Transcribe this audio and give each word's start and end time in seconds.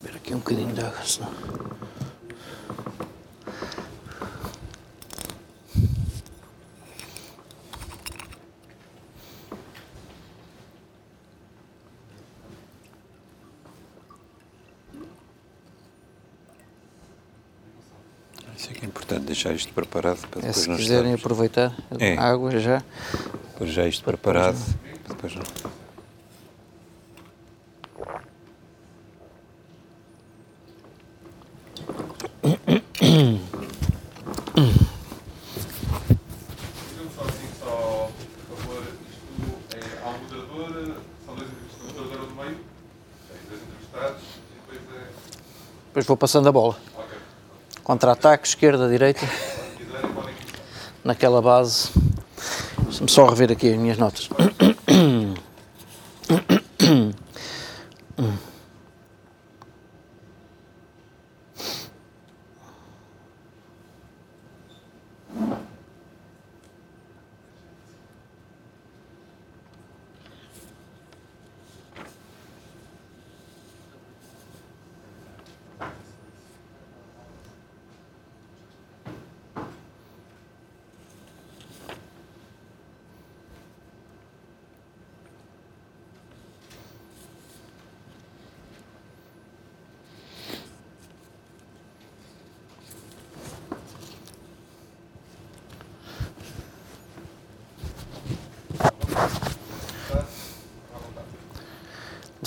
Ver 0.00 0.14
aqui 0.16 0.32
um 0.32 0.38
bocadinho 0.38 0.72
de 0.74 0.80
água, 0.80 1.04
senão. 1.04 1.32
Isso 18.56 18.70
é 18.70 18.74
que 18.74 18.84
é 18.84 18.88
importante, 18.88 19.24
deixar 19.26 19.52
isto 19.54 19.72
preparado 19.72 20.20
para 20.28 20.40
É, 20.40 20.46
depois 20.48 20.56
se 20.56 20.68
não 20.68 20.76
quiserem 20.76 21.14
estarmos- 21.14 21.20
aproveitar 21.48 21.76
É. 22.00 22.16
a 22.16 22.24
água 22.24 22.58
já. 22.58 22.82
Depois 23.52 23.70
já 23.70 23.86
isto 23.86 24.04
preparado. 24.04 24.58
para 25.04 25.14
Depois 25.14 25.34
não. 25.36 25.44
Digamos 35.78 37.14
só 37.14 37.22
assim, 37.22 37.48
só, 37.60 38.10
por 38.48 38.56
favor, 38.58 38.82
isto 39.08 39.76
é, 39.76 40.02
há 40.04 40.08
um 40.10 40.18
moderador, 40.18 40.96
são 41.24 41.34
dois 41.36 41.48
entrevistados, 41.48 41.82
um 41.82 42.00
moderador 42.02 42.28
no 42.28 42.34
meio, 42.44 42.56
tem 43.28 43.38
dois 43.48 43.62
entrevistados 43.62 44.22
e 44.50 44.54
depois 44.54 45.00
é. 45.00 45.06
Depois 45.86 45.97
vou 46.08 46.16
passando 46.16 46.48
a 46.48 46.52
bola. 46.52 46.74
Contra-ataque, 47.84 48.48
esquerda, 48.48 48.88
direita, 48.88 49.28
naquela 51.04 51.42
base. 51.42 51.90
Deixa-me 52.84 53.10
só 53.10 53.26
rever 53.26 53.52
aqui 53.52 53.70
as 53.70 53.78
minhas 53.78 53.98
notas. 53.98 54.28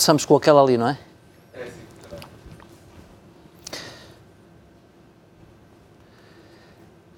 Começamos 0.01 0.25
com 0.25 0.35
aquela 0.35 0.63
ali, 0.63 0.79
não 0.79 0.87
é? 0.87 0.97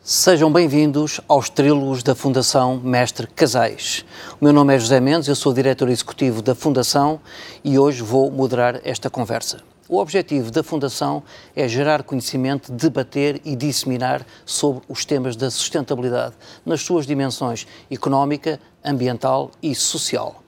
Sejam 0.04 0.52
bem-vindos 0.52 1.22
aos 1.26 1.50
trílogos 1.50 2.04
da 2.04 2.14
Fundação 2.14 2.82
Mestre 2.84 3.26
Casais. 3.26 4.04
O 4.38 4.44
meu 4.44 4.52
nome 4.52 4.76
é 4.76 4.80
José 4.80 5.00
Mendes, 5.00 5.30
eu 5.30 5.36
sou 5.38 5.54
diretor 5.54 5.88
executivo 5.88 6.42
da 6.42 6.54
Fundação 6.54 7.22
e 7.64 7.80
hoje 7.80 8.04
vou 8.04 8.30
moderar 8.30 8.82
esta 8.84 9.10
conversa. 9.10 9.62
O 9.88 9.98
objetivo 9.98 10.52
da 10.52 10.62
Fundação 10.62 11.24
é 11.56 11.66
gerar 11.70 12.04
conhecimento, 12.04 12.70
debater 12.70 13.40
e 13.46 13.56
disseminar 13.56 14.26
sobre 14.46 14.84
os 14.90 15.06
temas 15.06 15.38
da 15.38 15.50
sustentabilidade 15.50 16.36
nas 16.66 16.82
suas 16.82 17.06
dimensões 17.08 17.66
económica, 17.90 18.60
ambiental 18.84 19.52
e 19.62 19.74
social. 19.74 20.43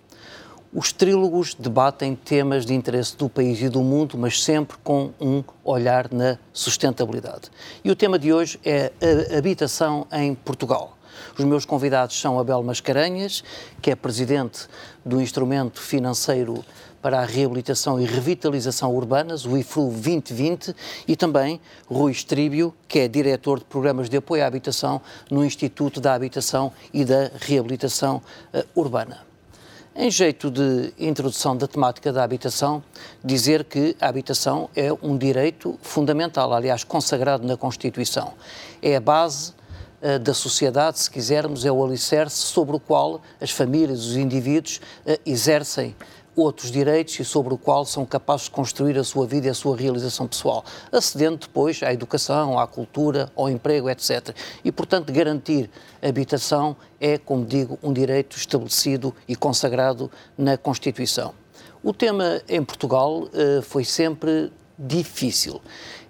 Os 0.78 0.92
trílogos 0.92 1.56
debatem 1.58 2.14
temas 2.18 2.66
de 2.66 2.74
interesse 2.74 3.16
do 3.16 3.30
país 3.30 3.62
e 3.62 3.70
do 3.70 3.82
mundo, 3.82 4.18
mas 4.18 4.44
sempre 4.44 4.76
com 4.84 5.14
um 5.22 5.42
olhar 5.64 6.12
na 6.12 6.38
sustentabilidade. 6.52 7.50
E 7.82 7.90
o 7.90 7.96
tema 7.96 8.20
de 8.20 8.34
hoje 8.34 8.60
é 8.62 8.92
a 9.32 9.38
habitação 9.38 10.06
em 10.12 10.36
Portugal. 10.36 10.98
Os 11.40 11.46
meus 11.46 11.64
convidados 11.64 12.20
são 12.20 12.38
Abel 12.38 12.62
Mascarenhas, 12.62 13.42
que 13.82 13.90
é 13.90 13.96
presidente 13.96 14.68
do 15.06 15.22
Instrumento 15.22 15.80
Financeiro 15.80 16.62
para 17.02 17.22
a 17.22 17.26
Reabilitação 17.26 17.98
e 17.98 18.04
Revitalização 18.04 18.94
Urbanas, 18.94 19.46
o 19.46 19.58
IFRU 19.58 19.86
2020, 19.92 20.76
e 21.08 21.16
também 21.16 21.62
Rui 21.88 22.12
Estríbio, 22.12 22.74
que 22.86 23.00
é 23.00 23.08
diretor 23.08 23.60
de 23.60 23.66
programas 23.66 24.10
de 24.10 24.18
apoio 24.18 24.44
à 24.44 24.48
habitação 24.48 25.02
no 25.32 25.46
Instituto 25.46 26.02
da 26.02 26.14
Habitação 26.14 26.74
e 26.94 27.06
da 27.06 27.32
Reabilitação 27.40 28.22
eh, 28.52 28.66
Urbana. 28.76 29.35
Em 29.98 30.12
jeito 30.12 30.52
de 30.52 30.94
introdução 31.00 31.56
da 31.56 31.70
temática 31.70 32.12
da 32.12 32.22
habitação, 32.22 32.84
dizer 33.24 33.64
que 33.64 33.96
a 34.02 34.10
habitação 34.10 34.70
é 34.76 34.92
um 35.02 35.18
direito 35.18 35.80
fundamental, 35.82 36.52
aliás, 36.52 36.84
consagrado 36.84 37.48
na 37.48 37.56
Constituição. 37.56 38.34
É 38.82 38.98
a 38.98 39.00
base 39.00 39.54
eh, 40.02 40.20
da 40.20 40.34
sociedade, 40.34 41.00
se 41.00 41.10
quisermos, 41.10 41.64
é 41.64 41.72
o 41.72 41.82
alicerce 41.82 42.36
sobre 42.36 42.76
o 42.76 42.80
qual 42.80 43.22
as 43.40 43.52
famílias, 43.52 44.06
os 44.06 44.18
indivíduos 44.18 44.82
eh, 45.06 45.18
exercem 45.26 45.96
outros 46.36 46.72
direitos 46.72 47.20
e 47.20 47.26
sobre 47.26 47.54
o 47.54 47.58
qual 47.58 47.86
são 47.86 48.06
capazes 48.06 48.46
de 48.46 48.52
construir 48.52 48.98
a 48.98 49.04
sua 49.04 49.26
vida 49.26 49.48
e 49.48 49.50
a 49.50 49.54
sua 49.54 49.76
realização 49.76 50.28
pessoal, 50.28 50.64
acedendo 50.92 51.38
depois 51.38 51.82
à 51.84 51.94
educação, 51.94 52.60
à 52.60 52.68
cultura, 52.68 53.32
ao 53.36 53.50
emprego, 53.50 53.90
etc. 53.90 54.36
E, 54.64 54.72
portanto, 54.72 55.12
garantir 55.12 55.70
habitação 56.02 56.76
é, 57.00 57.18
como 57.18 57.46
digo, 57.46 57.80
um 57.82 57.94
direito 57.94 58.38
estabelecido 58.38 59.14
e 59.28 59.36
consagrado 59.36 60.12
na 60.38 60.58
Constituição. 60.58 61.34
O 61.84 61.94
tema 61.94 62.42
em 62.50 62.64
Portugal 62.64 63.28
eh, 63.32 63.62
foi 63.62 63.86
sempre 63.86 64.52
difícil. 64.78 65.62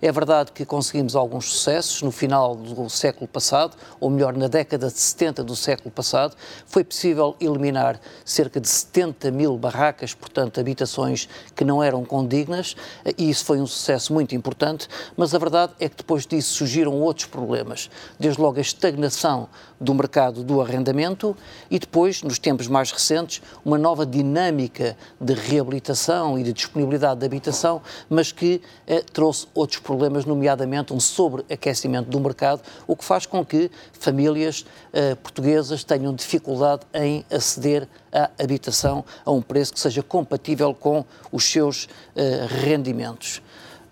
É 0.06 0.12
verdade 0.12 0.52
que 0.52 0.64
conseguimos 0.68 1.16
alguns 1.16 1.46
sucessos 1.46 2.04
no 2.04 2.12
final 2.12 2.56
do 2.56 2.88
século 2.92 3.28
passado, 3.28 3.76
ou 4.00 4.08
melhor, 4.08 4.38
na 4.38 4.48
década 4.48 4.86
de 4.86 5.00
70 5.00 5.44
do 5.44 5.56
século 5.56 5.90
passado, 5.90 6.36
foi 6.68 6.84
possível 6.84 7.36
eliminar 7.40 8.00
cerca 8.24 8.62
de 8.62 8.68
70 8.70 9.32
mil 9.32 9.58
barracas, 9.58 10.14
portanto, 10.14 10.60
habitações 10.60 11.28
que 11.56 11.66
não 11.66 11.82
eram 11.82 12.06
condignas, 12.06 12.76
e 13.18 13.32
isso 13.32 13.46
foi 13.46 13.60
um 13.60 13.66
sucesso 13.66 14.14
muito 14.14 14.36
importante, 14.36 14.88
mas 15.18 15.34
a 15.34 15.40
verdade 15.40 15.74
é 15.80 15.90
que 15.90 15.98
depois 15.98 16.28
disso 16.28 16.54
surgiram 16.54 16.94
outros 17.02 17.26
problemas, 17.26 17.90
desde 18.20 18.40
logo 18.40 18.60
a 18.60 18.62
estagnação 18.62 19.50
do 19.80 19.94
mercado 19.94 20.44
do 20.44 20.62
arrendamento 20.62 21.36
e 21.70 21.80
depois, 21.80 22.24
nos 22.24 22.40
tempos 22.40 22.68
mais 22.68 22.92
recentes, 22.92 23.42
uma 23.64 23.78
nova 23.78 24.06
dinâmica 24.06 24.96
de 25.20 25.34
reabilitação 25.34 26.38
e 26.40 26.44
de 26.44 26.54
disponibilidade 26.54 27.20
de 27.20 27.26
habitação, 27.26 27.82
mas 28.10 28.32
que 28.32 28.62
eh, 28.88 29.04
trouxe 29.14 29.48
outros 29.54 29.80
problemas, 29.80 29.95
nomeadamente 30.26 30.94
um 30.94 31.00
sobreaquecimento 31.00 32.10
do 32.10 32.20
mercado, 32.20 32.62
o 32.88 32.96
que 32.96 33.04
faz 33.04 33.26
com 33.26 33.46
que 33.46 33.70
famílias 33.94 34.66
eh, 34.94 35.16
portuguesas 35.16 35.84
tenham 35.84 36.14
dificuldade 36.14 36.82
em 36.94 37.26
aceder 37.32 37.88
à 38.12 38.30
habitação 38.42 39.04
a 39.26 39.32
um 39.32 39.42
preço 39.42 39.74
que 39.74 39.80
seja 39.80 40.02
compatível 40.04 40.74
com 40.74 41.04
os 41.32 41.44
seus 41.44 41.88
eh, 42.16 42.46
rendimentos. 42.48 43.42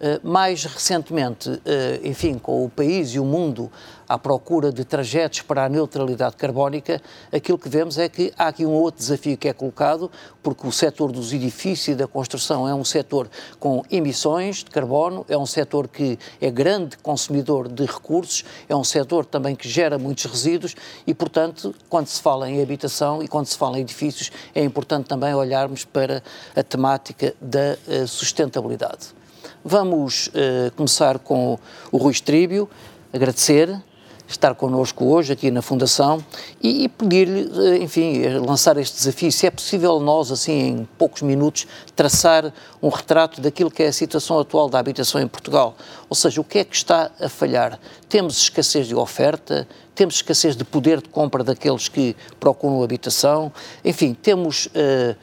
Uh, 0.03 0.19
mais 0.21 0.65
recentemente, 0.65 1.49
uh, 1.49 1.61
enfim, 2.03 2.37
com 2.37 2.65
o 2.65 2.69
país 2.69 3.11
e 3.11 3.19
o 3.19 3.23
mundo 3.23 3.71
à 4.05 4.17
procura 4.17 4.69
de 4.69 4.83
trajetos 4.83 5.43
para 5.43 5.63
a 5.63 5.69
neutralidade 5.69 6.35
carbónica, 6.35 7.01
aquilo 7.31 7.57
que 7.57 7.69
vemos 7.69 7.97
é 7.97 8.09
que 8.09 8.33
há 8.37 8.49
aqui 8.49 8.65
um 8.65 8.73
outro 8.73 8.99
desafio 8.99 9.37
que 9.37 9.47
é 9.47 9.53
colocado, 9.53 10.11
porque 10.41 10.67
o 10.67 10.73
setor 10.73 11.09
dos 11.09 11.31
edifícios 11.31 11.87
e 11.87 11.95
da 11.95 12.05
construção 12.05 12.67
é 12.67 12.75
um 12.75 12.83
setor 12.83 13.29
com 13.61 13.81
emissões 13.89 14.57
de 14.57 14.65
carbono, 14.71 15.25
é 15.29 15.37
um 15.37 15.45
setor 15.45 15.87
que 15.87 16.19
é 16.41 16.51
grande 16.51 16.97
consumidor 16.97 17.69
de 17.69 17.85
recursos, 17.85 18.43
é 18.67 18.75
um 18.75 18.83
setor 18.83 19.25
também 19.25 19.55
que 19.55 19.69
gera 19.69 19.97
muitos 19.97 20.25
resíduos 20.25 20.75
e, 21.07 21.13
portanto, 21.13 21.73
quando 21.87 22.07
se 22.07 22.21
fala 22.21 22.49
em 22.49 22.61
habitação 22.61 23.23
e 23.23 23.27
quando 23.29 23.45
se 23.45 23.57
fala 23.57 23.79
em 23.79 23.83
edifícios, 23.83 24.31
é 24.53 24.61
importante 24.61 25.07
também 25.07 25.33
olharmos 25.33 25.85
para 25.85 26.21
a 26.53 26.61
temática 26.61 27.33
da 27.39 27.77
uh, 27.87 28.05
sustentabilidade. 28.05 29.22
Vamos 29.65 30.27
uh, 30.27 30.71
começar 30.75 31.17
com 31.19 31.57
o 31.89 31.97
Rui 31.97 32.11
Estríbio, 32.11 32.69
agradecer 33.13 33.81
estar 34.27 34.53
connosco 34.55 35.05
hoje 35.05 35.31
aqui 35.31 35.49
na 35.49 35.61
Fundação 35.61 36.21
e, 36.61 36.83
e 36.83 36.89
pedir-lhe, 36.89 37.43
uh, 37.45 37.81
enfim, 37.81 38.27
lançar 38.39 38.75
este 38.75 38.97
desafio, 38.97 39.31
se 39.31 39.47
é 39.47 39.51
possível 39.51 40.01
nós, 40.01 40.33
assim, 40.33 40.67
em 40.67 40.87
poucos 40.97 41.21
minutos, 41.21 41.65
traçar 41.95 42.53
um 42.81 42.89
retrato 42.89 43.39
daquilo 43.39 43.71
que 43.71 43.83
é 43.83 43.87
a 43.87 43.93
situação 43.93 44.37
atual 44.37 44.67
da 44.67 44.79
habitação 44.79 45.21
em 45.21 45.29
Portugal. 45.29 45.77
Ou 46.09 46.15
seja, 46.15 46.41
o 46.41 46.43
que 46.43 46.59
é 46.59 46.65
que 46.65 46.75
está 46.75 47.09
a 47.17 47.29
falhar? 47.29 47.79
Temos 48.09 48.37
escassez 48.37 48.85
de 48.85 48.95
oferta, 48.95 49.65
temos 49.95 50.15
escassez 50.15 50.57
de 50.57 50.65
poder 50.65 51.01
de 51.01 51.07
compra 51.07 51.41
daqueles 51.41 51.87
que 51.87 52.17
procuram 52.37 52.83
habitação, 52.83 53.49
enfim, 53.85 54.13
temos... 54.13 54.65
Uh, 54.65 55.15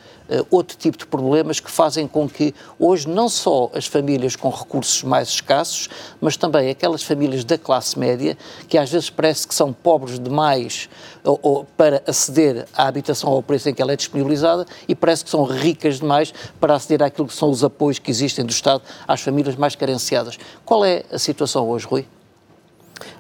outro 0.51 0.77
tipo 0.77 0.97
de 0.97 1.07
problemas 1.07 1.61
que 1.61 1.71
fazem 1.71 2.07
com 2.07 2.29
que 2.29 2.55
hoje 2.79 3.09
não 3.09 3.29
só 3.29 3.71
as 3.75 3.87
famílias 3.87 4.37
com 4.37 4.49
recursos 4.49 5.03
mais 5.03 5.29
escassos, 5.29 5.89
mas 6.21 6.37
também 6.37 6.71
aquelas 6.71 7.03
famílias 7.03 7.45
da 7.45 7.59
classe 7.59 7.99
média, 7.99 8.37
que 8.69 8.79
às 8.79 8.91
vezes 8.91 9.11
parece 9.11 9.47
que 9.47 9.55
são 9.55 9.73
pobres 9.73 10.19
demais 10.19 10.89
ou, 11.25 11.39
ou, 11.43 11.65
para 11.77 12.03
aceder 12.07 12.67
à 12.75 12.87
habitação 12.87 13.31
ao 13.31 13.43
preço 13.43 13.69
em 13.69 13.75
que 13.75 13.83
ela 13.83 13.93
é 13.93 13.97
disponibilizada 13.97 14.67
e 14.89 14.95
parece 14.95 15.25
que 15.25 15.31
são 15.31 15.45
ricas 15.45 15.99
demais 15.99 16.33
para 16.61 16.75
aceder 16.75 17.03
àquilo 17.03 17.27
que 17.27 17.35
são 17.35 17.51
os 17.51 17.65
apoios 17.65 17.99
que 17.99 18.11
existem 18.11 18.45
do 18.45 18.51
Estado 18.51 18.83
às 19.07 19.21
famílias 19.21 19.57
mais 19.57 19.75
carenciadas. 19.75 20.39
Qual 20.65 20.85
é 20.85 21.05
a 21.11 21.19
situação 21.19 21.69
hoje, 21.69 21.87
Rui? 21.87 22.07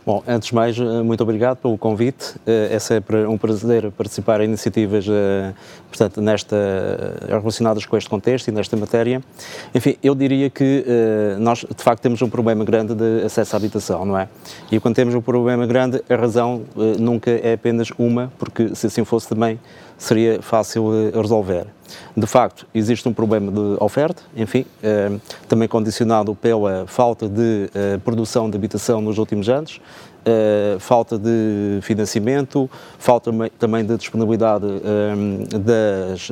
Bom, 0.04 0.22
antes 0.26 0.48
de 0.48 0.54
mais, 0.54 0.78
eh, 0.78 1.02
muito 1.02 1.22
obrigado 1.22 1.58
pelo 1.58 1.76
convite. 1.76 2.34
Eh, 2.46 2.76
é 2.76 3.28
um 3.28 3.38
prazer 3.38 3.90
participar 3.92 4.40
em 4.40 4.44
iniciativas, 4.44 5.06
eh, 5.08 5.52
portanto, 5.88 6.20
nesta, 6.20 6.56
relacionadas 7.28 7.86
com 7.86 7.96
este 7.96 8.08
contexto 8.08 8.48
e 8.48 8.52
nesta 8.52 8.76
matéria. 8.76 9.22
Enfim, 9.74 9.96
eu 10.02 10.14
diria 10.14 10.48
que 10.50 10.84
nós, 11.38 11.58
de 11.58 11.82
facto, 11.82 12.02
temos 12.02 12.20
um 12.22 12.28
problema 12.28 12.64
grande 12.64 12.94
de 12.94 13.22
acesso 13.24 13.54
à 13.54 13.58
habitação, 13.58 14.04
não 14.04 14.18
é? 14.18 14.28
E 14.70 14.78
quando 14.80 14.94
temos 14.94 15.14
um 15.14 15.20
problema 15.20 15.66
grande, 15.66 16.02
a 16.08 16.16
razão 16.16 16.62
nunca 16.98 17.30
é 17.30 17.54
apenas 17.54 17.88
uma, 17.98 18.32
porque 18.38 18.74
se 18.74 18.86
assim 18.86 19.04
fosse 19.04 19.28
também 19.28 19.58
seria 20.00 20.40
fácil 20.40 21.10
resolver. 21.14 21.66
De 22.16 22.26
facto, 22.26 22.66
existe 22.74 23.08
um 23.08 23.12
problema 23.12 23.52
de 23.52 23.76
oferta, 23.82 24.22
enfim, 24.36 24.64
eh, 24.82 25.12
também 25.48 25.68
condicionado 25.68 26.34
pela 26.34 26.84
falta 26.86 27.28
de 27.28 27.70
eh, 27.74 27.98
produção 28.04 28.48
de 28.48 28.56
habitação 28.56 29.00
nos 29.00 29.18
últimos 29.18 29.48
anos, 29.48 29.80
eh, 30.24 30.76
falta 30.78 31.18
de 31.18 31.78
financiamento, 31.82 32.68
falta 32.98 33.30
também 33.58 33.84
de 33.84 33.96
disponibilidade 33.96 34.66
das, 35.64 36.30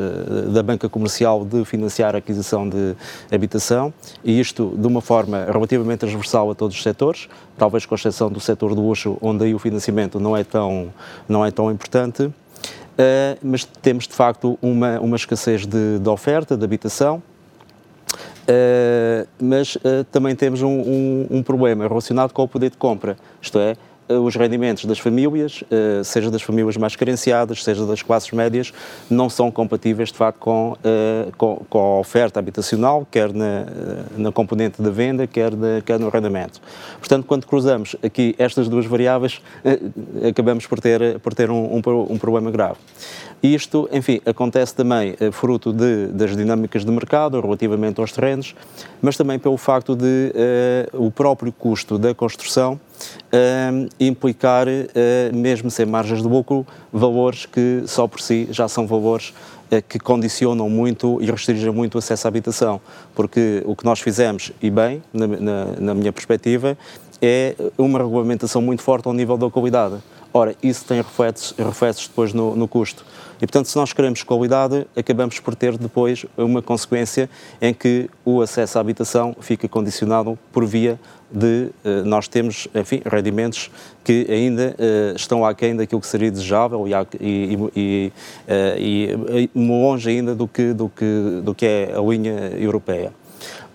da 0.52 0.62
banca 0.62 0.88
comercial 0.88 1.44
de 1.44 1.64
financiar 1.64 2.14
a 2.14 2.18
aquisição 2.18 2.68
de 2.68 2.94
habitação, 3.30 3.92
e 4.24 4.38
isto 4.38 4.74
de 4.76 4.86
uma 4.86 5.00
forma 5.00 5.46
relativamente 5.50 6.00
transversal 6.00 6.50
a 6.50 6.54
todos 6.54 6.76
os 6.76 6.82
setores, 6.82 7.28
talvez 7.56 7.86
com 7.86 7.94
exceção 7.94 8.30
do 8.30 8.40
setor 8.40 8.74
do 8.74 8.82
luxo, 8.82 9.16
onde 9.20 9.44
aí 9.44 9.54
o 9.54 9.58
financiamento 9.58 10.20
não 10.20 10.36
é 10.36 10.44
tão, 10.44 10.92
não 11.28 11.44
é 11.44 11.50
tão 11.50 11.70
importante. 11.70 12.30
Uh, 12.98 13.38
mas 13.44 13.64
temos 13.64 14.08
de 14.08 14.14
facto 14.14 14.58
uma, 14.60 14.98
uma 14.98 15.14
escassez 15.14 15.64
de, 15.64 16.00
de 16.00 16.08
oferta, 16.08 16.56
de 16.56 16.64
habitação, 16.64 17.22
uh, 18.42 19.28
mas 19.40 19.76
uh, 19.76 20.02
também 20.10 20.34
temos 20.34 20.62
um, 20.62 20.80
um, 20.80 21.26
um, 21.30 21.42
problema 21.44 21.86
relacionado 21.86 22.32
com 22.32 22.42
o 22.42 22.48
poder 22.48 22.70
de 22.70 22.76
compra, 22.76 23.16
isto 23.40 23.56
é, 23.60 23.76
os 24.08 24.34
rendimentos 24.36 24.84
das 24.84 24.98
famílias, 24.98 25.62
eh, 25.70 26.02
seja 26.02 26.30
das 26.30 26.42
famílias 26.42 26.76
mais 26.76 26.96
carenciadas, 26.96 27.62
seja 27.62 27.84
das 27.84 28.02
classes 28.02 28.30
médias, 28.30 28.72
não 29.10 29.28
são 29.28 29.50
compatíveis, 29.50 30.10
de 30.10 30.16
facto, 30.16 30.38
com, 30.38 30.76
eh, 30.82 31.28
com, 31.36 31.78
a 31.78 32.00
oferta 32.00 32.38
habitacional, 32.38 33.06
quer 33.10 33.32
na, 33.32 33.66
na 34.16 34.32
componente 34.32 34.80
da 34.80 34.90
venda, 34.90 35.26
quer, 35.26 35.54
de, 35.54 35.82
quer 35.82 35.98
no 35.98 36.08
arrendamento. 36.08 36.60
Portanto, 36.98 37.26
quando 37.26 37.46
cruzamos 37.46 37.96
aqui 38.02 38.34
estas 38.38 38.68
duas 38.68 38.86
variáveis, 38.86 39.40
acabamos 40.28 40.66
por 40.66 40.80
ter, 40.80 41.18
por 41.20 41.34
ter 41.34 41.50
um, 41.50 41.76
um, 41.76 41.82
um 42.10 42.18
problema 42.18 42.50
grave. 42.50 42.78
Isto, 43.42 43.88
enfim, 43.92 44.20
acontece 44.26 44.74
também 44.74 45.16
fruto 45.30 45.72
de, 45.72 46.08
das 46.08 46.36
dinâmicas 46.36 46.84
de 46.84 46.90
mercado 46.90 47.40
relativamente 47.40 48.00
aos 48.00 48.10
terrenos, 48.12 48.54
mas 49.00 49.16
também 49.16 49.38
pelo 49.38 49.56
facto 49.56 49.94
de 49.94 50.32
uh, 50.94 51.06
o 51.06 51.10
próprio 51.10 51.52
custo 51.52 51.98
da 51.98 52.14
construção 52.14 52.80
implicar, 54.00 54.66
uh, 54.68 55.36
mesmo 55.36 55.70
sem 55.70 55.86
margens 55.86 56.22
de 56.22 56.28
lucro, 56.28 56.66
valores 56.92 57.46
que 57.46 57.82
só 57.86 58.06
por 58.06 58.20
si 58.20 58.48
já 58.50 58.68
são 58.68 58.86
valores 58.86 59.30
uh, 59.70 59.82
que 59.88 59.98
condicionam 59.98 60.68
muito 60.68 61.18
e 61.20 61.30
restringem 61.30 61.70
muito 61.70 61.96
o 61.96 61.98
acesso 61.98 62.26
à 62.26 62.28
habitação. 62.28 62.80
Porque 63.14 63.62
o 63.66 63.76
que 63.76 63.84
nós 63.84 64.00
fizemos, 64.00 64.52
e 64.62 64.70
bem, 64.70 65.02
na, 65.12 65.26
na, 65.26 65.64
na 65.80 65.94
minha 65.94 66.12
perspectiva, 66.12 66.76
é 67.20 67.54
uma 67.76 67.98
regulamentação 67.98 68.62
muito 68.62 68.82
forte 68.82 69.06
ao 69.06 69.12
nível 69.12 69.36
da 69.36 69.50
qualidade. 69.50 69.96
Ora, 70.32 70.54
isso 70.62 70.84
tem 70.84 70.98
reflexos, 70.98 71.54
reflexos 71.56 72.06
depois 72.06 72.32
no, 72.32 72.54
no 72.54 72.68
custo. 72.68 73.04
E, 73.36 73.46
portanto, 73.46 73.66
se 73.66 73.76
nós 73.76 73.92
queremos 73.92 74.22
qualidade, 74.22 74.86
acabamos 74.96 75.40
por 75.40 75.54
ter 75.54 75.78
depois 75.78 76.26
uma 76.36 76.60
consequência 76.60 77.30
em 77.60 77.72
que 77.72 78.10
o 78.24 78.42
acesso 78.42 78.78
à 78.78 78.80
habitação 78.80 79.34
fica 79.40 79.66
condicionado 79.68 80.38
por 80.52 80.66
via 80.66 81.00
de 81.30 81.70
uh, 81.84 82.04
nós 82.04 82.28
temos, 82.28 82.68
enfim, 82.74 83.02
rendimentos 83.04 83.70
que 84.02 84.26
ainda 84.30 84.74
uh, 84.78 85.16
estão 85.16 85.44
aquém 85.44 85.76
daquilo 85.76 86.00
que 86.00 86.06
seria 86.06 86.30
desejável 86.30 86.86
e, 86.88 86.92
e, 87.20 87.58
e, 87.76 88.12
uh, 88.48 88.78
e, 88.78 89.50
longe 89.54 90.08
ainda 90.08 90.34
do 90.34 90.48
que, 90.48 90.72
do, 90.72 90.88
que, 90.88 91.40
do 91.42 91.54
que 91.54 91.66
é 91.66 91.92
a 91.94 92.00
linha 92.00 92.52
europeia. 92.58 93.12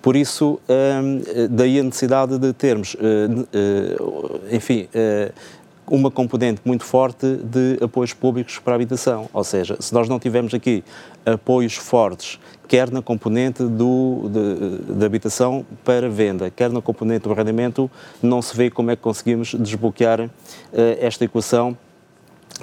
Por 0.01 0.15
isso, 0.17 0.59
um, 0.67 1.21
daí 1.49 1.79
a 1.79 1.83
necessidade 1.83 2.37
de 2.37 2.51
termos, 2.51 2.93
enfim, 4.51 4.89
uma 5.87 6.11
componente 6.11 6.61
muito 6.65 6.83
forte 6.83 7.37
de 7.37 7.77
apoios 7.81 8.13
públicos 8.13 8.59
para 8.59 8.73
a 8.73 8.75
habitação. 8.75 9.29
Ou 9.31 9.43
seja, 9.43 9.77
se 9.79 9.93
nós 9.93 10.09
não 10.09 10.19
tivermos 10.19 10.53
aqui 10.53 10.83
apoios 11.25 11.75
fortes, 11.75 12.37
quer 12.67 12.91
na 12.91 13.01
componente 13.01 13.63
do, 13.63 14.29
de, 14.29 14.93
de 14.93 15.05
habitação 15.05 15.65
para 15.83 16.09
venda, 16.09 16.49
quer 16.49 16.71
na 16.71 16.81
componente 16.81 17.23
do 17.23 17.31
arrendamento, 17.31 17.89
não 18.21 18.41
se 18.41 18.55
vê 18.55 18.69
como 18.69 18.91
é 18.91 18.95
que 18.95 19.01
conseguimos 19.01 19.53
desbloquear 19.53 20.21
uh, 20.21 20.29
esta 20.99 21.25
equação 21.25 21.77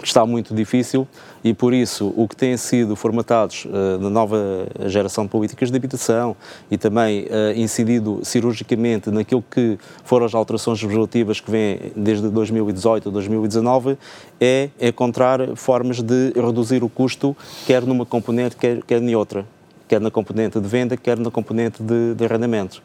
está 0.03 0.25
muito 0.25 0.55
difícil 0.55 1.07
e 1.43 1.53
por 1.53 1.75
isso 1.75 2.13
o 2.17 2.27
que 2.29 2.37
têm 2.37 2.57
sido 2.57 2.95
formatados 2.97 3.65
uh, 3.67 3.99
na 4.01 4.09
nova 4.09 4.67
geração 4.87 5.25
de 5.25 5.31
políticas 5.31 5.71
de 5.71 5.77
habitação 5.77 6.37
e 6.71 6.79
também 6.79 7.25
uh, 7.25 7.57
incidido 7.57 8.21
cirurgicamente 8.23 9.11
naquilo 9.11 9.43
que 9.43 9.79
foram 10.05 10.27
as 10.27 10.35
alterações 10.35 10.83
legislativas 10.83 11.41
que 11.41 11.51
vêm 11.51 11.93
desde 11.97 12.29
2018 12.29 13.09
a 13.09 13.13
2019 13.13 13.99
é 14.41 14.71
encontrar 14.81 15.57
formas 15.57 16.01
de 16.01 16.33
reduzir 16.35 16.83
o 16.83 16.89
custo 16.89 17.37
quer 17.67 17.83
numa 17.83 18.07
componente 18.07 18.57
quer, 18.57 18.83
quer 18.83 19.03
em 19.03 19.15
outra 19.15 19.45
quer 19.91 20.01
na 20.01 20.11
componente 20.11 20.61
de 20.61 20.69
venda, 20.69 20.97
quer 20.97 21.19
na 21.19 21.33
componente 21.33 21.83
de, 21.83 22.15
de 22.15 22.25
arrendamento. 22.25 22.81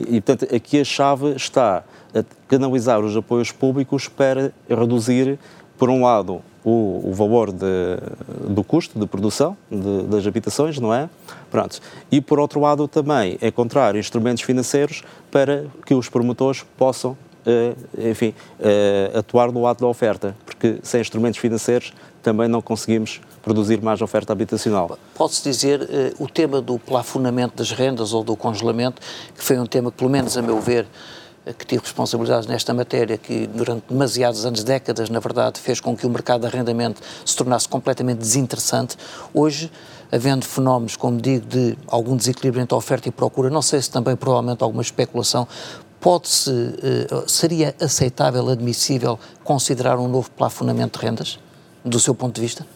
E, 0.00 0.22
portanto, 0.22 0.54
aqui 0.54 0.80
a 0.80 0.84
chave 0.84 1.34
está 1.36 1.84
a 2.14 2.24
canalizar 2.48 2.98
os 3.00 3.14
apoios 3.14 3.52
públicos 3.52 4.08
para 4.08 4.54
reduzir 4.66 5.38
por 5.76 5.90
um 5.90 6.02
lado, 6.02 6.40
o, 6.64 7.10
o 7.10 7.12
valor 7.12 7.52
de, 7.52 7.98
do 8.48 8.64
custo 8.64 8.98
de 8.98 9.06
produção 9.06 9.54
de, 9.70 10.04
das 10.04 10.26
habitações, 10.26 10.78
não 10.78 10.94
é? 10.94 11.10
Pronto. 11.50 11.78
E 12.10 12.22
por 12.22 12.40
outro 12.40 12.58
lado 12.58 12.88
também 12.88 13.36
encontrar 13.42 13.94
instrumentos 13.94 14.42
financeiros 14.42 15.04
para 15.30 15.66
que 15.84 15.92
os 15.92 16.08
promotores 16.08 16.64
possam, 16.78 17.10
uh, 17.10 18.08
enfim, 18.10 18.32
uh, 18.58 19.18
atuar 19.18 19.52
no 19.52 19.60
lado 19.60 19.80
da 19.80 19.86
oferta, 19.86 20.34
porque 20.46 20.78
sem 20.82 21.02
instrumentos 21.02 21.38
financeiros 21.38 21.92
também 22.22 22.48
não 22.48 22.62
conseguimos 22.62 23.20
produzir 23.46 23.80
mais 23.80 24.02
oferta 24.02 24.32
habitacional. 24.32 24.98
Pode-se 25.14 25.40
dizer 25.44 25.80
uh, 25.80 26.24
o 26.24 26.28
tema 26.28 26.60
do 26.60 26.80
plafonamento 26.80 27.54
das 27.56 27.70
rendas 27.70 28.12
ou 28.12 28.24
do 28.24 28.34
congelamento, 28.34 29.00
que 29.36 29.44
foi 29.44 29.56
um 29.56 29.64
tema 29.64 29.92
que, 29.92 29.98
pelo 29.98 30.10
menos 30.10 30.36
a 30.36 30.42
meu 30.42 30.60
ver, 30.60 30.84
que 31.56 31.64
tive 31.64 31.80
responsabilidades 31.80 32.48
nesta 32.48 32.74
matéria, 32.74 33.16
que 33.16 33.46
durante 33.46 33.84
demasiados 33.88 34.44
anos, 34.44 34.64
décadas, 34.64 35.08
na 35.08 35.20
verdade, 35.20 35.60
fez 35.60 35.78
com 35.78 35.96
que 35.96 36.04
o 36.04 36.10
mercado 36.10 36.40
de 36.40 36.48
arrendamento 36.48 37.00
se 37.24 37.36
tornasse 37.36 37.68
completamente 37.68 38.18
desinteressante. 38.18 38.96
Hoje, 39.32 39.70
havendo 40.10 40.44
fenómenos, 40.44 40.96
como 40.96 41.20
digo, 41.20 41.46
de 41.46 41.78
algum 41.86 42.16
desequilíbrio 42.16 42.60
entre 42.60 42.74
oferta 42.74 43.08
e 43.08 43.12
procura, 43.12 43.48
não 43.48 43.62
sei 43.62 43.80
se 43.80 43.88
também 43.88 44.16
provavelmente 44.16 44.64
alguma 44.64 44.82
especulação, 44.82 45.46
pode-se, 46.00 46.50
uh, 46.50 47.28
seria 47.28 47.76
aceitável, 47.80 48.48
admissível, 48.48 49.16
considerar 49.44 50.00
um 50.00 50.08
novo 50.08 50.28
plafonamento 50.32 50.98
de 50.98 51.06
rendas, 51.06 51.38
do 51.84 52.00
seu 52.00 52.12
ponto 52.12 52.34
de 52.34 52.40
vista? 52.40 52.66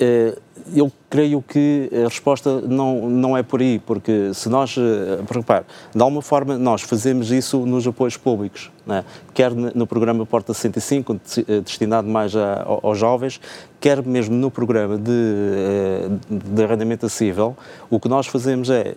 Uh, 0.00 0.40
eu 0.74 0.90
creio 1.08 1.42
que 1.42 1.90
a 1.92 2.08
resposta 2.08 2.60
não, 2.60 3.08
não 3.08 3.36
é 3.36 3.42
por 3.42 3.60
aí, 3.60 3.78
porque 3.78 4.32
se 4.34 4.48
nós, 4.48 4.76
eh, 4.76 5.22
repare, 5.30 5.64
de 5.94 6.00
alguma 6.00 6.22
forma 6.22 6.56
nós 6.56 6.82
fazemos 6.82 7.30
isso 7.30 7.64
nos 7.66 7.86
apoios 7.86 8.16
públicos, 8.16 8.70
é? 8.88 9.04
quer 9.34 9.52
no 9.52 9.86
programa 9.86 10.24
Porta 10.24 10.54
65, 10.54 11.20
eh, 11.38 11.60
destinado 11.60 12.08
mais 12.08 12.36
a, 12.36 12.64
aos 12.82 12.98
jovens, 12.98 13.40
quer 13.80 14.04
mesmo 14.04 14.36
no 14.36 14.50
programa 14.50 14.96
de, 14.96 15.10
eh, 15.10 16.08
de 16.30 16.62
arrendamento 16.62 17.06
acessível, 17.06 17.56
o 17.88 17.98
que 17.98 18.08
nós 18.08 18.26
fazemos 18.26 18.70
é 18.70 18.94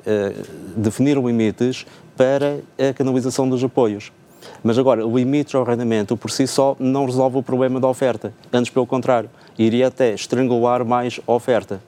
definir 0.76 1.18
limites 1.18 1.86
para 2.16 2.60
a 2.78 2.94
canalização 2.94 3.50
dos 3.50 3.64
apoios. 3.64 4.12
Mas 4.64 4.78
agora, 4.78 5.06
o 5.06 5.18
limite 5.18 5.56
ao 5.56 5.64
arrendamento 5.64 6.18
por 6.18 6.30
si 6.30 6.46
só 6.48 6.76
não 6.80 7.06
resolve 7.06 7.38
o 7.38 7.44
problema 7.44 7.80
da 7.80 7.88
oferta, 7.88 8.34
antes 8.52 8.70
pelo 8.72 8.86
contrário, 8.86 9.30
iria 9.58 9.88
até 9.88 10.14
estrangular 10.14 10.86
mais 10.86 11.20
a 11.28 11.32
oferta. 11.34 11.82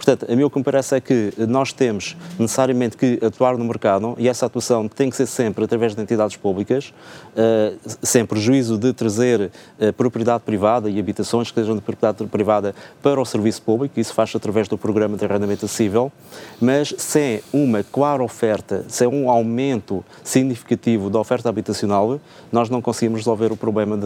Portanto, 0.00 0.32
a 0.32 0.34
mim 0.34 0.44
o 0.44 0.48
que 0.48 0.56
me 0.56 0.64
parece 0.64 0.96
é 0.96 1.00
que 1.00 1.30
nós 1.46 1.74
temos 1.74 2.16
necessariamente 2.38 2.96
que 2.96 3.18
atuar 3.22 3.58
no 3.58 3.64
mercado 3.66 4.14
e 4.16 4.30
essa 4.30 4.46
atuação 4.46 4.88
tem 4.88 5.10
que 5.10 5.16
ser 5.16 5.26
sempre 5.26 5.62
através 5.62 5.94
de 5.94 6.00
entidades 6.00 6.38
públicas, 6.38 6.94
uh, 7.36 7.78
sem 8.00 8.24
prejuízo 8.24 8.78
de 8.78 8.94
trazer 8.94 9.50
uh, 9.78 9.92
propriedade 9.92 10.42
privada 10.42 10.88
e 10.88 10.98
habitações 10.98 11.50
que 11.50 11.60
sejam 11.60 11.74
de 11.74 11.82
propriedade 11.82 12.26
privada 12.30 12.74
para 13.02 13.20
o 13.20 13.26
serviço 13.26 13.60
público, 13.60 14.00
isso 14.00 14.14
faz 14.14 14.34
através 14.34 14.68
do 14.68 14.78
programa 14.78 15.18
de 15.18 15.24
arrendamento 15.26 15.66
acessível, 15.66 16.10
mas 16.58 16.94
sem 16.96 17.42
uma 17.52 17.84
clara 17.84 18.22
oferta, 18.22 18.86
sem 18.88 19.06
um 19.06 19.28
aumento 19.28 20.02
significativo 20.24 21.10
da 21.10 21.18
oferta 21.18 21.50
habitacional, 21.50 22.18
nós 22.50 22.70
não 22.70 22.80
conseguimos 22.80 23.20
resolver 23.20 23.52
o 23.52 23.56
problema 23.56 23.98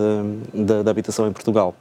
da 0.53 0.91
habitação 0.91 1.29
em 1.29 1.33
Portugal. 1.33 1.73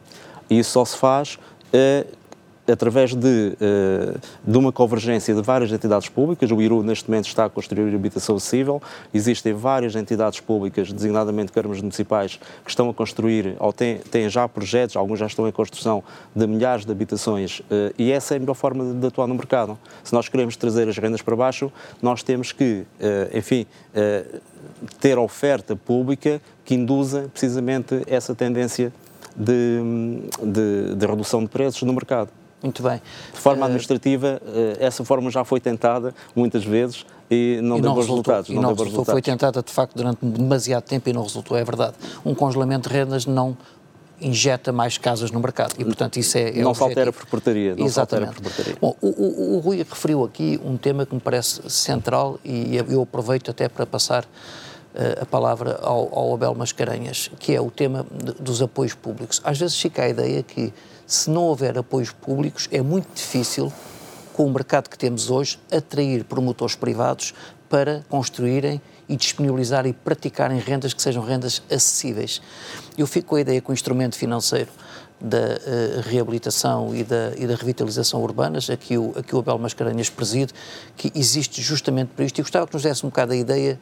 E 0.49 0.59
isso 0.59 0.71
só 0.71 0.85
se 0.85 0.97
faz 0.97 1.37
uh, 1.73 2.23
através 2.71 3.13
de, 3.13 3.57
uh, 3.59 4.19
de 4.45 4.57
uma 4.57 4.71
convergência 4.71 5.33
de 5.35 5.41
várias 5.41 5.71
entidades 5.71 6.07
públicas, 6.07 6.49
o 6.49 6.61
IRU 6.61 6.83
neste 6.83 7.09
momento 7.09 7.27
está 7.27 7.45
a 7.45 7.49
construir 7.49 7.93
habitação 7.93 8.35
acessível, 8.35 8.81
existem 9.13 9.53
várias 9.53 9.95
entidades 9.95 10.39
públicas, 10.39 10.91
designadamente 10.91 11.51
câmaras 11.51 11.81
municipais, 11.81 12.39
que 12.63 12.69
estão 12.69 12.89
a 12.89 12.93
construir, 12.93 13.55
ou 13.59 13.73
têm, 13.73 13.97
têm 13.97 14.29
já 14.29 14.47
projetos, 14.47 14.95
alguns 14.95 15.19
já 15.19 15.27
estão 15.27 15.47
em 15.47 15.51
construção, 15.51 16.03
de 16.35 16.47
milhares 16.47 16.85
de 16.85 16.91
habitações, 16.91 17.59
uh, 17.59 17.93
e 17.97 18.11
essa 18.11 18.35
é 18.35 18.37
a 18.37 18.39
melhor 18.39 18.55
forma 18.55 18.93
de, 18.93 19.07
atuar 19.07 19.27
no 19.27 19.35
mercado. 19.35 19.77
Se 20.03 20.13
nós 20.13 20.29
queremos 20.29 20.55
trazer 20.55 20.87
as 20.87 20.97
rendas 20.97 21.21
para 21.21 21.35
baixo, 21.35 21.71
nós 22.01 22.23
temos 22.23 22.51
que, 22.51 22.85
enfim, 23.33 23.65
ter 24.99 25.17
oferta 25.17 25.75
pública 25.75 26.41
que 26.65 26.75
induza 26.75 27.29
precisamente 27.31 28.01
essa 28.07 28.33
tendência 28.33 28.91
de, 29.35 30.21
de, 30.41 30.95
de 30.95 31.05
redução 31.05 31.41
de 31.41 31.49
preços 31.49 31.81
no 31.83 31.93
mercado. 31.93 32.29
Muito 32.61 32.81
bem. 32.81 33.01
De 33.33 33.39
forma 33.39 33.61
eh, 33.61 33.65
administrativa, 33.65 34.41
uh, 34.41 34.77
essa 34.79 35.03
forma 35.03 35.29
já 35.29 35.43
foi 35.43 35.59
tentada 35.59 36.15
muitas 36.33 36.63
vezes 36.63 37.05
e 37.29 37.59
não 37.61 37.77
e 37.77 37.81
deu 37.81 37.93
bons 37.93 38.07
resultados. 38.07 38.49
E 38.49 38.53
não, 38.53 38.61
não 38.61 38.69
resultou, 38.69 38.85
resultados. 38.85 39.11
foi 39.11 39.21
tentada, 39.21 39.61
de 39.61 39.71
facto, 39.71 39.95
durante 39.95 40.25
demasiado 40.25 40.83
tempo 40.83 41.09
e 41.09 41.13
não 41.13 41.23
resultou, 41.23 41.57
é 41.57 41.63
verdade. 41.63 41.95
Um 42.25 42.33
congelamento 42.33 42.87
de 42.87 42.95
rendas 42.95 43.25
não 43.25 43.57
injeta 44.21 44.71
mais 44.71 44.97
casas 44.97 45.31
no 45.31 45.41
mercado 45.41 45.75
e, 45.77 45.83
portanto, 45.83 46.17
isso 46.17 46.37
é, 46.37 46.57
é 46.57 46.61
Não 46.61 46.73
se 46.73 46.81
altera 46.81 47.11
por 47.11 47.25
portaria. 47.25 47.75
Não 47.75 47.85
Exatamente. 47.85 48.35
Por 48.35 48.43
portaria. 48.43 48.75
Bom, 48.79 48.95
o, 49.01 49.07
o, 49.07 49.55
o, 49.57 49.59
Rui 49.59 49.77
referiu 49.77 50.23
aqui 50.23 50.59
um 50.63 50.77
tema 50.77 51.05
que 51.05 51.13
me 51.13 51.19
parece 51.19 51.69
central 51.69 52.39
e 52.45 52.77
eu 52.77 53.01
aproveito 53.01 53.51
até 53.51 53.67
para 53.67 53.85
passar 53.85 54.25
a 55.21 55.25
palavra 55.25 55.79
ao, 55.81 56.17
ao 56.17 56.33
Abel 56.33 56.53
Mascarenhas, 56.55 57.29
que 57.39 57.53
é 57.53 57.59
o 57.59 57.71
tema 57.71 58.05
de, 58.11 58.33
dos 58.33 58.61
apoios 58.61 58.93
públicos. 58.93 59.41
Às 59.43 59.57
vezes 59.57 59.79
fica 59.79 60.03
a 60.03 60.09
ideia 60.09 60.43
que 60.43 60.73
se 61.05 61.29
não 61.29 61.43
houver 61.43 61.77
apoios 61.77 62.11
públicos, 62.11 62.67
é 62.71 62.81
muito 62.81 63.07
difícil, 63.13 63.71
com 64.33 64.45
o 64.45 64.51
mercado 64.51 64.89
que 64.89 64.97
temos 64.97 65.29
hoje, 65.29 65.59
atrair 65.71 66.23
promotores 66.23 66.75
privados 66.75 67.33
para 67.69 68.03
construírem 68.09 68.81
e 69.09 69.15
disponibilizar 69.15 69.85
e 69.85 69.93
praticarem 69.93 70.59
rendas 70.59 70.93
que 70.93 71.01
sejam 71.01 71.23
rendas 71.23 71.61
acessíveis. 71.69 72.41
Eu 72.97 73.05
fico 73.05 73.29
com 73.29 73.35
a 73.35 73.41
ideia 73.41 73.61
que 73.61 73.69
o 73.69 73.73
instrumento 73.73 74.15
financeiro 74.15 74.69
da 75.19 75.37
uh, 75.37 76.09
reabilitação 76.09 76.93
e 76.93 77.03
da, 77.03 77.31
e 77.37 77.47
da 77.47 77.55
revitalização 77.55 78.21
urbanas, 78.21 78.69
aqui 78.69 78.97
o, 78.97 79.13
aqui 79.17 79.33
o 79.35 79.39
Abel 79.39 79.57
Mascarenhas 79.57 80.09
preside, 80.09 80.53
que 80.97 81.11
existe 81.15 81.61
justamente 81.61 82.09
por 82.09 82.23
isto. 82.25 82.39
E 82.39 82.41
gostava 82.41 82.67
que 82.67 82.73
nos 82.73 82.83
desse 82.83 83.05
um 83.05 83.09
bocado 83.09 83.31
a 83.31 83.35
ideia 83.35 83.79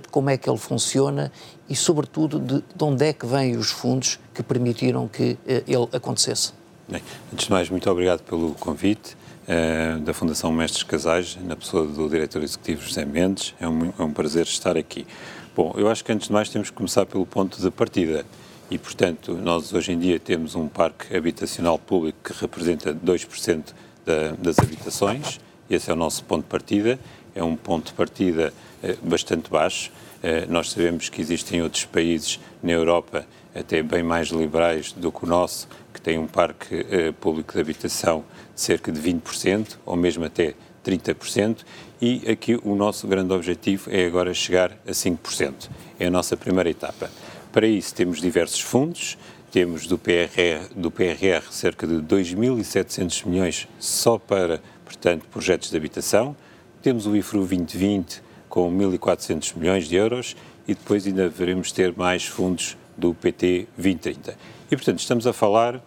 de 0.00 0.08
como 0.10 0.30
é 0.30 0.36
que 0.36 0.48
ele 0.48 0.58
funciona 0.58 1.30
e, 1.68 1.76
sobretudo, 1.76 2.38
de, 2.38 2.64
de 2.74 2.84
onde 2.84 3.04
é 3.04 3.12
que 3.12 3.26
vêm 3.26 3.56
os 3.56 3.70
fundos 3.70 4.18
que 4.32 4.42
permitiram 4.42 5.06
que 5.06 5.32
uh, 5.32 5.38
ele 5.66 5.88
acontecesse. 5.92 6.52
Bem, 6.88 7.02
antes 7.32 7.46
de 7.46 7.52
mais, 7.52 7.68
muito 7.68 7.90
obrigado 7.90 8.22
pelo 8.22 8.52
convite. 8.54 9.16
Uh, 9.46 10.00
da 10.00 10.12
Fundação 10.12 10.50
Mestres 10.50 10.82
Casais, 10.82 11.38
na 11.40 11.54
pessoa 11.54 11.86
do 11.86 12.08
diretor 12.08 12.42
executivo 12.42 12.82
José 12.82 13.04
Mendes. 13.04 13.54
É 13.60 13.68
um, 13.68 13.92
é 13.96 14.02
um 14.02 14.12
prazer 14.12 14.44
estar 14.44 14.76
aqui. 14.76 15.06
Bom, 15.54 15.72
eu 15.76 15.88
acho 15.88 16.04
que 16.04 16.10
antes 16.10 16.26
de 16.26 16.32
mais 16.32 16.48
temos 16.48 16.68
que 16.68 16.76
começar 16.76 17.06
pelo 17.06 17.24
ponto 17.24 17.60
de 17.60 17.70
partida 17.70 18.26
e, 18.68 18.76
portanto, 18.76 19.34
nós 19.34 19.72
hoje 19.72 19.92
em 19.92 19.98
dia 20.00 20.18
temos 20.18 20.56
um 20.56 20.66
parque 20.66 21.16
habitacional 21.16 21.78
público 21.78 22.18
que 22.24 22.32
representa 22.40 22.92
2% 22.92 23.72
da, 24.04 24.32
das 24.32 24.58
habitações. 24.58 25.38
Esse 25.70 25.90
é 25.90 25.94
o 25.94 25.96
nosso 25.96 26.24
ponto 26.24 26.42
de 26.42 26.48
partida. 26.48 26.98
É 27.34 27.42
um 27.42 27.54
ponto 27.54 27.86
de 27.86 27.92
partida 27.92 28.52
eh, 28.52 28.65
bastante 29.02 29.50
baixo. 29.50 29.90
Eh, 30.22 30.46
nós 30.48 30.70
sabemos 30.70 31.08
que 31.08 31.20
existem 31.20 31.62
outros 31.62 31.84
países 31.84 32.40
na 32.62 32.72
Europa, 32.72 33.26
até 33.54 33.82
bem 33.82 34.02
mais 34.02 34.28
liberais 34.28 34.92
do 34.92 35.12
que 35.12 35.24
o 35.24 35.26
nosso, 35.28 35.68
que 35.92 36.00
têm 36.00 36.18
um 36.18 36.26
parque 36.26 36.86
eh, 36.90 37.12
público 37.12 37.54
de 37.54 37.60
habitação 37.60 38.24
de 38.54 38.60
cerca 38.60 38.90
de 38.90 39.00
20%, 39.00 39.78
ou 39.84 39.96
mesmo 39.96 40.24
até 40.24 40.54
30%, 40.84 41.58
e 42.00 42.22
aqui 42.30 42.58
o 42.62 42.74
nosso 42.74 43.06
grande 43.06 43.32
objetivo 43.32 43.90
é 43.90 44.06
agora 44.06 44.32
chegar 44.34 44.72
a 44.86 44.90
5%. 44.90 45.70
É 45.98 46.06
a 46.06 46.10
nossa 46.10 46.36
primeira 46.36 46.68
etapa. 46.68 47.10
Para 47.52 47.66
isso 47.66 47.94
temos 47.94 48.20
diversos 48.20 48.60
fundos, 48.60 49.16
temos 49.50 49.86
do 49.86 49.96
PRR, 49.96 50.68
do 50.74 50.90
PRR 50.90 51.50
cerca 51.50 51.86
de 51.86 51.94
2.700 51.94 53.26
milhões 53.26 53.68
só 53.78 54.18
para, 54.18 54.60
portanto, 54.84 55.24
projetos 55.30 55.70
de 55.70 55.76
habitação, 55.76 56.36
temos 56.82 57.06
o 57.06 57.16
IFRU 57.16 57.40
2020 57.40 58.25
com 58.56 58.74
1.400 58.74 59.54
milhões 59.54 59.86
de 59.86 59.96
euros 59.96 60.34
e 60.66 60.72
depois 60.72 61.06
ainda 61.06 61.28
veremos 61.28 61.70
ter 61.70 61.94
mais 61.94 62.24
fundos 62.24 62.74
do 62.96 63.12
PT 63.12 63.68
2030. 63.76 64.34
E, 64.70 64.76
portanto, 64.76 64.98
estamos 64.98 65.26
a 65.26 65.32
falar, 65.34 65.76
uh, 65.76 65.80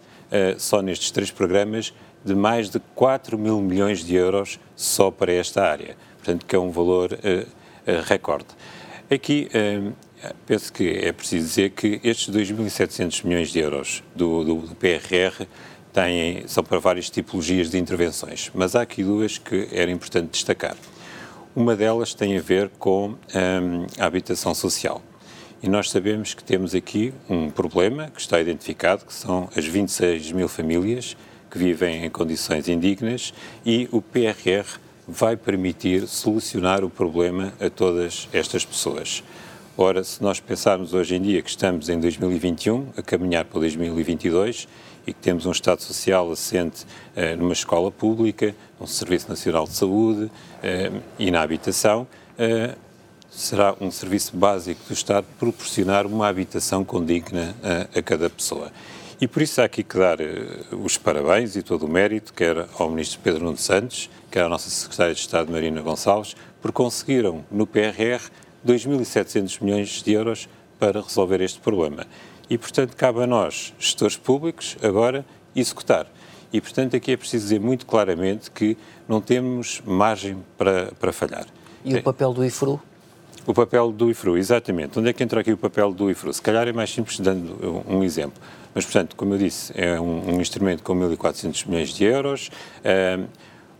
só 0.56 0.80
nestes 0.80 1.10
três 1.10 1.32
programas, 1.32 1.92
de 2.24 2.32
mais 2.32 2.70
de 2.70 2.78
4 2.94 3.36
mil 3.36 3.60
milhões 3.60 4.04
de 4.04 4.14
euros 4.14 4.60
só 4.76 5.10
para 5.10 5.32
esta 5.32 5.64
área. 5.64 5.96
Portanto, 6.18 6.46
que 6.46 6.54
é 6.54 6.60
um 6.60 6.70
valor 6.70 7.10
uh, 7.12 7.16
uh, 7.16 8.02
recorde. 8.04 8.46
Aqui 9.10 9.48
penso 10.46 10.72
que 10.72 10.90
é 10.90 11.10
preciso 11.10 11.44
dizer 11.44 11.70
que 11.70 12.00
estes 12.04 12.32
2.700 12.32 13.24
milhões 13.24 13.50
de 13.50 13.58
euros 13.58 14.04
do, 14.14 14.44
do, 14.44 14.54
do 14.68 14.76
PRR 14.76 15.44
têm, 15.92 16.46
são 16.46 16.62
para 16.62 16.78
várias 16.78 17.10
tipologias 17.10 17.68
de 17.68 17.78
intervenções, 17.78 18.48
mas 18.54 18.76
há 18.76 18.82
aqui 18.82 19.02
duas 19.02 19.38
que 19.38 19.66
era 19.72 19.90
importante 19.90 20.30
destacar. 20.30 20.76
Uma 21.54 21.74
delas 21.74 22.14
tem 22.14 22.38
a 22.38 22.40
ver 22.40 22.70
com 22.78 23.08
hum, 23.08 23.86
a 23.98 24.06
habitação 24.06 24.54
social. 24.54 25.02
E 25.60 25.68
nós 25.68 25.90
sabemos 25.90 26.32
que 26.32 26.44
temos 26.44 26.76
aqui 26.76 27.12
um 27.28 27.50
problema 27.50 28.08
que 28.08 28.20
está 28.20 28.40
identificado, 28.40 29.04
que 29.04 29.12
são 29.12 29.48
as 29.56 29.66
26 29.66 30.30
mil 30.30 30.46
famílias 30.46 31.16
que 31.50 31.58
vivem 31.58 32.04
em 32.04 32.08
condições 32.08 32.68
indignas 32.68 33.34
e 33.66 33.88
o 33.90 34.00
PRR 34.00 34.78
vai 35.08 35.36
permitir 35.36 36.06
solucionar 36.06 36.84
o 36.84 36.88
problema 36.88 37.52
a 37.60 37.68
todas 37.68 38.28
estas 38.32 38.64
pessoas. 38.64 39.24
Ora, 39.76 40.04
se 40.04 40.22
nós 40.22 40.38
pensarmos 40.38 40.94
hoje 40.94 41.16
em 41.16 41.20
dia 41.20 41.42
que 41.42 41.50
estamos 41.50 41.88
em 41.88 41.98
2021, 41.98 42.90
a 42.96 43.02
caminhar 43.02 43.44
para 43.44 43.58
2022, 43.58 44.68
e 45.06 45.12
que 45.12 45.20
temos 45.20 45.46
um 45.46 45.50
Estado 45.50 45.82
Social 45.82 46.30
assente 46.30 46.84
uh, 46.84 47.36
numa 47.36 47.52
escola 47.52 47.90
pública, 47.90 48.54
um 48.80 48.86
Serviço 48.86 49.28
Nacional 49.28 49.64
de 49.64 49.74
Saúde 49.74 50.24
uh, 50.24 51.02
e 51.18 51.30
na 51.30 51.42
habitação, 51.42 52.06
uh, 52.38 52.76
será 53.30 53.74
um 53.80 53.90
serviço 53.90 54.36
básico 54.36 54.80
do 54.86 54.92
Estado 54.92 55.26
proporcionar 55.38 56.06
uma 56.06 56.26
habitação 56.26 56.84
condigna 56.84 57.54
a 57.94 58.02
cada 58.02 58.28
pessoa. 58.28 58.72
E 59.20 59.28
por 59.28 59.40
isso 59.40 59.60
há 59.60 59.66
aqui 59.66 59.84
que 59.84 59.96
dar 59.96 60.18
os 60.72 60.98
parabéns 60.98 61.54
e 61.54 61.62
todo 61.62 61.86
o 61.86 61.88
mérito, 61.88 62.34
quer 62.34 62.66
ao 62.76 62.90
Ministro 62.90 63.20
Pedro 63.22 63.44
Nuno 63.44 63.56
Santos, 63.56 64.10
quer 64.32 64.42
à 64.42 64.48
nossa 64.48 64.68
Secretária 64.68 65.14
de 65.14 65.20
Estado 65.20 65.52
Marina 65.52 65.80
Gonçalves, 65.80 66.34
por 66.60 66.72
conseguiram 66.72 67.44
no 67.52 67.68
PRR 67.68 68.20
2.700 68.66 69.62
milhões 69.62 70.02
de 70.02 70.12
euros 70.12 70.48
para 70.78 71.00
resolver 71.00 71.40
este 71.40 71.60
problema. 71.60 72.06
E, 72.50 72.58
portanto, 72.58 72.96
cabe 72.96 73.22
a 73.22 73.26
nós, 73.28 73.72
gestores 73.78 74.16
públicos, 74.16 74.76
agora 74.82 75.24
executar. 75.54 76.06
E, 76.52 76.60
portanto, 76.60 76.96
aqui 76.96 77.12
é 77.12 77.16
preciso 77.16 77.44
dizer 77.44 77.60
muito 77.60 77.86
claramente 77.86 78.50
que 78.50 78.76
não 79.08 79.20
temos 79.20 79.80
margem 79.86 80.36
para, 80.58 80.90
para 80.98 81.12
falhar. 81.12 81.46
E 81.84 81.94
o 81.94 82.02
papel 82.02 82.32
do 82.34 82.44
IFRU? 82.44 82.82
O 83.46 83.54
papel 83.54 83.92
do 83.92 84.10
IFRU, 84.10 84.36
exatamente. 84.36 84.98
Onde 84.98 85.10
é 85.10 85.12
que 85.12 85.22
entra 85.22 85.40
aqui 85.40 85.52
o 85.52 85.56
papel 85.56 85.92
do 85.92 86.10
IFRU? 86.10 86.32
Se 86.34 86.42
calhar 86.42 86.66
é 86.66 86.72
mais 86.72 86.90
simples 86.90 87.20
dando 87.20 87.84
um 87.88 88.02
exemplo. 88.02 88.42
Mas, 88.74 88.84
portanto, 88.84 89.14
como 89.14 89.34
eu 89.34 89.38
disse, 89.38 89.72
é 89.76 90.00
um, 90.00 90.34
um 90.34 90.40
instrumento 90.40 90.82
com 90.82 90.94
1.400 90.94 91.66
milhões 91.68 91.90
de 91.90 92.04
euros. 92.04 92.50
Uh, 92.80 93.28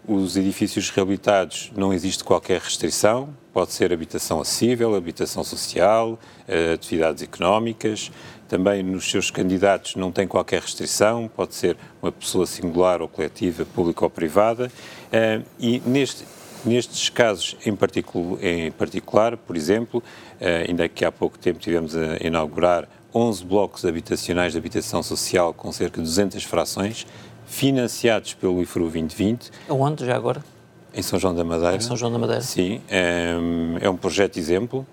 os 0.07 0.37
edifícios 0.37 0.91
reabilitados 0.91 1.71
não 1.77 1.93
existe 1.93 2.25
qualquer 2.25 2.61
restrição, 2.61 3.29
pode 3.53 3.73
ser 3.73 3.93
habitação 3.93 4.41
acessível, 4.41 4.95
habitação 4.95 5.45
social, 5.45 6.19
eh, 6.49 6.73
atividades 6.73 7.23
económicas. 7.23 8.11
Também 8.51 8.83
nos 8.83 9.09
seus 9.09 9.31
candidatos 9.31 9.95
não 9.95 10.11
tem 10.11 10.27
qualquer 10.27 10.61
restrição, 10.61 11.31
pode 11.37 11.55
ser 11.55 11.77
uma 12.03 12.11
pessoa 12.11 12.45
singular 12.49 13.01
ou 13.01 13.07
coletiva, 13.07 13.65
pública 13.65 14.05
ou 14.05 14.11
privada. 14.11 14.73
Eh, 15.13 15.41
e 15.57 15.81
neste, 15.87 16.25
nestes 16.65 17.09
casos 17.09 17.57
em 17.65 17.77
particular, 17.77 18.45
em 18.45 18.73
particular, 18.73 19.37
por 19.37 19.57
exemplo, 19.57 20.03
eh, 20.41 20.67
ainda 20.69 20.89
que 20.89 21.05
há 21.05 21.13
pouco 21.13 21.39
tempo 21.39 21.61
tivemos 21.61 21.95
a 21.97 22.17
inaugurar 22.27 22.89
11 23.15 23.45
blocos 23.45 23.85
habitacionais 23.85 24.51
de 24.51 24.59
habitação 24.59 25.01
social 25.01 25.55
com 25.55 25.71
cerca 25.71 25.99
de 25.99 26.09
200 26.09 26.43
frações, 26.43 27.07
financiados 27.47 28.35
pelo 28.35 28.61
IFRU 28.63 28.91
2020. 28.91 29.49
Aonde, 29.69 30.05
já 30.05 30.17
agora? 30.17 30.45
Em 30.93 31.03
São 31.03 31.21
João 31.21 31.37
da 31.37 31.45
Madeira. 31.45 31.77
Em 31.77 31.81
São 31.81 31.97
João 31.97 32.11
da 32.11 32.19
Madeira. 32.19 32.43
Sim, 32.43 32.81
é, 32.89 33.33
é 33.81 33.89
um 33.89 33.97
projeto 33.97 34.39
exemplo, 34.39 34.85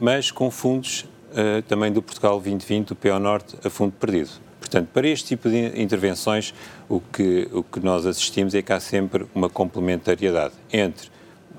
mas 0.00 0.30
com 0.30 0.50
fundos 0.50 1.04
uh, 1.34 1.62
também 1.62 1.92
do 1.92 2.00
Portugal 2.00 2.34
2020, 2.40 2.88
do 2.88 2.96
PO 2.96 3.18
Norte, 3.18 3.56
a 3.64 3.70
fundo 3.70 3.92
perdido. 3.92 4.30
Portanto, 4.60 4.88
para 4.92 5.06
este 5.06 5.28
tipo 5.28 5.48
de 5.48 5.80
intervenções, 5.80 6.54
o 6.88 7.00
que, 7.00 7.48
o 7.52 7.62
que 7.62 7.80
nós 7.80 8.06
assistimos 8.06 8.54
é 8.54 8.62
que 8.62 8.72
há 8.72 8.80
sempre 8.80 9.26
uma 9.34 9.48
complementariedade 9.48 10.54
entre 10.72 11.10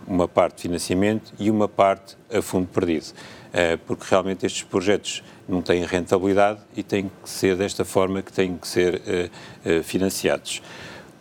uma 0.07 0.27
parte 0.27 0.57
de 0.57 0.61
financiamento 0.63 1.33
e 1.39 1.49
uma 1.49 1.67
parte 1.67 2.17
a 2.31 2.41
fundo 2.41 2.67
perdido, 2.67 3.05
uh, 3.05 3.77
porque 3.85 4.05
realmente 4.09 4.45
estes 4.45 4.63
projetos 4.63 5.23
não 5.47 5.61
têm 5.61 5.85
rentabilidade 5.85 6.59
e 6.75 6.81
têm 6.81 7.11
que 7.23 7.29
ser 7.29 7.55
desta 7.55 7.85
forma 7.85 8.21
que 8.23 8.33
têm 8.33 8.57
que 8.57 8.67
ser 8.67 8.99
financiados. 9.83 10.59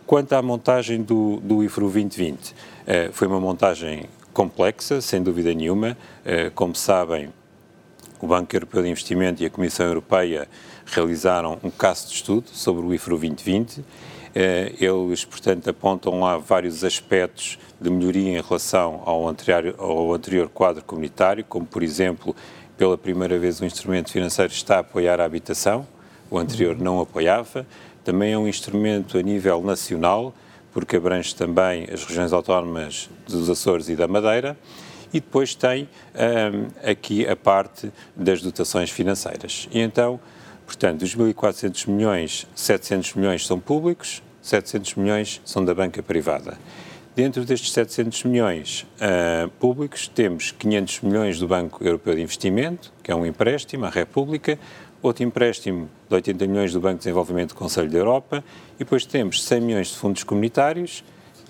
Quanto 0.05 0.33
à 0.33 0.41
montagem 0.41 1.01
do, 1.01 1.39
do 1.41 1.63
IFRU 1.63 1.89
2020, 1.89 2.53
eh, 2.85 3.09
foi 3.11 3.27
uma 3.27 3.39
montagem 3.39 4.05
complexa, 4.31 5.01
sem 5.01 5.23
dúvida 5.23 5.51
nenhuma. 5.51 5.97
Eh, 6.23 6.51
como 6.53 6.75
sabem, 6.75 7.29
o 8.19 8.27
Banco 8.27 8.55
Europeu 8.55 8.83
de 8.83 8.89
Investimento 8.89 9.43
e 9.43 9.45
a 9.45 9.49
Comissão 9.49 9.85
Europeia 9.85 10.47
realizaram 10.85 11.59
um 11.63 11.69
caso 11.69 12.07
de 12.07 12.13
estudo 12.13 12.49
sobre 12.51 12.85
o 12.85 12.93
IFRU 12.93 13.17
2020. 13.17 13.83
Eh, 14.33 14.73
eles, 14.79 15.25
portanto, 15.25 15.69
apontam 15.69 16.19
lá 16.19 16.37
vários 16.37 16.83
aspectos 16.83 17.57
de 17.79 17.89
melhoria 17.89 18.37
em 18.37 18.41
relação 18.41 19.01
ao 19.05 19.27
anterior, 19.27 19.75
ao 19.77 20.13
anterior 20.13 20.49
quadro 20.49 20.83
comunitário, 20.83 21.43
como, 21.43 21.65
por 21.65 21.83
exemplo, 21.83 22.35
pela 22.77 22.97
primeira 22.97 23.39
vez 23.39 23.59
o 23.59 23.65
instrumento 23.65 24.11
financeiro 24.11 24.51
está 24.51 24.77
a 24.77 24.79
apoiar 24.79 25.19
a 25.21 25.25
habitação, 25.25 25.87
o 26.29 26.37
anterior 26.37 26.77
não 26.77 26.99
apoiava 26.99 27.65
também 28.05 28.33
é 28.33 28.37
um 28.37 28.47
instrumento 28.47 29.17
a 29.17 29.21
nível 29.23 29.63
nacional, 29.63 30.31
porque 30.71 30.95
abrange 30.95 31.33
também 31.33 31.87
as 31.91 32.05
regiões 32.05 32.31
autónomas 32.31 33.09
dos 33.27 33.49
Açores 33.49 33.89
e 33.89 33.95
da 33.95 34.07
Madeira, 34.07 34.55
e 35.13 35.19
depois 35.19 35.55
tem 35.55 35.89
um, 36.13 36.89
aqui 36.89 37.27
a 37.27 37.35
parte 37.35 37.91
das 38.15 38.41
dotações 38.41 38.89
financeiras. 38.89 39.67
E 39.71 39.79
então, 39.79 40.19
portanto, 40.65 40.99
dos 40.99 41.15
1.400 41.15 41.89
milhões, 41.89 42.47
700 42.55 43.15
milhões 43.15 43.45
são 43.45 43.59
públicos, 43.59 44.21
700 44.41 44.95
milhões 44.95 45.41
são 45.43 45.63
da 45.63 45.73
banca 45.73 46.03
privada. 46.03 46.57
Dentro 47.15 47.45
destes 47.45 47.71
700 47.71 48.25
milhões 48.25 48.85
uh, 48.99 49.49
públicos, 49.51 50.05
temos 50.05 50.51
500 50.51 51.01
milhões 51.01 51.39
do 51.39 51.47
Banco 51.47 51.81
Europeu 51.81 52.13
de 52.13 52.21
Investimento, 52.21 52.91
que 53.01 53.09
é 53.09 53.15
um 53.15 53.25
empréstimo 53.25 53.85
à 53.85 53.89
República, 53.89 54.59
outro 55.01 55.23
empréstimo 55.23 55.89
de 56.09 56.15
80 56.15 56.47
milhões 56.47 56.73
do 56.73 56.79
Banco 56.81 56.95
de 56.95 56.99
Desenvolvimento 56.99 57.49
do 57.49 57.55
Conselho 57.55 57.89
da 57.89 57.97
Europa 57.97 58.43
e 58.75 58.79
depois 58.79 59.05
temos 59.05 59.43
100 59.43 59.61
milhões 59.61 59.87
de 59.87 59.95
fundos 59.95 60.23
comunitários 60.23 61.03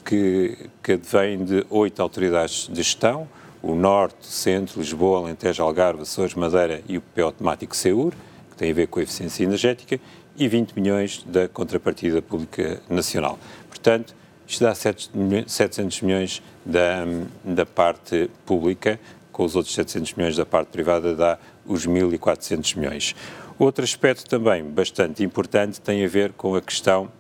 que, 0.04 0.70
que 0.84 0.94
advêm 0.94 1.44
de 1.44 1.66
oito 1.70 2.02
autoridades 2.02 2.68
de 2.70 2.76
gestão, 2.76 3.28
o 3.66 3.74
Norte, 3.74 4.28
Centro, 4.28 4.80
Lisboa, 4.80 5.18
Alentejo, 5.18 5.64
Algarve, 5.64 6.04
Açores, 6.04 6.36
Madeira 6.36 6.84
e 6.88 7.00
o 7.00 7.02
PO 7.02 7.24
automático 7.24 7.76
SEUR, 7.76 8.14
que 8.52 8.56
tem 8.56 8.70
a 8.70 8.74
ver 8.76 8.88
com 8.88 9.00
a 9.00 9.04
eficiência 9.04 9.44
energética, 9.44 10.00
e 10.38 10.48
20 10.48 10.74
milhões 10.74 11.24
da 11.26 11.48
contrapartida 11.48 12.22
pública 12.22 12.80
nacional. 12.88 13.40
Portanto, 13.68 14.16
isto 14.48 14.64
dá 14.64 14.76
700 14.76 16.02
milhões 16.04 16.44
da, 16.64 17.06
da 17.44 17.66
parte 17.66 18.30
pública, 18.46 19.00
com 19.32 19.44
os 19.44 19.56
outros 19.56 19.74
700 19.74 20.14
milhões 20.14 20.36
da 20.36 20.46
parte 20.46 20.68
privada 20.68 21.16
dá 21.16 21.40
os 21.66 21.88
1.400 21.88 22.78
milhões. 22.78 23.16
Outro 23.58 23.84
aspecto 23.84 24.30
também 24.30 24.64
bastante 24.64 25.24
importante 25.24 25.82
tem 25.82 26.06
a 26.06 26.08
ver 26.08 26.34
com 26.34 26.54
a 26.54 26.62
questão 26.62 27.12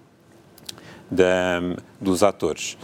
da, 1.10 1.60
dos 2.00 2.22
atores. 2.22 2.78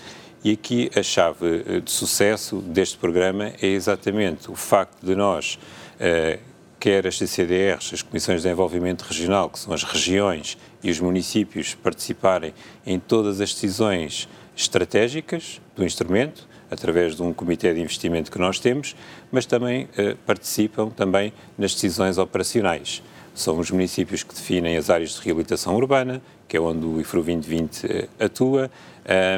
E 0.44 0.54
aqui 0.54 0.90
a 0.96 1.04
chave 1.04 1.64
eh, 1.68 1.80
de 1.82 1.92
sucesso 1.92 2.58
deste 2.58 2.98
programa 2.98 3.54
é 3.62 3.68
exatamente 3.68 4.50
o 4.50 4.56
facto 4.56 5.06
de 5.06 5.16
nós, 5.16 5.60
eh, 6.00 6.40
quer 6.80 7.06
as 7.06 7.16
CCDRs, 7.20 7.94
as 7.94 8.02
Comissões 8.02 8.42
de 8.42 8.48
Desenvolvimento 8.48 9.04
Regional, 9.04 9.52
que 9.52 9.60
são 9.60 9.72
as 9.72 9.84
regiões 9.84 10.58
e 10.82 10.90
os 10.90 11.00
municípios, 11.00 11.76
participarem 11.76 12.56
em 12.84 13.00
todas 13.00 13.40
as 13.40 13.54
decisões 13.54 14.28
estratégicas 14.56 15.62
do 15.76 15.86
instrumento, 15.86 16.50
através 16.72 17.16
de 17.16 17.22
um 17.22 17.32
comitê 17.32 17.72
de 17.72 17.80
investimento 17.80 18.32
que 18.32 18.40
nós 18.40 18.60
temos, 18.60 18.96
mas 19.32 19.46
também 19.46 19.88
eh, 19.96 20.16
participam 20.26 20.90
também 20.90 21.32
nas 21.56 21.76
decisões 21.76 22.18
operacionais. 22.18 23.04
São 23.36 23.60
os 23.60 23.70
municípios 23.70 24.24
que 24.24 24.34
definem 24.34 24.76
as 24.76 24.90
áreas 24.90 25.12
de 25.12 25.22
reabilitação 25.22 25.76
urbana, 25.76 26.20
que 26.48 26.58
é 26.58 26.60
onde 26.60 26.84
o 26.84 27.00
IFRU 27.00 27.22
2020 27.22 27.86
eh, 27.86 28.08
atua, 28.20 28.72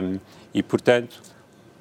um, 0.01 0.19
e, 0.53 0.61
portanto, 0.61 1.21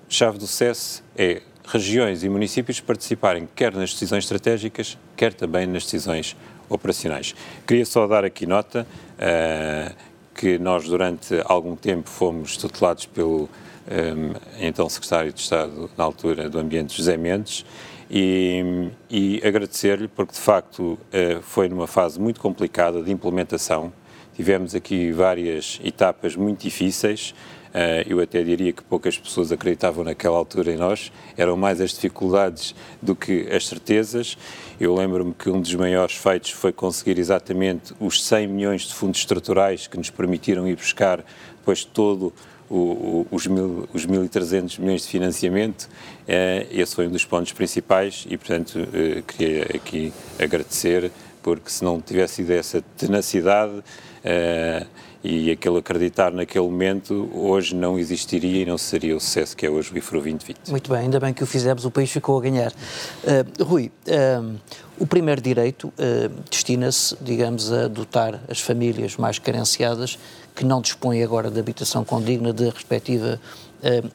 chave 0.08 0.38
do 0.38 0.46
sucesso 0.46 1.02
é 1.16 1.42
regiões 1.64 2.24
e 2.24 2.28
municípios 2.28 2.80
participarem 2.80 3.48
quer 3.54 3.72
nas 3.74 3.92
decisões 3.92 4.24
estratégicas, 4.24 4.98
quer 5.16 5.32
também 5.32 5.66
nas 5.66 5.84
decisões 5.84 6.36
operacionais. 6.68 7.34
Queria 7.66 7.84
só 7.84 8.06
dar 8.06 8.24
aqui 8.24 8.46
nota 8.46 8.86
uh, 9.18 9.94
que 10.34 10.58
nós, 10.58 10.84
durante 10.84 11.40
algum 11.44 11.76
tempo, 11.76 12.08
fomos 12.08 12.56
tutelados 12.56 13.06
pelo 13.06 13.48
um, 13.82 14.32
então 14.58 14.88
Secretário 14.88 15.32
de 15.32 15.40
Estado, 15.40 15.90
na 15.96 16.04
altura, 16.04 16.48
do 16.48 16.58
Ambiente, 16.58 16.96
José 16.96 17.16
Mendes, 17.16 17.64
e, 18.10 18.90
e 19.10 19.40
agradecer-lhe 19.44 20.06
porque 20.06 20.34
de 20.34 20.38
facto 20.38 20.98
eh, 21.10 21.38
foi 21.40 21.66
numa 21.66 21.86
fase 21.86 22.20
muito 22.20 22.40
complicada 22.40 23.02
de 23.02 23.10
implementação. 23.10 23.90
Tivemos 24.34 24.74
aqui 24.74 25.10
várias 25.10 25.80
etapas 25.82 26.36
muito 26.36 26.60
difíceis. 26.60 27.34
Eh, 27.74 28.04
eu 28.08 28.20
até 28.20 28.42
diria 28.42 28.72
que 28.72 28.82
poucas 28.82 29.16
pessoas 29.18 29.50
acreditavam 29.50 30.04
naquela 30.04 30.36
altura 30.36 30.72
em 30.72 30.76
nós. 30.76 31.12
Eram 31.36 31.56
mais 31.56 31.80
as 31.80 31.90
dificuldades 31.90 32.74
do 33.00 33.14
que 33.14 33.48
as 33.50 33.66
certezas. 33.66 34.36
Eu 34.80 34.94
lembro-me 34.94 35.32
que 35.32 35.48
um 35.48 35.60
dos 35.60 35.74
maiores 35.74 36.14
feitos 36.16 36.50
foi 36.50 36.72
conseguir 36.72 37.18
exatamente 37.18 37.94
os 38.00 38.22
100 38.24 38.46
milhões 38.46 38.82
de 38.82 38.94
fundos 38.94 39.20
estruturais 39.20 39.86
que 39.86 39.96
nos 39.96 40.10
permitiram 40.10 40.66
ir 40.68 40.76
buscar 40.76 41.24
depois 41.58 41.84
todo 41.84 42.32
o, 42.72 42.76
o, 42.76 43.26
os, 43.30 43.46
mil, 43.46 43.88
os 43.92 44.06
1.300 44.06 44.80
milhões 44.80 45.02
de 45.02 45.08
financiamento, 45.08 45.88
eh, 46.26 46.66
esse 46.70 46.94
foi 46.94 47.06
um 47.06 47.10
dos 47.10 47.24
pontos 47.24 47.52
principais 47.52 48.26
e, 48.28 48.38
portanto, 48.38 48.78
eh, 48.94 49.22
queria 49.26 49.64
aqui 49.74 50.12
agradecer, 50.38 51.10
porque 51.42 51.68
se 51.68 51.84
não 51.84 52.00
tivesse 52.00 52.36
sido 52.36 52.50
essa 52.52 52.82
tenacidade 52.96 53.82
eh, 54.24 54.86
e 55.24 55.50
aquele 55.52 55.78
acreditar 55.78 56.32
naquele 56.32 56.64
momento, 56.64 57.30
hoje 57.32 57.74
não 57.76 57.98
existiria 57.98 58.62
e 58.62 58.66
não 58.66 58.76
seria 58.76 59.16
o 59.16 59.20
sucesso 59.20 59.56
que 59.56 59.64
é 59.64 59.70
hoje 59.70 59.92
o 59.92 59.98
IFRO 59.98 60.20
2020. 60.20 60.68
Muito 60.68 60.90
bem, 60.90 61.00
ainda 61.00 61.20
bem 61.20 61.32
que 61.32 61.44
o 61.44 61.46
fizemos, 61.46 61.84
o 61.84 61.90
país 61.90 62.10
ficou 62.10 62.38
a 62.38 62.42
ganhar. 62.42 62.72
Uh, 62.72 63.64
Rui, 63.64 63.92
uh, 64.08 64.58
o 64.98 65.06
primeiro 65.06 65.40
direito 65.40 65.88
uh, 65.88 66.42
destina-se, 66.50 67.16
digamos, 67.20 67.72
a 67.72 67.86
dotar 67.86 68.40
as 68.48 68.60
famílias 68.60 69.16
mais 69.16 69.38
carenciadas 69.38 70.18
que 70.56 70.64
não 70.64 70.80
dispõem 70.80 71.22
agora 71.22 71.50
de 71.50 71.60
habitação 71.60 72.04
condigna 72.04 72.52
de 72.52 72.68
respectiva 72.68 73.40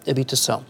habitação. 0.09 0.63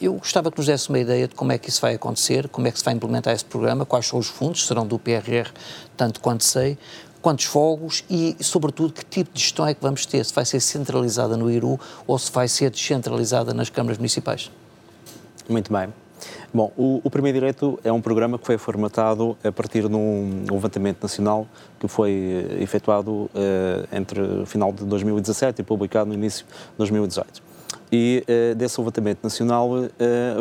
Eu 0.00 0.14
gostava 0.14 0.50
que 0.50 0.56
nos 0.56 0.66
desse 0.66 0.88
uma 0.88 0.98
ideia 0.98 1.28
de 1.28 1.34
como 1.34 1.52
é 1.52 1.58
que 1.58 1.68
isso 1.68 1.82
vai 1.82 1.94
acontecer, 1.94 2.48
como 2.48 2.66
é 2.66 2.70
que 2.70 2.78
se 2.78 2.84
vai 2.84 2.94
implementar 2.94 3.34
esse 3.34 3.44
programa, 3.44 3.84
quais 3.84 4.06
são 4.06 4.18
os 4.18 4.28
fundos, 4.28 4.66
serão 4.66 4.86
do 4.86 4.98
PRR, 4.98 5.50
tanto 5.94 6.20
quanto 6.20 6.42
sei, 6.42 6.78
quantos 7.24 7.46
fogos 7.46 8.04
e, 8.10 8.36
sobretudo, 8.38 8.92
que 8.92 9.02
tipo 9.02 9.32
de 9.32 9.40
gestão 9.40 9.66
é 9.66 9.72
que 9.72 9.80
vamos 9.80 10.04
ter, 10.04 10.22
se 10.22 10.34
vai 10.34 10.44
ser 10.44 10.60
centralizada 10.60 11.38
no 11.38 11.50
IRU 11.50 11.80
ou 12.06 12.18
se 12.18 12.30
vai 12.30 12.46
ser 12.46 12.68
descentralizada 12.68 13.54
nas 13.54 13.70
câmaras 13.70 13.96
municipais. 13.96 14.50
Muito 15.48 15.72
bem. 15.72 15.88
Bom, 16.52 16.70
o, 16.76 17.00
o 17.02 17.08
Primeiro 17.08 17.38
Direito 17.38 17.80
é 17.82 17.90
um 17.90 18.00
programa 18.02 18.38
que 18.38 18.44
foi 18.44 18.58
formatado 18.58 19.38
a 19.42 19.50
partir 19.50 19.88
de 19.88 19.96
um 19.96 20.44
levantamento 20.50 21.02
nacional 21.02 21.46
que 21.80 21.88
foi 21.88 22.12
eh, 22.12 22.62
efetuado 22.62 23.10
uh, 23.10 23.30
entre 23.90 24.20
o 24.20 24.46
final 24.46 24.70
de 24.70 24.84
2017 24.84 25.62
e 25.62 25.64
publicado 25.64 26.08
no 26.08 26.14
início 26.14 26.44
de 26.44 26.76
2018. 26.76 27.42
E 27.90 28.22
uh, 28.28 28.54
desse 28.54 28.78
levantamento 28.78 29.20
nacional 29.24 29.70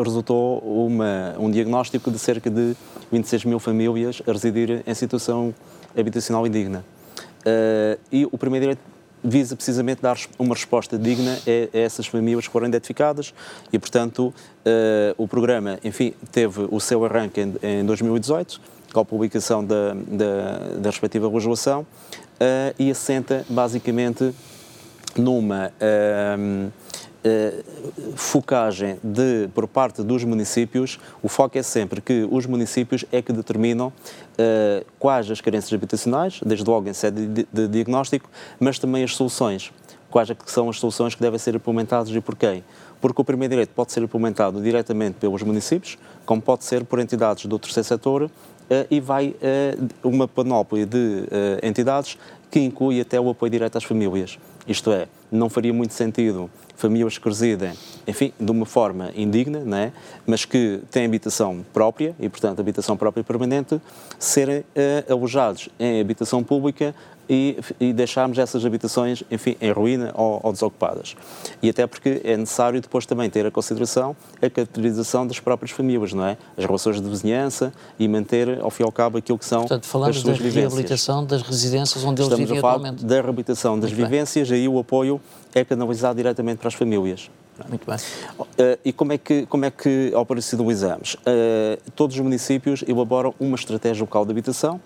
resultou 0.03 0.59
uma, 0.59 1.33
um 1.39 1.49
diagnóstico 1.49 2.11
de 2.11 2.19
cerca 2.19 2.49
de 2.49 2.75
26 3.09 3.45
mil 3.45 3.59
famílias 3.59 4.21
a 4.27 4.33
residir 4.33 4.83
em 4.85 4.93
situação 4.93 5.55
habitacional 5.97 6.45
indigna. 6.45 6.83
e 8.11 8.25
o 8.31 8.37
Primeiro 8.37 8.63
Direito 8.63 8.93
visa 9.23 9.55
precisamente 9.55 10.01
dar 10.01 10.17
uma 10.37 10.53
resposta 10.53 10.97
digna 10.97 11.37
a, 11.47 11.77
essas 11.77 12.05
famílias 12.05 12.45
que 12.45 12.51
foram 12.51 12.67
identificadas 12.67 13.33
e, 13.71 13.79
portanto, 13.79 14.27
uh, 14.27 14.33
o 15.17 15.27
programa, 15.27 15.79
enfim, 15.83 16.13
teve 16.31 16.67
o 16.69 16.79
seu 16.79 17.05
arranque 17.05 17.39
em, 17.39 17.55
em 17.63 17.85
2018, 17.85 18.59
com 18.91 18.99
a 18.99 19.05
publicação 19.05 19.63
da, 19.63 19.93
da, 19.93 20.77
da 20.79 20.89
respectiva 20.89 21.27
legislação, 21.27 21.81
uh, 21.81 22.75
e 22.77 22.91
assenta 22.91 23.45
basicamente 23.49 24.33
numa 25.15 25.67
uh, 25.67 26.67
uh, 26.67 26.71
focagem 28.15 28.97
de, 29.03 29.47
por 29.53 29.67
parte 29.67 30.03
dos 30.03 30.23
municípios, 30.23 30.99
o 31.21 31.29
foco 31.29 31.57
é 31.57 31.63
sempre 31.63 32.01
que 32.01 32.27
os 32.29 32.45
municípios 32.45 33.05
é 33.11 33.21
que 33.21 33.31
determinam 33.31 33.87
uh, 33.87 34.85
quais 34.99 35.29
as 35.31 35.39
carências 35.39 35.73
habitacionais, 35.73 36.39
desde 36.45 36.69
logo 36.69 36.89
em 36.89 36.93
sede 36.93 37.25
de, 37.27 37.47
de 37.51 37.67
diagnóstico, 37.67 38.29
mas 38.59 38.77
também 38.77 39.03
as 39.03 39.15
soluções 39.15 39.71
quais 40.13 40.29
é 40.29 40.35
que 40.35 40.49
são 40.51 40.69
as 40.69 40.79
soluções 40.79 41.15
que 41.15 41.21
devem 41.21 41.39
ser 41.39 41.55
implementadas 41.55 42.07
e 42.13 42.21
por 42.21 42.35
quem. 42.35 42.63
Porque 43.01 43.19
o 43.19 43.25
primeiro 43.25 43.49
direito 43.49 43.71
pode 43.73 43.91
ser 43.91 44.03
implementado 44.03 44.61
diretamente 44.61 45.17
pelos 45.19 45.41
municípios, 45.41 45.97
como 46.25 46.41
pode 46.41 46.63
ser 46.63 46.83
por 46.83 46.99
entidades 46.99 47.45
do 47.45 47.59
terceiro 47.59 47.87
setor, 47.87 48.31
Uh, 48.63 48.87
e 48.89 49.01
vai 49.01 49.27
uh, 49.27 50.07
uma 50.07 50.25
panóplia 50.25 50.85
de 50.85 50.97
uh, 50.97 51.67
entidades 51.67 52.17
que 52.49 52.61
inclui 52.61 53.01
até 53.01 53.19
o 53.19 53.29
apoio 53.29 53.49
direto 53.49 53.77
às 53.77 53.83
famílias. 53.83 54.39
Isto 54.65 54.93
é, 54.93 55.05
não 55.29 55.49
faria 55.49 55.73
muito 55.73 55.93
sentido 55.93 56.49
famílias 56.75 57.17
que 57.17 57.27
residem, 57.27 57.73
enfim, 58.07 58.33
de 58.39 58.51
uma 58.51 58.65
forma 58.65 59.11
indigna, 59.15 59.59
né, 59.59 59.91
mas 60.25 60.45
que 60.45 60.79
têm 60.89 61.05
habitação 61.05 61.63
própria 61.73 62.15
e, 62.19 62.29
portanto, 62.29 62.59
habitação 62.59 62.95
própria 62.95 63.23
permanente, 63.23 63.81
serem 64.17 64.59
uh, 64.59 65.11
alojados 65.11 65.69
em 65.79 65.99
habitação 65.99 66.43
pública 66.43 66.95
e, 67.29 67.57
e, 67.79 67.93
deixarmos 67.93 68.37
essas 68.37 68.65
habitações, 68.65 69.23
enfim, 69.31 69.55
em 69.61 69.71
ruína 69.71 70.11
ou, 70.13 70.39
ou, 70.43 70.51
desocupadas. 70.51 71.15
E 71.61 71.69
até 71.69 71.87
porque 71.87 72.21
é 72.23 72.35
necessário 72.35 72.81
depois 72.81 73.05
também 73.05 73.29
ter 73.29 73.45
a 73.45 73.51
consideração 73.51 74.15
a 74.41 74.49
caracterização 74.49 75.25
das 75.25 75.39
próprias 75.39 75.71
famílias, 75.71 76.13
não 76.13 76.25
é? 76.25 76.37
As 76.57 76.65
relações 76.65 77.01
de 77.01 77.07
vizinhança 77.07 77.73
e 77.97 78.07
manter, 78.07 78.59
ao 78.61 78.69
fim 78.69 78.83
e 78.83 78.85
ao 78.85 78.91
cabo, 78.91 79.17
aquilo 79.17 79.37
que 79.37 79.45
são 79.45 79.61
Portanto, 79.61 79.85
falamos 79.85 80.17
as 80.17 80.21
suas 80.21 80.37
da 80.37 80.43
vivências. 80.43 80.73
reabilitação 80.73 81.25
das 81.25 81.41
residências 81.41 82.03
onde 82.03 82.21
Estamos 82.21 82.39
eles 82.39 82.49
vivem 82.49 82.57
atualmente. 82.57 83.05
da 83.05 83.15
reabilitação 83.15 83.79
das 83.79 83.91
Muito 83.91 84.03
vivências, 84.03 84.51
aí 84.51 84.67
o 84.67 84.79
apoio 84.79 85.21
é 85.55 85.63
canalizado 85.63 86.15
diretamente 86.15 86.57
para 86.57 86.67
as 86.67 86.73
famílias. 86.73 87.29
Muito 87.69 87.85
bem. 87.85 87.97
Uh, 88.39 88.79
e 88.83 88.91
como 88.91 89.13
é 89.13 89.17
que, 89.17 89.45
como 89.45 89.65
é 89.65 89.71
que 89.71 90.11
operacionalizamos? 90.15 91.15
Uh, 91.15 91.79
todos 91.95 92.15
os 92.15 92.21
municípios 92.21 92.83
elaboram 92.87 93.33
uma 93.39 93.55
estratégia 93.55 94.01
local 94.01 94.25
de 94.25 94.31
habitação, 94.31 94.81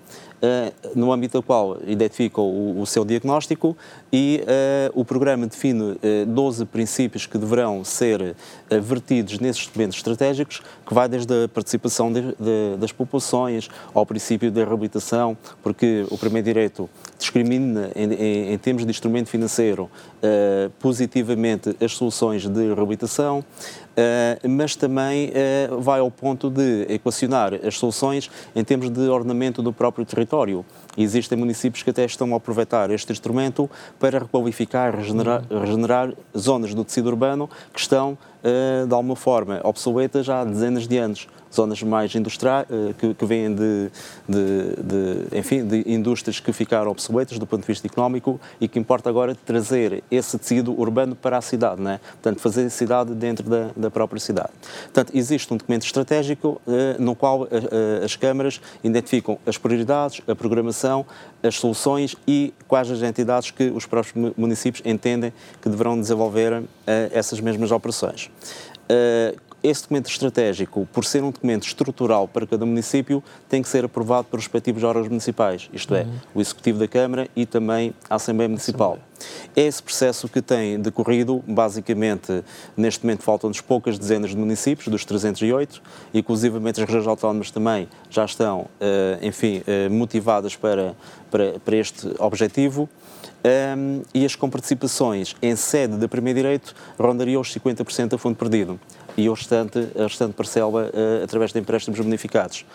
no 0.95 1.12
âmbito 1.12 1.39
da 1.39 1.43
qual 1.43 1.78
identificam 1.86 2.43
o, 2.43 2.82
o 2.82 2.86
seu 2.86 3.04
diagnóstico 3.04 3.76
e 4.12 4.43
o 4.93 5.04
programa 5.04 5.47
define 5.47 5.97
12 6.28 6.65
princípios 6.65 7.26
que 7.26 7.38
deverão 7.38 7.84
ser 7.84 8.36
vertidos 8.82 9.39
nesses 9.39 9.65
documentos 9.65 9.97
estratégicos, 9.97 10.62
que 10.86 10.93
vai 10.93 11.10
desde 11.10 11.45
a 11.45 11.47
participação 11.47 12.12
de, 12.12 12.21
de, 12.21 12.78
das 12.80 12.91
populações 12.91 13.69
ao 13.93 14.06
princípio 14.06 14.52
da 14.52 14.63
reabilitação, 14.63 15.36
porque 15.63 16.06
o 16.10 16.17
primeiro 16.17 16.45
direito 16.45 16.89
discrimina, 17.17 17.89
em, 17.95 18.13
em, 18.13 18.54
em 18.54 18.58
termos 18.58 18.86
de 18.86 18.91
instrumento 18.91 19.30
financeiro, 19.30 19.89
positivamente 20.80 21.76
as 21.82 21.93
soluções 21.93 22.47
de 22.47 22.73
reabilitação, 22.73 23.43
uh, 23.98 24.50
mas 24.50 24.76
também 24.76 25.30
uh, 25.30 25.82
vai 25.82 26.00
ao 26.00 26.12
ponto 26.12 26.50
de 26.50 26.86
equacionar 26.90 27.54
as 27.66 27.78
soluções 27.78 28.30
em 28.56 28.64
termos 28.64 28.90
de 28.90 29.02
ordenamento 29.10 29.62
do 29.62 29.74
próprio 29.74 30.06
território. 30.06 30.66
Existem 30.98 31.38
municípios 31.38 31.84
que 31.84 31.90
até 31.90 32.04
estão 32.06 32.34
a 32.34 32.38
aproveitar 32.38 32.90
este 32.90 33.12
instrumento 33.12 33.70
para 34.00 34.20
requalificar, 34.20 34.96
regenerar, 34.96 35.44
regenerar 35.50 36.14
zonas 36.36 36.74
do 36.74 36.84
tecido 36.84 37.08
urbano 37.08 37.50
que 37.74 37.80
estão, 37.80 38.18
uh, 38.44 38.88
de 38.88 38.94
alguma 38.94 39.16
forma, 39.16 39.62
obsoletas 39.64 40.28
há 40.28 40.44
dezenas 40.44 40.88
de 40.88 40.98
anos 40.98 41.28
zonas 41.54 41.82
mais 41.82 42.14
industriais, 42.16 42.68
que, 42.98 43.14
que 43.14 43.26
vêm 43.26 43.54
de, 43.54 43.90
de, 44.28 44.76
de, 44.84 45.38
enfim, 45.38 45.66
de 45.66 45.84
indústrias 45.92 46.40
que 46.40 46.52
ficaram 46.54 46.92
obsoletas 46.92 47.40
do 47.40 47.46
ponto 47.46 47.62
de 47.62 47.68
vista 47.68 47.88
económico 47.88 48.40
e 48.60 48.68
que 48.68 48.80
importa 48.80 49.10
agora 49.10 49.36
trazer 49.36 50.04
esse 50.10 50.38
tecido 50.38 50.80
urbano 50.80 51.16
para 51.16 51.38
a 51.38 51.42
cidade, 51.42 51.82
não 51.82 51.92
é? 51.92 51.98
Portanto, 51.98 52.40
fazer 52.40 52.66
a 52.66 52.70
cidade 52.70 53.14
dentro 53.14 53.50
da, 53.50 53.70
da 53.76 53.90
própria 53.90 54.20
cidade. 54.20 54.50
Portanto, 54.84 55.12
existe 55.16 55.52
um 55.54 55.58
documento 55.58 55.86
estratégico 55.86 56.62
eh, 56.68 56.96
no 57.00 57.16
qual 57.16 57.48
eh, 57.50 58.04
as 58.04 58.16
câmaras 58.16 58.62
identificam 58.84 59.40
as 59.46 59.58
prioridades, 59.58 60.22
a 60.28 60.36
programação, 60.36 60.87
as 61.43 61.56
soluções 61.56 62.15
e 62.28 62.54
quais 62.67 62.89
as 62.89 63.02
entidades 63.02 63.52
que 63.52 63.65
os 63.69 63.86
próprios 63.86 64.34
municípios 64.36 64.86
entendem 64.86 65.34
que 65.62 65.69
deverão 65.69 66.00
desenvolver 66.00 66.63
eh, 66.86 67.10
essas 67.13 67.39
mesmas 67.39 67.71
operações. 67.71 68.30
Esse 69.68 69.82
documento 69.82 70.10
estratégico, 70.10 70.88
por 70.94 71.04
ser 71.04 71.22
um 71.22 71.30
documento 71.30 71.68
estrutural 71.68 72.26
para 72.26 72.48
cada 72.48 72.66
município, 72.66 73.22
tem 73.50 73.62
que 73.62 73.68
ser 73.68 73.84
aprovado 73.84 74.30
pelos 74.30 74.46
respectivos 74.46 74.82
órgãos 74.82 75.10
municipais, 75.10 75.70
isto 75.74 75.94
é, 75.94 76.08
o 76.34 76.40
Executivo 76.40 76.80
da 76.80 76.88
Câmara 76.88 77.28
e 77.36 77.46
também 77.46 77.94
a 78.10 78.16
Assembleia 78.16 78.48
Municipal. 78.48 78.98
É 79.54 79.64
esse 79.64 79.84
processo 79.84 80.30
que 80.30 80.42
tem 80.42 80.80
decorrido, 80.80 81.44
basicamente, 81.46 82.46
neste 82.78 83.04
momento 83.04 83.24
faltam-nos 83.24 83.60
poucas 83.60 84.00
dezenas 84.00 84.30
de 84.30 84.38
municípios, 84.38 84.88
dos 84.88 85.04
308, 85.04 85.82
inclusivamente 86.14 86.80
as 86.80 86.88
regiões 86.88 87.06
autónomas 87.06 87.52
também 87.52 87.90
já 88.10 88.24
estão, 88.24 88.68
enfim, 89.22 89.64
motivadas 89.92 90.56
para, 90.56 90.96
para, 91.30 91.60
para 91.60 91.76
este 91.76 92.08
objetivo. 92.20 92.88
Um, 93.46 94.02
e 94.14 94.26
as 94.26 94.36
comparticipações 94.36 95.36
em 95.42 95.56
sede 95.56 95.96
da 95.96 96.08
Primeiro 96.08 96.38
Direito 96.38 96.76
rondariam 97.00 97.40
os 97.40 97.54
50% 97.54 98.16
a 98.16 98.18
fundo 98.18 98.36
perdido 98.36 98.80
e 99.18 99.28
o 99.28 99.34
restante, 99.34 99.80
a 99.98 100.04
restante 100.04 100.34
parcela 100.34 100.92
uh, 100.94 101.24
através 101.24 101.52
de 101.52 101.60
empréstimos 101.60 102.00
bonificados. 102.00 102.66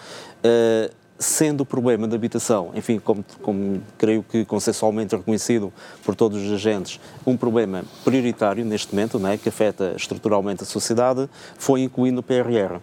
Uh, 0.44 0.92
sendo 1.22 1.60
o 1.60 1.66
problema 1.66 2.08
da 2.08 2.16
habitação, 2.16 2.72
enfim, 2.74 2.98
como, 2.98 3.24
como, 3.40 3.80
creio 3.96 4.24
que 4.24 4.44
consensualmente 4.44 5.14
reconhecido 5.14 5.72
por 6.04 6.16
todos 6.16 6.42
os 6.42 6.52
agentes, 6.52 6.98
um 7.24 7.36
problema 7.36 7.84
prioritário 8.04 8.64
neste 8.64 8.92
momento, 8.92 9.20
né, 9.20 9.38
que 9.38 9.48
afeta 9.48 9.94
estruturalmente 9.96 10.64
a 10.64 10.66
sociedade, 10.66 11.28
foi 11.56 11.82
incluído 11.82 12.16
no 12.16 12.22
PRR. 12.24 12.80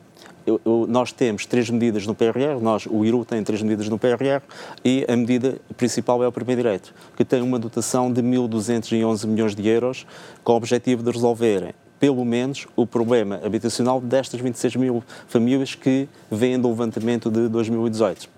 Eu, 0.47 0.59
eu, 0.65 0.85
nós 0.87 1.11
temos 1.11 1.45
três 1.45 1.69
medidas 1.69 2.07
no 2.07 2.15
PRR, 2.15 2.59
nós, 2.61 2.87
o 2.89 3.03
IRU 3.03 3.25
tem 3.25 3.43
três 3.43 3.61
medidas 3.61 3.89
no 3.89 3.99
PRR 3.99 4.41
e 4.85 5.05
a 5.07 5.15
medida 5.15 5.57
principal 5.75 6.23
é 6.23 6.27
o 6.27 6.31
primeiro 6.31 6.61
direito, 6.61 6.93
que 7.17 7.25
tem 7.25 7.41
uma 7.41 7.59
dotação 7.59 8.11
de 8.11 8.21
1.211 8.21 9.27
milhões 9.27 9.53
de 9.53 9.67
euros 9.67 10.07
com 10.43 10.53
o 10.53 10.55
objetivo 10.55 11.03
de 11.03 11.11
resolver 11.11 11.75
pelo 11.99 12.23
menos 12.23 12.67
o 12.75 12.87
problema 12.87 13.41
habitacional 13.43 13.99
destas 13.99 14.39
26 14.39 14.75
mil 14.77 15.03
famílias 15.27 15.75
que 15.75 16.07
vêm 16.31 16.59
do 16.59 16.69
levantamento 16.69 17.29
de 17.29 17.47
2018. 17.47 18.29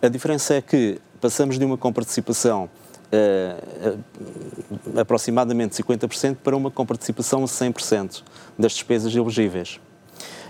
A 0.00 0.08
diferença 0.08 0.54
é 0.54 0.60
que 0.60 1.00
passamos 1.20 1.58
de 1.58 1.64
uma 1.64 1.76
comparticipação 1.76 2.68
uh, 3.12 3.90
uh, 3.90 5.00
aproximadamente 5.00 5.82
50% 5.82 6.36
para 6.42 6.56
uma 6.56 6.70
comparticipação 6.70 7.42
a 7.42 7.46
100% 7.46 8.22
das 8.58 8.72
despesas 8.72 9.14
elegíveis. 9.14 9.80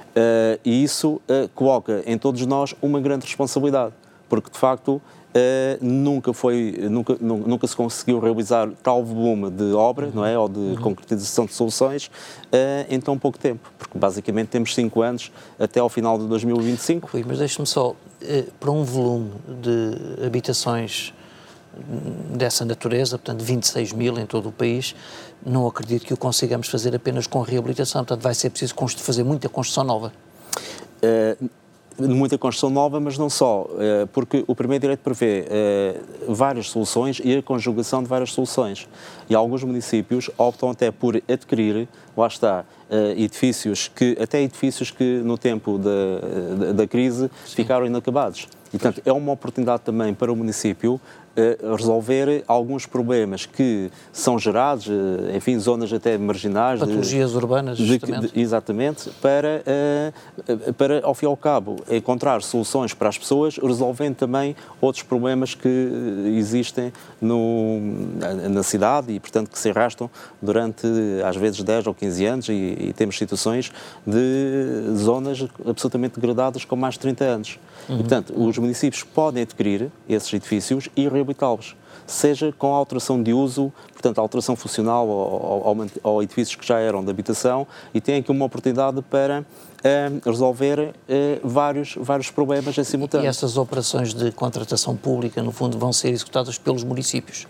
Uh, 0.09 0.59
e 0.65 0.83
isso 0.83 1.21
coloca 1.55 2.03
em 2.07 2.19
todos 2.19 2.45
nós 2.45 2.75
uma 2.83 3.01
grande 3.01 3.25
responsabilidade, 3.25 3.95
porque 4.29 4.51
de 4.51 4.59
facto 4.59 5.01
Uh, 5.29 5.85
nunca 5.85 6.33
foi 6.33 6.75
nunca, 6.91 7.15
nunca 7.21 7.67
se 7.67 7.77
conseguiu 7.77 8.19
realizar 8.19 8.67
tal 8.83 9.05
volume 9.05 9.51
de 9.51 9.75
obra 9.75 10.07
uhum. 10.07 10.13
não 10.15 10.25
é 10.25 10.39
ou 10.39 10.49
de 10.49 10.59
uhum. 10.59 10.77
concretização 10.77 11.45
de 11.45 11.53
soluções 11.53 12.07
uh, 12.07 12.87
em 12.89 12.99
tão 12.99 13.19
pouco 13.19 13.39
tempo 13.39 13.71
porque 13.79 13.99
basicamente 13.99 14.49
temos 14.49 14.75
cinco 14.75 15.03
anos 15.03 15.31
até 15.59 15.81
ao 15.81 15.91
final 15.91 16.19
de 16.19 16.27
2025 16.29 17.11
Rui, 17.13 17.25
mas 17.29 17.41
deixe-me 17.41 17.67
só 17.67 17.91
uh, 17.91 17.97
para 18.59 18.71
um 18.71 18.83
volume 18.85 19.31
de 19.61 20.25
habitações 20.25 21.13
dessa 22.35 22.65
natureza, 22.65 23.19
portanto 23.19 23.45
26 23.45 23.93
mil 23.93 24.19
em 24.19 24.27
todo 24.27 24.49
o 24.49 24.53
país, 24.53 24.95
não 25.45 25.67
acredito 25.67 26.05
que 26.07 26.15
o 26.15 26.17
consigamos 26.17 26.69
fazer 26.69 26.95
apenas 26.95 27.27
com 27.27 27.41
reabilitação, 27.41 28.03
portanto 28.05 28.23
vai 28.23 28.35
ser 28.35 28.51
preciso 28.51 28.75
fazer 28.97 29.23
muita 29.23 29.49
construção 29.49 29.85
nova. 29.85 30.13
Muita 31.99 32.39
construção 32.39 32.71
nova, 32.71 33.01
mas 33.01 33.19
não 33.19 33.29
só, 33.29 33.67
eh, 33.79 34.07
porque 34.13 34.45
o 34.47 34.55
primeiro 34.55 34.83
direito 34.83 35.01
prevê 35.01 35.45
eh, 35.51 36.01
várias 36.29 36.71
soluções 36.71 37.21
e 37.25 37.37
a 37.37 37.43
conjugação 37.43 38.03
de 38.05 38.09
várias 38.09 38.33
soluções. 38.33 38.87
E 39.29 39.35
alguns 39.35 39.65
municípios 39.65 40.31
optam 40.39 40.71
até 40.71 40.93
por 40.93 41.21
adquirir, 41.29 41.89
lá 42.17 42.29
está, 42.29 42.65
eh, 42.89 43.15
edifícios 43.17 43.89
que, 43.89 44.17
até 44.21 44.41
edifícios 44.41 44.93
que 44.93 45.21
no 45.25 45.37
tempo 45.37 45.77
da, 45.77 46.67
da, 46.67 46.73
da 46.73 46.87
crise 46.87 47.29
Sim. 47.45 47.57
ficaram 47.57 47.85
inacabados. 47.85 48.47
E, 48.69 48.79
portanto, 48.79 49.03
é 49.05 49.13
uma 49.13 49.33
oportunidade 49.33 49.83
também 49.83 50.13
para 50.15 50.33
o 50.33 50.37
município 50.37 51.01
resolver 51.77 52.43
alguns 52.49 52.87
problemas 52.87 53.47
que 53.47 53.91
são 54.13 54.39
gerados, 54.39 54.89
eh, 54.89 55.37
enfim, 55.37 55.59
zonas 55.59 55.93
até 55.93 56.19
marginais. 56.19 56.81
Patologias 56.81 57.31
de, 57.31 57.37
urbanas, 57.37 57.79
justamente. 57.79 58.33
De, 58.33 58.41
exatamente, 58.41 59.11
para, 59.23 59.63
uh, 60.49 60.73
para, 60.75 61.01
ao 61.05 61.15
fim 61.15 61.27
e 61.27 61.29
ao 61.29 61.37
cabo, 61.37 61.77
encontrar 61.91 62.43
soluções 62.43 62.93
para 62.93 63.09
as 63.09 63.17
pessoas, 63.17 63.57
resolvendo 63.57 64.17
também 64.17 64.57
outros 64.81 65.05
problemas 65.05 65.55
que 65.55 65.69
existem 66.37 66.93
no, 67.21 67.81
na 68.51 68.63
cidade 68.63 69.13
e, 69.13 69.21
portanto, 69.21 69.51
que 69.51 69.59
se 69.59 69.71
arrastam 69.71 70.11
durante, 70.43 70.87
às 71.25 71.37
vezes, 71.37 71.63
10 71.63 71.87
ou 71.87 71.95
15 71.95 72.27
anos 72.27 72.49
e, 72.49 72.53
e 72.53 72.93
temos 72.97 73.17
situações 73.17 73.71
de 74.07 74.97
zonas 74.97 75.47
absolutamente 75.67 76.19
degradadas 76.19 76.65
com 76.65 76.75
mais 76.75 76.95
de 76.95 77.01
30 77.01 77.25
anos. 77.25 77.59
Uhum. 77.89 77.97
E, 77.97 77.99
portanto, 77.99 78.33
os 78.37 78.59
municípios 78.59 79.03
podem 79.03 79.43
adquirir 79.43 79.91
esses 80.09 80.33
edifícios 80.33 80.89
e 80.95 81.09
reabilitá-los, 81.09 81.75
seja 82.07 82.53
com 82.53 82.75
alteração 82.75 83.23
de 83.23 83.33
uso, 83.33 83.73
portanto, 83.93 84.19
alteração 84.19 84.55
funcional 84.55 85.09
ou, 85.09 86.23
edifícios 86.23 86.57
que 86.57 86.67
já 86.67 86.79
eram 86.79 87.05
de 87.05 87.11
habitação, 87.11 87.67
e 87.95 88.01
têm 88.01 88.17
aqui 88.17 88.31
uma 88.31 88.45
oportunidade 88.45 89.01
para 89.03 89.41
uh, 89.41 90.29
resolver 90.29 90.79
uh, 90.81 90.93
vários, 91.43 91.95
vários 91.99 92.31
problemas 92.31 92.77
em 92.77 92.85
simultâneo. 92.85 93.25
E 93.25 93.29
essas 93.29 93.57
operações 93.57 94.13
de 94.13 94.31
contratação 94.33 94.97
pública, 94.97 95.43
no 95.43 95.53
fundo, 95.53 95.79
vão 95.79 95.93
ser 95.93 96.11
executadas 96.11 96.59
pelos 96.59 96.85
municípios? 96.85 97.47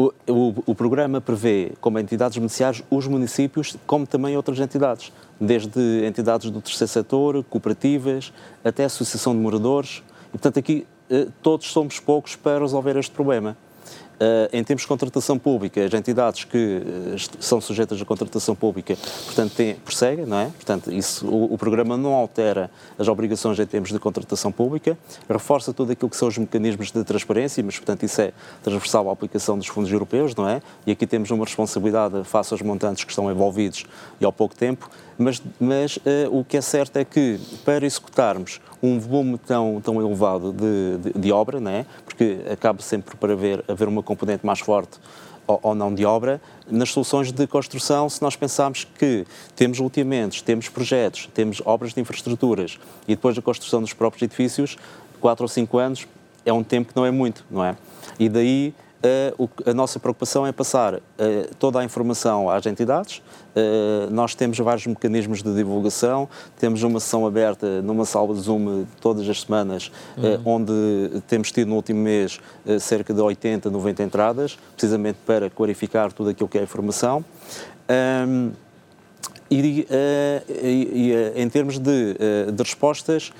O, 0.00 0.12
o, 0.28 0.54
o, 0.64 0.74
programa 0.76 1.20
prevê 1.20 1.72
como 1.80 1.98
entidades 1.98 2.38
beneficiárias 2.38 2.84
os 2.88 3.08
municípios, 3.08 3.76
como 3.84 4.06
também 4.06 4.36
outras 4.36 4.60
entidades, 4.60 5.12
desde 5.40 6.06
entidades 6.06 6.52
do 6.52 6.60
terceiro 6.60 6.92
setor, 6.92 7.44
cooperativas, 7.50 8.32
até 8.64 8.84
associação 8.84 9.34
de 9.34 9.40
moradores. 9.40 10.04
E, 10.28 10.30
portanto, 10.38 10.60
aqui 10.60 10.86
eh, 11.10 11.26
todos 11.42 11.66
somos 11.72 11.98
poucos 11.98 12.36
para 12.36 12.60
resolver 12.60 12.96
este 12.96 13.10
problema. 13.10 13.56
Uh, 14.18 14.50
em 14.52 14.64
termos 14.64 14.82
de 14.82 14.88
contratação 14.88 15.38
pública, 15.38 15.84
as 15.84 15.94
entidades 15.94 16.42
que 16.42 16.82
uh, 16.82 17.16
são 17.38 17.60
sujeitas 17.60 18.02
à 18.02 18.04
contratação 18.04 18.52
pública, 18.52 18.96
portanto, 19.26 19.54
têm, 19.54 19.76
prosseguem, 19.76 20.26
não 20.26 20.40
é? 20.40 20.46
Portanto, 20.46 20.92
isso, 20.92 21.24
o, 21.24 21.54
o, 21.54 21.56
programa 21.56 21.96
não 21.96 22.14
altera 22.14 22.68
as 22.98 23.06
obrigações 23.06 23.60
em 23.60 23.66
termos 23.66 23.92
de 23.92 23.98
contratação 24.00 24.50
pública, 24.50 24.98
reforça 25.30 25.72
tudo 25.72 25.92
aquilo 25.92 26.10
que 26.10 26.16
são 26.16 26.26
os 26.26 26.36
mecanismos 26.36 26.90
de 26.90 27.04
transparência, 27.04 27.62
mas, 27.62 27.76
portanto, 27.76 28.02
isso 28.02 28.20
é 28.20 28.32
transversal 28.60 29.08
à 29.08 29.12
aplicação 29.12 29.56
dos 29.56 29.68
fundos 29.68 29.92
europeus, 29.92 30.34
não 30.34 30.48
é? 30.48 30.60
E 30.84 30.90
aqui 30.90 31.06
temos 31.06 31.30
uma 31.30 31.44
responsabilidade 31.44 32.24
face 32.24 32.52
aos 32.52 32.60
montantes 32.60 33.04
que 33.04 33.12
estão 33.12 33.30
envolvidos 33.30 33.84
e 34.20 34.24
ao 34.24 34.32
pouco 34.32 34.56
tempo, 34.56 34.90
mas, 35.16 35.42
mas 35.60 35.96
uh, 35.98 36.00
o 36.30 36.44
que 36.44 36.56
é 36.56 36.60
certo 36.60 36.96
é 36.96 37.04
que, 37.04 37.38
para 37.64 37.86
executarmos 37.86 38.60
um 38.82 38.98
volume 38.98 39.38
tão, 39.38 39.80
tão 39.80 40.00
elevado 40.00 40.52
de, 40.52 41.12
de, 41.12 41.18
de 41.18 41.32
obra, 41.32 41.60
não 41.60 41.70
é? 41.70 41.84
Porque 42.18 42.50
acaba 42.50 42.82
sempre 42.82 43.16
por 43.16 43.30
haver, 43.30 43.64
haver 43.68 43.86
uma 43.86 44.02
componente 44.02 44.44
mais 44.44 44.58
forte 44.58 44.98
ou, 45.46 45.74
não 45.74 45.94
de 45.94 46.04
obra, 46.04 46.42
nas 46.70 46.90
soluções 46.90 47.32
de 47.32 47.46
construção, 47.46 48.10
se 48.10 48.20
nós 48.20 48.36
pensarmos 48.36 48.84
que 48.84 49.24
temos 49.56 49.78
ultimamentos, 49.78 50.42
temos 50.42 50.68
projetos, 50.68 51.26
temos 51.32 51.62
obras 51.64 51.94
de 51.94 52.00
infraestruturas 52.02 52.78
e 53.06 53.14
depois 53.14 53.38
a 53.38 53.40
construção 53.40 53.80
dos 53.80 53.94
próprios 53.94 54.22
edifícios, 54.24 54.76
quatro 55.20 55.44
ou 55.44 55.48
cinco 55.48 55.78
anos 55.78 56.06
é 56.44 56.52
um 56.52 56.62
tempo 56.62 56.92
que 56.92 56.96
não 56.96 57.06
é 57.06 57.10
muito, 57.10 57.46
não 57.50 57.64
é? 57.64 57.76
E 58.18 58.28
daí 58.28 58.74
a 59.64 59.72
nossa 59.72 60.00
preocupação 60.00 60.46
é 60.46 60.50
passar 60.50 60.94
uh, 60.94 61.00
toda 61.58 61.78
a 61.78 61.84
informação 61.84 62.50
às 62.50 62.66
entidades. 62.66 63.18
Uh, 63.18 64.10
nós 64.10 64.34
temos 64.34 64.58
vários 64.58 64.86
mecanismos 64.86 65.42
de 65.42 65.54
divulgação, 65.54 66.28
temos 66.58 66.82
uma 66.82 66.98
sessão 66.98 67.26
aberta 67.26 67.80
numa 67.82 68.04
sala 68.04 68.34
de 68.34 68.40
Zoom 68.40 68.84
todas 69.00 69.28
as 69.28 69.42
semanas, 69.42 69.90
uhum. 70.16 70.56
onde 70.56 71.20
temos 71.28 71.52
tido 71.52 71.68
no 71.68 71.76
último 71.76 72.00
mês 72.00 72.40
cerca 72.80 73.14
de 73.14 73.20
80, 73.20 73.70
90 73.70 74.02
entradas, 74.02 74.58
precisamente 74.72 75.18
para 75.24 75.48
clarificar 75.48 76.12
tudo 76.12 76.30
aquilo 76.30 76.48
que 76.48 76.58
é 76.58 76.62
informação. 76.62 77.24
Um, 78.28 78.52
e, 79.50 79.86
uh, 79.90 80.52
e, 80.62 81.08
e 81.08 81.12
uh, 81.12 81.38
em 81.40 81.48
termos 81.48 81.78
de, 81.78 82.16
uh, 82.48 82.52
de, 82.52 82.62
respostas, 82.62 83.32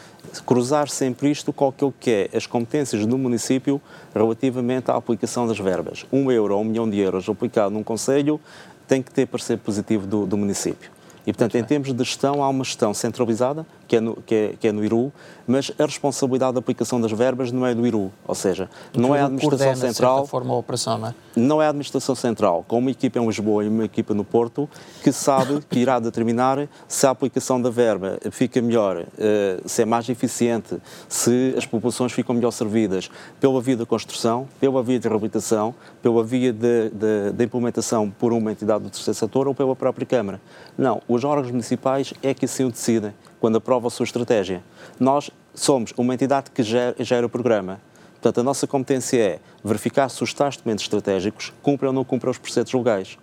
cruzar 0.47 0.88
sempre 0.88 1.31
isto 1.31 1.53
com 1.53 1.68
aquilo 1.68 1.94
que 1.99 2.11
é 2.11 2.37
as 2.37 2.47
competências 2.47 3.05
do 3.05 3.18
município 3.18 3.81
relativamente 4.14 4.90
à 4.90 4.97
aplicação 4.97 5.47
das 5.47 5.59
verbas. 5.59 6.07
Um 6.12 6.31
euro 6.31 6.55
ou 6.55 6.62
um 6.62 6.64
milhão 6.64 6.88
de 6.88 6.99
euros 6.99 7.29
aplicado 7.29 7.71
num 7.71 7.83
conselho 7.83 8.40
tem 8.87 9.03
que 9.03 9.11
ter 9.11 9.27
parecer 9.27 9.59
positivo 9.59 10.07
do, 10.07 10.25
do 10.25 10.37
município. 10.37 10.90
E, 11.27 11.33
portanto, 11.33 11.57
em 11.57 11.64
termos 11.64 11.92
de 11.92 12.05
gestão, 12.05 12.42
há 12.42 12.49
uma 12.49 12.64
gestão 12.64 12.94
centralizada, 12.94 13.66
que 13.88 13.96
é, 13.96 14.01
no, 14.01 14.16
que, 14.16 14.35
é, 14.35 14.55
que 14.61 14.68
é 14.68 14.72
no 14.72 14.85
IRU, 14.85 15.11
mas 15.46 15.72
a 15.79 15.87
responsabilidade 15.87 16.53
da 16.53 16.59
aplicação 16.59 17.01
das 17.01 17.11
verbas 17.11 17.51
não 17.51 17.66
é 17.66 17.74
do 17.74 17.87
IRU, 17.87 18.12
ou 18.27 18.35
seja, 18.35 18.68
não 18.94 19.16
é 19.16 19.22
a 19.22 19.24
administração 19.24 19.66
coordena, 19.66 19.92
central. 19.92 20.22
De 20.22 20.29
forma 20.29 20.55
a 20.55 20.57
operação, 20.59 20.98
não 20.98 21.09
é? 21.09 21.14
Não 21.35 21.62
é 21.62 21.66
a 21.66 21.68
administração 21.70 22.14
central, 22.14 22.64
com 22.68 22.79
uma 22.79 22.90
equipa 22.90 23.18
em 23.18 23.27
Lisboa 23.27 23.64
e 23.64 23.68
uma 23.68 23.87
equipa 23.87 24.12
no 24.12 24.24
Porto, 24.24 24.68
que 25.03 25.11
sabe 25.11 25.61
que 25.70 25.79
irá 25.79 25.98
determinar 25.98 26.68
se 26.87 27.07
a 27.07 27.11
aplicação 27.11 27.61
da 27.61 27.70
verba 27.70 28.18
fica 28.31 28.61
melhor, 28.61 29.07
eh, 29.18 29.61
se 29.64 29.83
é 29.83 29.85
mais 29.87 30.07
eficiente, 30.11 30.77
se 31.09 31.55
as 31.57 31.64
populações 31.64 32.12
ficam 32.12 32.35
melhor 32.35 32.51
servidas 32.51 33.11
pela 33.40 33.61
via 33.62 33.77
da 33.77 33.87
construção, 33.87 34.46
pela 34.61 34.83
via 34.83 34.98
de 34.98 35.09
reabilitação, 35.09 35.74
pela 36.03 36.22
via 36.22 36.53
da 36.53 37.42
implementação 37.42 38.11
por 38.11 38.35
uma 38.35 38.53
entidade 38.53 38.85
do 38.85 38.90
terceiro 38.90 39.18
setor 39.18 39.48
ou 39.48 39.55
pela 39.55 39.74
própria 39.74 40.07
Câmara. 40.07 40.40
Não, 40.77 41.01
os 41.09 41.24
órgãos 41.24 41.51
municipais 41.51 42.12
é 42.22 42.35
que 42.35 42.44
assim 42.44 42.64
o 42.64 42.70
decidem 42.70 43.14
quando 43.40 43.57
aprova 43.57 43.88
a 43.88 43.90
sua 43.90 44.05
estratégia. 44.05 44.62
Nós 44.98 45.31
somos 45.55 45.92
uma 45.96 46.14
entidade 46.14 46.51
que 46.51 46.62
gera, 46.62 46.94
gera 46.98 47.27
o 47.27 47.29
programa. 47.29 47.81
Portanto, 48.14 48.40
a 48.40 48.42
nossa 48.42 48.66
competência 48.66 49.18
é 49.18 49.38
verificar 49.62 50.09
se 50.09 50.22
os 50.22 50.35
tais 50.35 50.57
documentos 50.57 50.85
estratégicos 50.85 51.53
cumprem 51.62 51.88
ou 51.88 51.94
não 51.94 52.05
cumprem 52.05 52.31
os 52.31 52.38
preceitos 52.38 52.72
legais. 52.72 53.16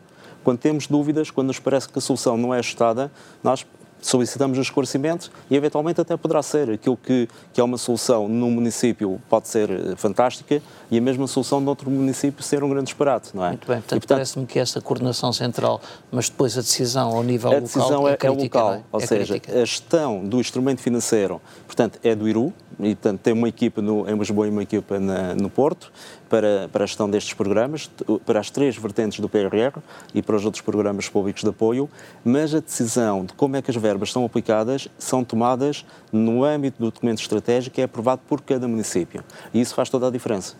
Quando 0.43 0.59
temos 0.59 0.87
dúvidas, 0.87 1.31
quando 1.31 1.47
nos 1.47 1.59
parece 1.59 1.89
que 1.89 1.97
a 1.97 2.01
solução 2.01 2.37
não 2.37 2.53
é 2.53 2.59
ajustada, 2.59 3.11
nós 3.43 3.65
solicitamos 4.05 4.57
o 4.57 4.61
esclarecimento 4.61 5.31
e, 5.49 5.55
eventualmente, 5.55 5.99
até 5.99 6.15
poderá 6.15 6.43
ser 6.43 6.69
aquilo 6.69 6.95
que, 6.95 7.27
que 7.51 7.59
é 7.59 7.63
uma 7.63 7.77
solução 7.77 8.27
num 8.27 8.51
município 8.51 9.19
pode 9.27 9.47
ser 9.47 9.69
eh, 9.69 9.95
fantástica 9.95 10.61
e 10.91 10.97
a 10.97 11.01
mesma 11.01 11.25
solução 11.25 11.59
noutro 11.59 11.89
município 11.89 12.43
ser 12.43 12.63
um 12.63 12.69
grande 12.69 12.85
disparate, 12.85 13.31
não 13.33 13.43
é? 13.43 13.49
Muito 13.49 13.67
bem, 13.67 13.77
portanto, 13.77 13.99
portanto 13.99 14.07
parece-me 14.07 14.45
que 14.45 14.59
essa 14.59 14.79
coordenação 14.79 15.33
central, 15.33 15.81
mas 16.11 16.29
depois 16.29 16.55
a 16.55 16.61
decisão 16.61 17.15
ao 17.15 17.23
nível 17.23 17.49
a 17.49 17.55
local 17.55 17.67
decisão 17.67 18.07
é, 18.07 18.13
é, 18.13 18.17
crítica, 18.17 18.59
é 18.59 18.61
local, 18.61 18.73
é? 18.75 18.81
ou 18.91 19.01
é 19.01 19.05
seja, 19.07 19.33
crítica. 19.33 19.53
a 19.53 19.65
gestão 19.65 20.23
do 20.23 20.39
instrumento 20.39 20.81
financeiro, 20.81 21.41
portanto, 21.65 21.99
é 22.03 22.13
do 22.13 22.29
IRU, 22.29 22.53
e 22.79 22.93
portanto 22.93 23.21
tem 23.21 23.33
uma 23.33 23.47
equipa 23.47 23.81
no, 23.81 24.07
em 24.07 24.15
Lisboa 24.15 24.47
e 24.47 24.49
uma 24.51 24.63
equipa 24.63 24.99
na, 24.99 25.33
no 25.33 25.49
Porto, 25.49 25.91
para, 26.29 26.69
para 26.71 26.83
a 26.83 26.87
gestão 26.87 27.09
destes 27.09 27.33
programas, 27.33 27.89
para 28.25 28.39
as 28.39 28.49
três 28.49 28.75
vertentes 28.75 29.19
do 29.19 29.29
PRR 29.29 29.79
e 30.13 30.21
para 30.21 30.35
os 30.35 30.45
outros 30.45 30.61
programas 30.61 31.07
públicos 31.09 31.43
de 31.43 31.49
apoio, 31.49 31.89
mas 32.23 32.53
a 32.53 32.59
decisão 32.59 33.25
de 33.25 33.33
como 33.33 33.55
é 33.55 33.61
que 33.61 33.71
as 33.71 33.77
verbas 33.77 34.11
são 34.11 34.25
aplicadas 34.25 34.87
são 34.97 35.23
tomadas 35.23 35.85
no 36.11 36.43
âmbito 36.43 36.79
do 36.79 36.91
documento 36.91 37.21
estratégico 37.21 37.75
que 37.75 37.81
é 37.81 37.85
aprovado 37.85 38.21
por 38.27 38.41
cada 38.41 38.67
município. 38.67 39.23
E 39.53 39.61
isso 39.61 39.75
faz 39.75 39.89
toda 39.89 40.07
a 40.07 40.11
diferença. 40.11 40.55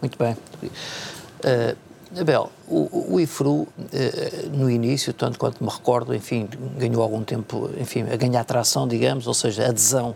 Muito 0.00 0.18
bem. 0.18 0.36
Uh, 0.62 2.20
Abel, 2.20 2.50
o, 2.68 3.14
o 3.14 3.20
IFRU, 3.20 3.62
uh, 3.62 3.68
no 4.52 4.70
início, 4.70 5.12
tanto 5.12 5.38
quanto 5.38 5.62
me 5.62 5.70
recordo, 5.70 6.14
enfim, 6.14 6.48
ganhou 6.78 7.02
algum 7.02 7.22
tempo, 7.22 7.70
enfim, 7.78 8.02
a 8.02 8.16
ganhar 8.16 8.44
tração, 8.44 8.86
digamos, 8.86 9.26
ou 9.26 9.34
seja, 9.34 9.68
adesão 9.68 10.14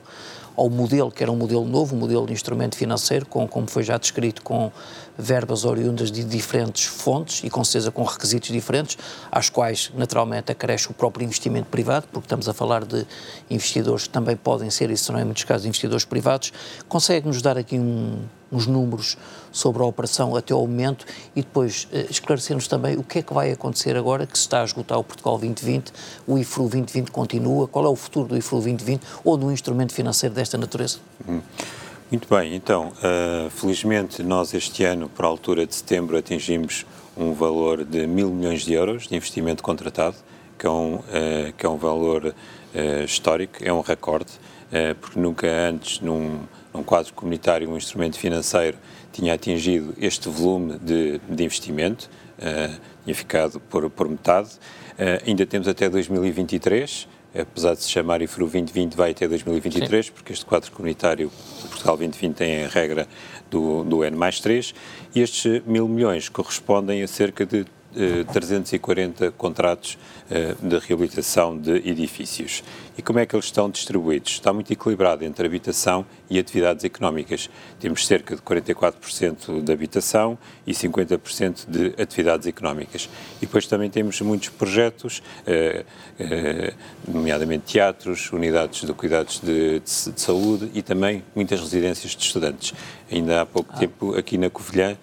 ao 0.57 0.69
modelo, 0.69 1.11
que 1.11 1.23
era 1.23 1.31
um 1.31 1.37
modelo 1.37 1.65
novo, 1.65 1.95
um 1.95 1.99
modelo 1.99 2.27
de 2.27 2.33
instrumento 2.33 2.77
financeiro, 2.77 3.27
com, 3.27 3.47
como 3.47 3.69
foi 3.69 3.83
já 3.83 3.97
descrito, 3.97 4.43
com 4.43 4.71
verbas 5.21 5.65
oriundas 5.65 6.11
de 6.11 6.25
diferentes 6.25 6.85
fontes 6.85 7.43
e 7.45 7.51
com 7.51 7.63
certeza 7.63 7.91
com 7.91 8.03
requisitos 8.03 8.51
diferentes, 8.51 8.99
às 9.31 9.49
quais 9.49 9.91
naturalmente 9.95 10.51
acresce 10.51 10.91
o 10.91 10.95
próprio 10.95 11.25
investimento 11.25 11.69
privado, 11.69 12.07
porque 12.11 12.27
estamos 12.27 12.49
a 12.49 12.55
falar 12.55 12.85
de 12.85 13.07
investidores 13.49 14.05
que 14.05 14.11
também 14.11 14.37
podem 14.37 14.71
ser, 14.71 14.91
e 14.91 14.97
serão 14.97 15.21
em 15.21 15.25
muitos 15.25 15.45
casos 15.45 15.67
investidores 15.67 16.05
privados. 16.05 16.53
Consegue-nos 16.89 17.43
dar 17.43 17.57
aqui 17.59 17.79
um, 17.79 18.19
uns 18.51 18.67
números 18.67 19.17
sobre 19.53 19.83
a 19.83 19.87
operação 19.87 20.35
até 20.37 20.53
ao 20.53 20.61
momento 20.61 21.05
e 21.35 21.43
depois 21.43 21.89
uh, 21.93 22.11
esclarecer-nos 22.11 22.67
também 22.67 22.97
o 22.97 23.03
que 23.03 23.19
é 23.19 23.23
que 23.23 23.33
vai 23.33 23.51
acontecer 23.53 23.97
agora 23.97 24.27
que 24.27 24.37
se 24.37 24.45
está 24.45 24.63
a 24.63 24.65
esgotar 24.65 24.99
o 24.99 25.05
Portugal 25.05 25.39
2020, 25.39 25.93
o 26.27 26.39
IFRU 26.39 26.69
2020 26.69 27.11
continua, 27.11 27.69
qual 27.69 27.85
é 27.85 27.89
o 27.89 27.97
futuro 27.97 28.29
do 28.29 28.37
IFRU 28.37 28.59
2020 28.59 29.03
ou 29.25 29.37
do 29.37 29.51
instrumento 29.53 29.93
financeiro 29.93 30.35
desta 30.35 30.59
natureza? 30.59 30.99
Hum. 31.29 31.41
Muito 32.11 32.27
bem, 32.29 32.57
então, 32.57 32.89
uh, 32.89 33.49
felizmente 33.51 34.21
nós 34.21 34.53
este 34.53 34.83
ano, 34.83 35.09
por 35.09 35.25
altura 35.25 35.65
de 35.65 35.77
setembro, 35.77 36.17
atingimos 36.17 36.85
um 37.17 37.33
valor 37.33 37.85
de 37.85 38.05
mil 38.05 38.31
milhões 38.31 38.65
de 38.65 38.73
euros 38.73 39.07
de 39.07 39.15
investimento 39.15 39.63
contratado, 39.63 40.17
que 40.59 40.67
é 40.67 40.71
um, 40.71 40.97
uh, 40.97 41.03
que 41.57 41.65
é 41.65 41.69
um 41.69 41.77
valor 41.77 42.35
uh, 42.35 43.05
histórico, 43.05 43.59
é 43.63 43.73
um 43.73 43.81
recorde, 43.81 44.33
porque 45.01 45.19
nunca 45.19 45.47
antes, 45.49 46.01
num, 46.01 46.41
num, 46.73 46.83
quadro 46.83 47.13
comunitário, 47.13 47.69
um 47.69 47.77
instrumento 47.77 48.17
financeiro 48.17 48.79
tinha 49.13 49.35
atingido 49.35 49.95
este 49.99 50.29
volume 50.29 50.79
de, 50.79 51.21
de 51.29 51.45
investimento, 51.45 52.09
tinha 53.05 53.15
ficado 53.17 53.59
por, 53.59 53.91
por 53.91 54.09
metade. 54.09 54.51
ainda 55.27 55.45
temos 55.45 55.67
até 55.67 55.89
2023 55.89 57.09
apesar 57.39 57.75
de 57.75 57.83
se 57.83 57.91
chamar 57.91 58.23
IFRU 58.23 58.47
2020, 58.47 58.95
vai 58.95 59.13
até 59.13 59.29
2023, 59.29 60.07
Sim. 60.07 60.13
porque 60.13 60.33
este 60.33 60.45
quadro 60.45 60.71
comunitário 60.73 61.31
Portugal 61.69 61.97
2020 61.97 62.37
tem 62.37 62.65
a 62.65 62.69
regra 62.69 63.09
do, 63.51 63.85
do 63.85 64.05
N 64.05 64.17
mais 64.17 64.41
3, 64.41 64.75
e 65.15 65.21
estes 65.21 65.63
mil 65.65 65.89
milhões 65.89 66.29
correspondem 66.29 67.03
a 67.03 67.09
cerca 67.09 67.47
de 67.47 67.65
340 67.93 69.25
eh, 69.25 69.33
contratos 69.37 69.99
eh, 70.31 70.55
de 70.63 70.79
reabilitação 70.79 71.59
de 71.59 71.77
edifícios. 71.89 72.63
E 72.97 73.03
como 73.03 73.19
é 73.19 73.27
que 73.27 73.35
eles 73.35 73.47
estão 73.47 73.69
distribuídos? 73.69 74.33
Está 74.33 74.53
muito 74.53 74.73
equilibrado 74.73 75.25
entre 75.25 75.45
habitação 75.47 76.07
e 76.29 76.39
atividades 76.39 76.85
económicas. 76.85 77.51
Temos 77.81 78.07
cerca 78.07 78.37
de 78.37 78.43
44% 78.43 79.63
de 79.63 79.73
habitação 79.73 80.39
e 80.67 80.73
50% 80.73 81.69
de 81.69 82.01
atividades 82.01 82.47
económicas. 82.47 83.09
E 83.39 83.47
depois 83.47 83.67
também 83.67 83.91
temos 83.91 84.21
muitos 84.21 84.51
projetos, 84.51 85.23
eh, 85.47 85.85
nomeadamente 87.09 87.73
teatros, 87.73 88.31
unidades 88.33 88.85
de 88.85 88.93
cuidados 88.93 89.41
de, 89.41 89.81
de, 89.81 90.13
de, 90.13 90.21
saúde 90.21 90.71
e 90.75 90.83
também 90.83 91.25
muitas 91.35 91.59
residências 91.59 92.13
de 92.13 92.23
estudantes. 92.23 92.73
Ainda 93.11 93.41
há 93.41 93.47
pouco 93.47 93.73
ah. 93.75 93.79
tempo, 93.79 94.17
aqui 94.17 94.39
na 94.39 94.49
Covilhã, 94.51 94.97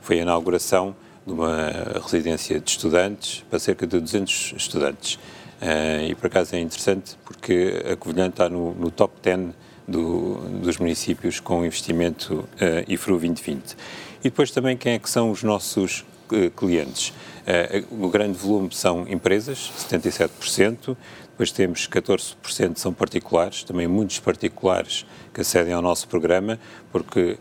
foi 0.00 0.18
a 0.18 0.22
inauguração 0.22 0.94
de 1.26 1.32
uma 1.32 1.72
residência 2.02 2.60
de 2.60 2.70
estudantes 2.70 3.44
para 3.50 3.58
cerca 3.58 3.86
de 3.86 3.98
200 3.98 4.54
estudantes. 4.56 5.14
Uh, 5.60 6.10
e 6.10 6.14
por 6.14 6.26
acaso 6.26 6.54
é 6.54 6.60
interessante 6.60 7.16
porque 7.24 7.82
a 7.90 7.96
Covilhã 7.96 8.28
está 8.28 8.48
no, 8.48 8.74
no 8.74 8.90
top 8.90 9.14
10 9.22 9.54
do, 9.88 10.36
dos 10.60 10.78
municípios 10.78 11.40
com 11.40 11.64
investimento 11.64 12.34
uh, 12.34 12.84
IFRU 12.86 13.18
2020. 13.18 13.72
E 14.20 14.24
depois 14.24 14.50
também 14.50 14.76
quem 14.76 14.92
é 14.94 14.98
que 14.98 15.08
são 15.08 15.30
os 15.30 15.42
nossos 15.42 16.04
uh, 16.30 16.50
clientes. 16.50 17.12
Uh, 17.46 18.04
o 18.04 18.08
grande 18.08 18.36
volume 18.36 18.68
são 18.72 19.06
empresas, 19.08 19.72
77%, 19.88 20.96
depois 21.36 21.52
temos 21.52 21.86
14% 21.86 22.78
são 22.78 22.94
particulares, 22.94 23.62
também 23.62 23.86
muitos 23.86 24.18
particulares 24.18 25.04
que 25.34 25.42
acedem 25.42 25.74
ao 25.74 25.82
nosso 25.82 26.08
programa, 26.08 26.58
porque 26.90 27.36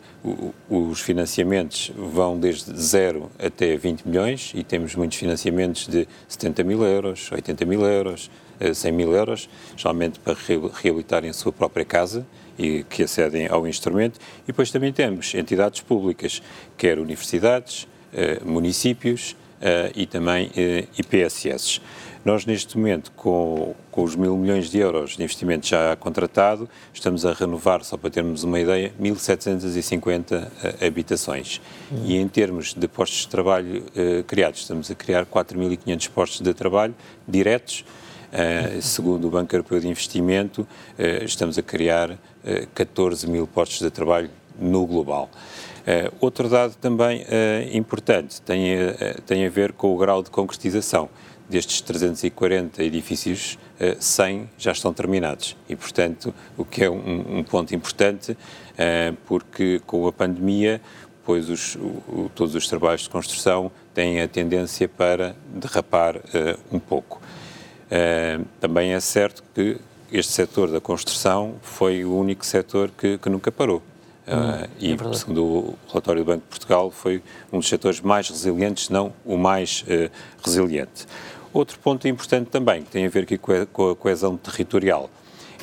os 0.70 1.00
financiamentos 1.00 1.94
vão 1.96 2.38
desde 2.38 2.78
0 2.78 3.32
até 3.40 3.78
20 3.78 4.06
milhões 4.06 4.52
e 4.54 4.66
temos 4.66 4.94
muitos 4.96 5.18
financiamentos 5.18 5.88
de 5.88 6.06
70 6.28 6.64
mil 6.66 6.84
euros, 6.84 7.32
80 7.32 7.66
mil 7.66 7.86
euros, 7.86 8.30
100 8.74 8.92
mil 8.92 9.14
euros, 9.14 9.50
geralmente 9.78 10.20
para 10.20 10.36
reabilitarem 10.74 11.30
a 11.30 11.34
sua 11.34 11.54
própria 11.54 11.86
casa 11.86 12.28
e 12.60 12.84
que 12.84 13.04
acedem 13.04 13.48
ao 13.48 13.66
instrumento. 13.66 14.20
E 14.44 14.48
depois 14.48 14.72
também 14.72 14.92
temos 14.92 15.34
entidades 15.34 15.80
públicas, 15.80 16.44
quer 16.78 17.00
universidades, 17.00 17.88
eh, 18.14 18.42
municípios 18.44 19.38
eh, 19.40 19.45
e 19.96 20.06
também 20.06 20.52
eh, 20.56 20.86
IPSS. 20.98 21.82
Nós, 22.24 22.46
neste 22.46 22.78
momento, 22.78 23.12
com, 23.12 23.76
com 23.92 24.04
os 24.04 24.16
mil 24.16 24.36
milhões 24.36 24.70
de 24.70 24.80
euros 24.80 25.16
de 25.16 25.24
investimento 25.24 25.68
já 25.68 25.96
contratado, 25.96 26.68
estamos 26.92 27.26
a 27.26 27.34
renovar, 27.34 27.84
só 27.84 27.98
para 27.98 28.10
termos 28.10 28.44
uma 28.44 28.60
ideia, 28.60 28.92
1.750 29.00 30.48
habitações. 30.86 31.62
Uhum. 31.92 32.04
E 32.06 32.18
em 32.18 32.28
termos 32.28 32.74
de 32.74 32.88
postos 32.88 33.20
de 33.20 33.28
trabalho 33.28 33.84
criados, 34.26 34.62
estamos 34.62 34.90
a 34.90 34.96
criar 34.96 35.26
4.500 35.28 36.10
postos 36.10 36.42
de 36.42 36.54
trabalho 36.54 36.96
diretos, 37.28 37.86
Uh, 38.36 38.82
segundo 38.82 39.28
o 39.28 39.30
Banco 39.30 39.56
Europeu 39.56 39.80
de 39.80 39.88
Investimento, 39.88 40.64
uh, 40.64 41.24
estamos 41.24 41.58
a 41.58 41.62
criar 41.62 42.12
uh, 42.12 42.18
eh, 42.44 42.68
14 42.76 43.30
mil 43.30 43.48
postos 43.48 43.80
de 43.80 43.90
trabalho 43.90 44.30
no 44.60 44.86
global. 44.86 45.30
Outro 46.20 46.50
dado 46.50 46.76
também 46.76 47.26
importante 47.72 48.42
tem, 48.42 48.64
tem 49.26 49.46
a 49.46 49.50
ver 49.50 49.74
com 49.74 49.94
o 49.94 49.98
grau 49.98 50.24
de 50.24 50.30
concretização. 50.30 51.10
Destes 51.48 51.80
340 51.82 52.84
edifícios, 52.84 53.60
100 54.00 54.50
já 54.58 54.72
estão 54.72 54.92
terminados. 54.92 55.56
E, 55.70 55.76
portanto, 55.76 56.34
o 56.58 56.66
que 56.66 56.84
é 56.84 56.90
um, 56.90 57.38
um 57.38 57.44
ponto 57.44 57.76
importante, 57.76 58.36
porque 59.28 59.80
com 59.86 60.08
a 60.08 60.12
pandemia, 60.12 60.82
pois 61.24 61.50
os, 61.50 61.76
o, 61.76 62.32
todos 62.34 62.56
os 62.56 62.68
trabalhos 62.68 63.02
de 63.02 63.10
construção 63.10 63.72
têm 63.94 64.22
a 64.22 64.28
tendência 64.28 64.90
para 64.90 65.36
derrapar 65.54 66.20
um 66.72 66.80
pouco. 66.80 67.22
Também 68.60 68.94
é 68.94 69.00
certo 69.00 69.44
que 69.54 69.78
este 70.12 70.32
setor 70.32 70.72
da 70.72 70.80
construção 70.80 71.56
foi 71.62 72.06
o 72.06 72.18
único 72.18 72.46
setor 72.46 72.92
que, 72.98 73.18
que 73.18 73.30
nunca 73.30 73.52
parou. 73.52 73.82
Uh, 74.28 74.68
e, 74.80 74.94
é 74.94 75.14
segundo 75.14 75.44
o 75.44 75.80
relatório 75.88 76.24
do 76.24 76.26
Banco 76.26 76.42
de 76.42 76.50
Portugal, 76.50 76.90
foi 76.90 77.22
um 77.54 77.60
dos 77.60 77.70
setores 77.70 78.02
mais 78.02 78.30
resilientes, 78.30 78.90
não 78.90 79.14
o 79.24 79.38
mais 79.38 79.84
uh, 79.84 80.10
resiliente. 80.44 81.06
Outro 81.54 81.78
ponto 81.80 82.08
importante 82.08 82.50
também, 82.50 82.84
que 82.84 82.90
tem 82.90 83.06
a 83.06 83.10
ver 83.10 83.24
aqui 83.24 83.38
com 83.38 83.92
a 83.92 83.96
coesão 83.96 84.36
territorial, 84.36 85.10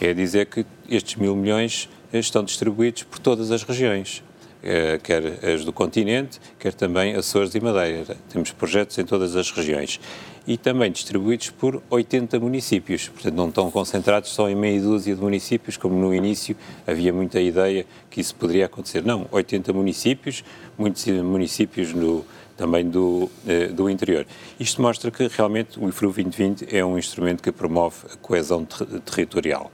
é 0.01 0.15
dizer 0.15 0.47
que 0.47 0.65
estes 0.89 1.17
mil 1.17 1.37
milhões 1.37 1.89
estão 2.13 2.43
distribuídos 2.45 3.03
por 3.03 3.19
todas 3.19 3.51
as 3.51 3.63
regiões. 3.63 4.23
Eh, 4.63 5.01
quer 5.03 5.45
as 5.45 5.65
do 5.65 5.73
continente, 5.73 6.41
quer 6.57 6.73
também 6.73 7.17
Açores 7.17 7.53
e 7.55 7.61
Madeira. 7.61 8.17
Temos 8.29 8.53
projetos 8.53 8.97
em 8.97 9.05
todas 9.05 9.35
as 9.35 9.51
regiões 9.51 9.99
e 10.47 10.57
também 10.57 10.91
distribuídos 10.91 11.51
por 11.51 11.83
80 11.89 12.41
municípios, 12.41 13.09
portanto 13.09 13.35
não 13.35 13.49
estão 13.49 13.71
concentrados 13.71 14.31
só 14.31 14.49
em 14.49 14.55
meia 14.55 14.81
dúzia 14.81 15.15
de 15.15 15.21
municípios, 15.21 15.77
como 15.77 15.95
no 15.95 16.15
início 16.15 16.57
havia 16.87 17.13
muita 17.13 17.41
ideia 17.41 17.87
que 18.11 18.21
isso 18.21 18.35
poderia 18.35 18.67
acontecer. 18.67 19.05
Não, 19.05 19.27
80 19.31 19.73
municípios, 19.73 20.45
muitos 20.77 21.07
municípios 21.07 21.93
no, 21.93 22.25
também 22.57 22.89
do, 22.89 23.31
eh, 23.47 23.69
do 23.69 23.89
interior. 23.89 24.27
Isto 24.59 24.83
mostra 24.83 25.11
que 25.11 25.29
realmente 25.29 25.79
o 25.79 25.89
IFRU 25.89 26.13
2020 26.13 26.75
é 26.75 26.85
um 26.85 26.99
instrumento 26.99 27.43
que 27.43 27.53
promove 27.53 27.97
a 28.13 28.17
coesão 28.17 28.65
ter 28.65 28.87
territorial. 29.01 29.71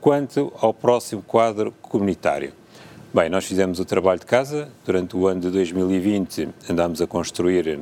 Quanto 0.00 0.52
ao 0.60 0.72
próximo 0.72 1.22
quadro 1.22 1.72
comunitário, 1.82 2.52
Bem, 3.14 3.30
nós 3.30 3.46
fizemos 3.46 3.80
o 3.80 3.84
trabalho 3.86 4.20
de 4.20 4.26
casa. 4.26 4.68
Durante 4.84 5.16
o 5.16 5.26
ano 5.26 5.40
de 5.40 5.48
2020 5.48 6.50
andámos 6.68 7.00
a 7.00 7.06
construir 7.06 7.80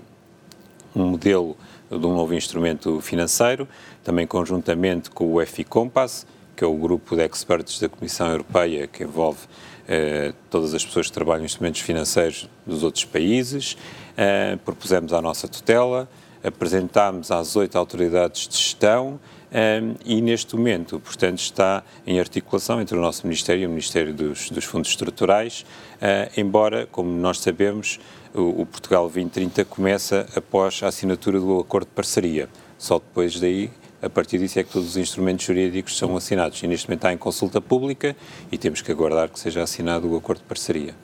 um 0.94 1.06
modelo 1.06 1.56
de 1.90 2.06
um 2.06 2.14
novo 2.14 2.34
instrumento 2.34 3.00
financeiro, 3.00 3.68
também 4.02 4.26
conjuntamente 4.26 5.10
com 5.10 5.34
o 5.34 5.44
FI 5.44 5.64
Compass, 5.64 6.26
que 6.56 6.64
é 6.64 6.66
o 6.66 6.74
grupo 6.74 7.16
de 7.16 7.24
experts 7.24 7.80
da 7.80 7.88
Comissão 7.88 8.28
Europeia 8.28 8.86
que 8.86 9.02
envolve 9.02 9.40
eh, 9.88 10.32
todas 10.48 10.72
as 10.72 10.84
pessoas 10.84 11.06
que 11.06 11.12
trabalham 11.12 11.42
em 11.42 11.46
instrumentos 11.46 11.80
financeiros 11.80 12.48
dos 12.66 12.82
outros 12.82 13.04
países. 13.04 13.76
Eh, 14.16 14.56
propusemos 14.64 15.12
a 15.12 15.20
nossa 15.20 15.48
tutela, 15.48 16.08
apresentámos 16.42 17.30
às 17.30 17.56
oito 17.56 17.76
autoridades 17.76 18.46
de 18.46 18.56
gestão 18.56 19.18
um, 19.54 19.94
e 20.04 20.20
neste 20.20 20.56
momento, 20.56 20.98
portanto, 20.98 21.38
está 21.38 21.84
em 22.04 22.18
articulação 22.18 22.80
entre 22.80 22.98
o 22.98 23.00
nosso 23.00 23.24
Ministério 23.24 23.62
e 23.62 23.66
o 23.66 23.68
Ministério 23.68 24.12
dos, 24.12 24.50
dos 24.50 24.64
Fundos 24.64 24.90
Estruturais, 24.90 25.64
uh, 25.94 26.40
embora, 26.40 26.88
como 26.90 27.08
nós 27.08 27.38
sabemos, 27.38 28.00
o, 28.34 28.66
Portugal 28.66 29.04
2030 29.04 29.64
começa 29.64 30.26
após 30.34 30.82
a 30.82 30.88
assinatura 30.88 31.38
do 31.38 31.60
acordo 31.60 31.86
de 31.86 31.92
parceria. 31.92 32.48
Só 32.76 32.98
depois 32.98 33.38
daí, 33.38 33.70
a 34.02 34.10
partir 34.10 34.38
disso, 34.38 34.58
é 34.58 34.64
que 34.64 34.70
todos 34.70 34.90
os 34.90 34.96
instrumentos 34.96 35.46
jurídicos 35.46 35.96
são 35.96 36.16
assinados. 36.16 36.60
E 36.62 36.66
neste 36.66 36.88
momento 36.88 36.98
está 36.98 37.12
em 37.12 37.16
consulta 37.16 37.60
pública 37.60 38.16
e 38.50 38.58
temos 38.58 38.82
que 38.82 38.90
aguardar 38.90 39.28
que 39.28 39.38
seja 39.38 39.62
assinado 39.62 40.12
o 40.12 40.16
acordo 40.16 40.40
de 40.40 40.46
parceria. 40.46 40.94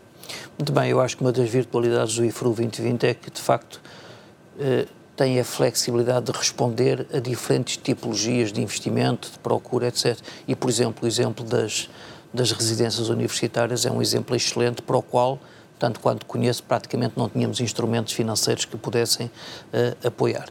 Muito 0.58 0.72
bem, 0.72 0.90
eu 0.90 1.00
acho 1.00 1.16
que 1.16 1.22
uma 1.22 1.32
das 1.32 1.48
virtualidades 1.48 2.16
do 2.16 2.24
IFRU 2.24 2.52
2020 2.52 3.04
é 3.04 3.14
que, 3.14 3.30
de 3.30 3.40
facto, 3.40 3.80
eh, 4.58 4.86
tem 5.16 5.38
a 5.38 5.44
flexibilidade 5.44 6.26
de 6.26 6.32
responder 6.32 7.06
a 7.12 7.18
diferentes 7.18 7.76
tipologias 7.76 8.52
de 8.52 8.60
investimento, 8.60 9.30
de 9.30 9.38
procura, 9.38 9.88
etc. 9.88 10.18
E, 10.46 10.54
por 10.54 10.68
exemplo, 10.68 11.04
o 11.04 11.06
exemplo 11.06 11.44
das, 11.44 11.88
das 12.32 12.52
residências 12.52 13.08
universitárias 13.08 13.86
é 13.86 13.90
um 13.90 14.02
exemplo 14.02 14.34
excelente 14.34 14.82
para 14.82 14.96
o 14.96 15.02
qual, 15.02 15.38
tanto 15.80 15.98
quanto 15.98 16.26
conheço, 16.26 16.62
praticamente 16.62 17.14
não 17.16 17.28
tínhamos 17.28 17.60
instrumentos 17.60 18.12
financeiros 18.12 18.64
que 18.64 18.76
pudessem 18.76 19.26
uh, 19.26 20.06
apoiar. 20.06 20.46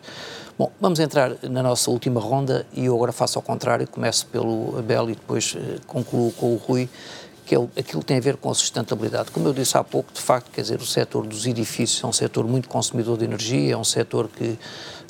Bom, 0.57 0.69
vamos 0.81 0.99
entrar 0.99 1.31
na 1.43 1.63
nossa 1.63 1.89
última 1.89 2.19
ronda 2.19 2.65
e 2.73 2.85
eu 2.85 2.95
agora 2.95 3.13
faço 3.13 3.37
ao 3.37 3.43
contrário, 3.43 3.87
começo 3.87 4.25
pelo 4.25 4.77
Abel 4.77 5.11
e 5.11 5.13
depois 5.13 5.53
uh, 5.53 5.79
concluo 5.87 6.33
com 6.33 6.53
o 6.53 6.57
Rui 6.57 6.89
que 7.45 7.55
é 7.55 7.57
aquilo 7.79 8.01
que 8.01 8.05
tem 8.05 8.17
a 8.17 8.21
ver 8.21 8.37
com 8.37 8.51
a 8.51 8.53
sustentabilidade. 8.53 9.31
Como 9.31 9.47
eu 9.47 9.53
disse 9.53 9.75
há 9.75 9.83
pouco, 9.83 10.13
de 10.13 10.21
facto, 10.21 10.51
quer 10.51 10.61
dizer, 10.61 10.79
o 10.79 10.85
setor 10.85 11.25
dos 11.25 11.47
edifícios 11.47 12.03
é 12.03 12.05
um 12.05 12.13
setor 12.13 12.45
muito 12.45 12.69
consumidor 12.69 13.17
de 13.17 13.25
energia, 13.25 13.73
é 13.73 13.77
um 13.77 13.83
setor 13.83 14.27
que 14.27 14.55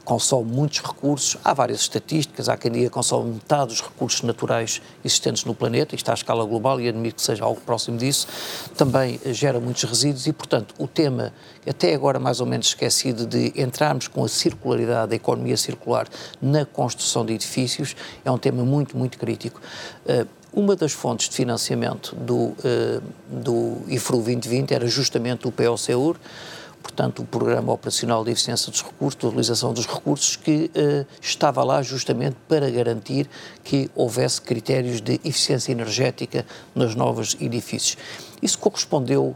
consome 0.10 0.52
muitos 0.52 0.82
recursos. 0.82 1.38
Há 1.46 1.54
várias 1.54 1.82
estatísticas, 1.82 2.50
há 2.50 2.58
quem 2.58 2.72
diga 2.72 2.86
que 2.86 2.90
consome 2.90 3.34
metade 3.34 3.68
dos 3.68 3.80
recursos 3.80 4.24
naturais 4.24 4.82
existentes 5.06 5.46
no 5.46 5.54
planeta, 5.54 5.94
isto 5.94 6.10
à 6.10 6.16
escala 6.16 6.44
global, 6.46 6.82
e 6.82 6.90
admito 6.90 7.18
que 7.18 7.22
seja 7.22 7.44
algo 7.44 7.62
próximo 7.62 7.96
disso. 7.96 8.28
Também 8.76 9.20
gera 9.26 9.60
muitos 9.60 9.84
resíduos 9.84 10.26
e, 10.26 10.34
portanto, 10.34 10.74
o 10.80 10.88
tema, 10.88 11.32
até 11.70 11.94
agora 11.94 12.18
mais 12.18 12.42
ou 12.42 12.48
menos 12.48 12.66
esquecido, 12.66 13.28
de 13.28 13.54
entrarmos 13.56 14.08
com 14.08 14.24
a 14.24 14.28
circularidade, 14.28 15.14
a 15.14 15.16
economia 15.16 15.56
circular 15.56 16.08
na 16.42 16.66
construção 16.66 17.24
de 17.24 17.34
edifícios, 17.34 17.96
é 18.26 18.32
um 18.32 18.38
tema 18.40 18.66
muito, 18.66 18.98
muito 18.98 19.20
crítico. 19.20 19.62
Uh, 20.08 20.28
uma 20.52 20.76
das 20.76 20.92
fontes 20.92 21.30
de 21.30 21.36
financiamento 21.36 22.16
do, 22.16 22.36
uh, 22.36 23.04
do 23.30 23.84
IFRU 23.88 24.18
2020 24.18 24.74
era 24.74 24.88
justamente 24.88 25.48
o 25.48 25.52
POCEUR, 25.52 26.16
portanto, 26.82 27.22
o 27.22 27.26
Programa 27.26 27.72
Operacional 27.72 28.24
de 28.24 28.32
Eficiência 28.32 28.72
dos 28.72 28.82
Recursos, 28.82 29.20
de 29.20 29.28
Utilização 29.28 29.74
dos 29.74 29.86
Recursos, 29.86 30.36
que 30.36 30.72
uh, 30.76 31.06
estava 31.22 31.64
lá 31.64 31.82
justamente 31.82 32.36
para 32.48 32.70
garantir 32.70 33.30
que 33.64 33.90
houvesse 33.96 34.42
critérios 34.42 35.02
de 35.02 35.20
eficiência 35.24 35.72
energética 35.72 36.46
nos 36.74 36.96
novos 36.96 37.36
edifícios. 37.40 37.98
Isso 38.42 38.58
correspondeu 38.58 39.36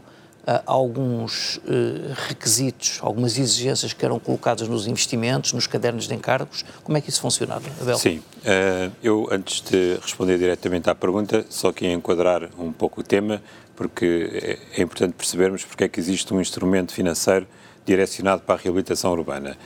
alguns 0.66 1.56
uh, 1.56 2.14
requisitos, 2.28 2.98
algumas 3.00 3.38
exigências 3.38 3.92
que 3.92 4.04
eram 4.04 4.18
colocadas 4.18 4.68
nos 4.68 4.86
investimentos, 4.86 5.52
nos 5.54 5.66
cadernos 5.66 6.06
de 6.06 6.14
encargos. 6.14 6.64
Como 6.82 6.98
é 6.98 7.00
que 7.00 7.08
isso 7.08 7.20
funcionava, 7.20 7.66
Abel? 7.80 7.96
Sim, 7.96 8.18
uh, 8.18 8.92
eu 9.02 9.26
antes 9.30 9.62
de 9.62 9.98
responder 10.02 10.38
diretamente 10.38 10.90
à 10.90 10.94
pergunta, 10.94 11.46
só 11.48 11.72
queria 11.72 11.94
enquadrar 11.94 12.50
um 12.58 12.72
pouco 12.72 13.00
o 13.00 13.04
tema, 13.04 13.42
porque 13.76 14.58
é, 14.74 14.80
é 14.80 14.82
importante 14.82 15.14
percebermos 15.14 15.64
porque 15.64 15.84
é 15.84 15.88
que 15.88 16.00
existe 16.00 16.32
um 16.32 16.40
instrumento 16.40 16.92
financeiro 16.92 17.46
direcionado 17.84 18.42
para 18.42 18.54
a 18.54 18.58
reabilitação 18.58 19.12
urbana. 19.12 19.56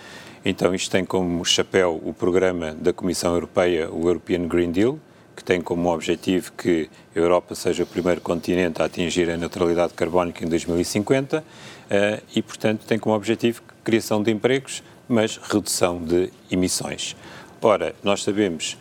Então, 0.44 0.74
isto 0.74 0.90
tem 0.90 1.04
como 1.04 1.44
chapéu 1.44 2.00
o 2.04 2.12
programa 2.12 2.72
da 2.74 2.92
Comissão 2.92 3.34
Europeia, 3.34 3.90
o 3.90 4.08
European 4.08 4.46
Green 4.46 4.70
Deal, 4.70 4.98
que 5.36 5.44
tem 5.44 5.60
como 5.60 5.92
objetivo 5.92 6.52
que 6.52 6.88
a 7.14 7.18
Europa 7.18 7.54
seja 7.54 7.84
o 7.84 7.86
primeiro 7.86 8.20
continente 8.20 8.82
a 8.82 8.86
atingir 8.86 9.30
a 9.30 9.36
neutralidade 9.36 9.94
carbónica 9.94 10.44
em 10.44 10.48
2050 10.48 11.44
eh, 11.90 12.20
e, 12.34 12.42
portanto, 12.42 12.84
tem 12.86 12.98
como 12.98 13.14
objetivo 13.14 13.62
criação 13.84 14.22
de 14.22 14.30
empregos, 14.30 14.82
mas 15.08 15.36
redução 15.36 16.02
de 16.02 16.30
emissões. 16.50 17.16
Ora, 17.62 17.94
nós 18.02 18.22
sabemos 18.22 18.76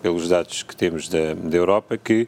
pelos 0.00 0.28
dados 0.28 0.62
que 0.62 0.74
temos 0.74 1.08
da, 1.08 1.34
da 1.34 1.56
Europa, 1.56 1.98
que 1.98 2.26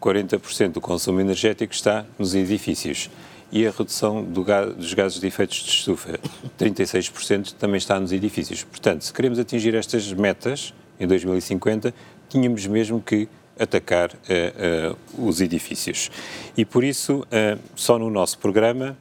40% 0.00 0.72
do 0.72 0.80
consumo 0.80 1.20
energético 1.20 1.72
está 1.72 2.04
nos 2.18 2.34
edifícios 2.34 3.10
e 3.52 3.66
a 3.66 3.70
redução 3.70 4.22
do 4.22 4.44
dos 4.74 4.94
gases 4.94 5.20
de 5.20 5.26
efeitos 5.26 5.58
de 5.58 5.70
estufa, 5.70 6.18
36%, 6.58 7.54
também 7.54 7.78
está 7.78 7.98
nos 7.98 8.12
edifícios. 8.12 8.62
Portanto, 8.62 9.04
se 9.04 9.12
queremos 9.12 9.38
atingir 9.38 9.74
estas 9.74 10.12
metas 10.12 10.72
em 10.98 11.06
2050, 11.06 11.92
tínhamos 12.28 12.66
mesmo 12.66 13.00
que 13.00 13.28
atacar 13.58 14.10
uh, 14.10 14.94
uh, 15.18 15.26
os 15.28 15.40
edifícios. 15.40 16.10
E 16.56 16.64
por 16.64 16.82
isso, 16.82 17.20
uh, 17.20 17.58
só 17.74 17.98
no 17.98 18.08
nosso 18.08 18.38
programa, 18.38 18.96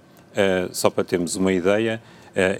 só 0.71 0.89
para 0.89 1.03
termos 1.03 1.35
uma 1.35 1.51
ideia, 1.51 2.01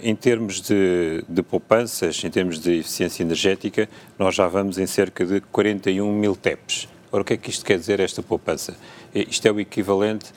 em 0.02 0.14
termos 0.14 0.60
de, 0.60 1.24
de, 1.26 1.42
poupanças, 1.42 2.22
em 2.22 2.28
termos 2.28 2.58
de 2.58 2.80
eficiência 2.80 3.22
energética, 3.22 3.88
nós 4.18 4.34
já 4.34 4.46
vamos 4.48 4.76
em 4.76 4.86
cerca 4.86 5.24
de 5.24 5.40
41 5.40 6.12
mil 6.12 6.36
TEPs. 6.36 6.88
Ora, 7.12 7.22
o 7.22 7.24
que 7.24 7.34
é 7.34 7.36
que 7.36 7.50
isto 7.50 7.64
quer 7.64 7.78
dizer, 7.78 8.00
esta 8.00 8.22
poupança? 8.22 8.76
Isto 9.14 9.46
é 9.46 9.52
o 9.52 9.60
equivalente 9.60 10.32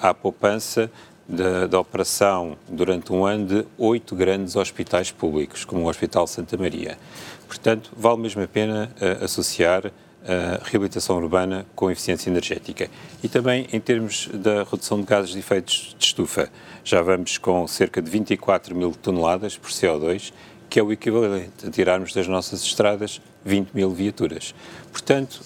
à 0.00 0.14
poupança 0.14 0.90
da, 1.28 1.78
operação 1.78 2.56
durante 2.68 3.12
um 3.12 3.24
ano 3.24 3.46
de 3.46 3.66
oito 3.78 4.14
grandes 4.14 4.56
hospitais 4.56 5.10
públicos, 5.10 5.64
como 5.64 5.82
o 5.82 5.88
Hospital 5.88 6.26
Santa 6.26 6.56
Maria. 6.56 6.98
Portanto, 7.46 7.92
vale 7.96 8.20
mesmo 8.20 8.42
a 8.42 8.48
pena 8.48 8.90
associar 9.20 9.92
a 10.24 10.64
reabilitação 10.64 11.16
urbana 11.16 11.66
com 11.74 11.90
eficiência 11.90 12.30
energética. 12.30 12.88
E 13.22 13.28
também 13.28 13.66
em 13.72 13.80
termos 13.80 14.28
da 14.32 14.62
redução 14.62 15.00
de 15.00 15.06
gases 15.06 15.30
de 15.30 15.38
efeitos 15.38 15.96
de 15.98 16.04
estufa. 16.04 16.48
Já 16.84 17.02
vamos 17.02 17.38
com 17.38 17.66
cerca 17.66 18.00
de 18.00 18.10
24 18.10 18.74
mil 18.74 18.92
toneladas 18.92 19.56
por 19.56 19.70
CO2, 19.70 20.32
que 20.70 20.78
é 20.78 20.82
o 20.82 20.92
equivalente 20.92 21.66
a 21.66 21.70
tirarmos 21.70 22.14
das 22.14 22.26
nossas 22.28 22.62
estradas 22.62 23.20
20 23.44 23.72
mil 23.74 23.90
viaturas. 23.90 24.54
Portanto, 24.92 25.40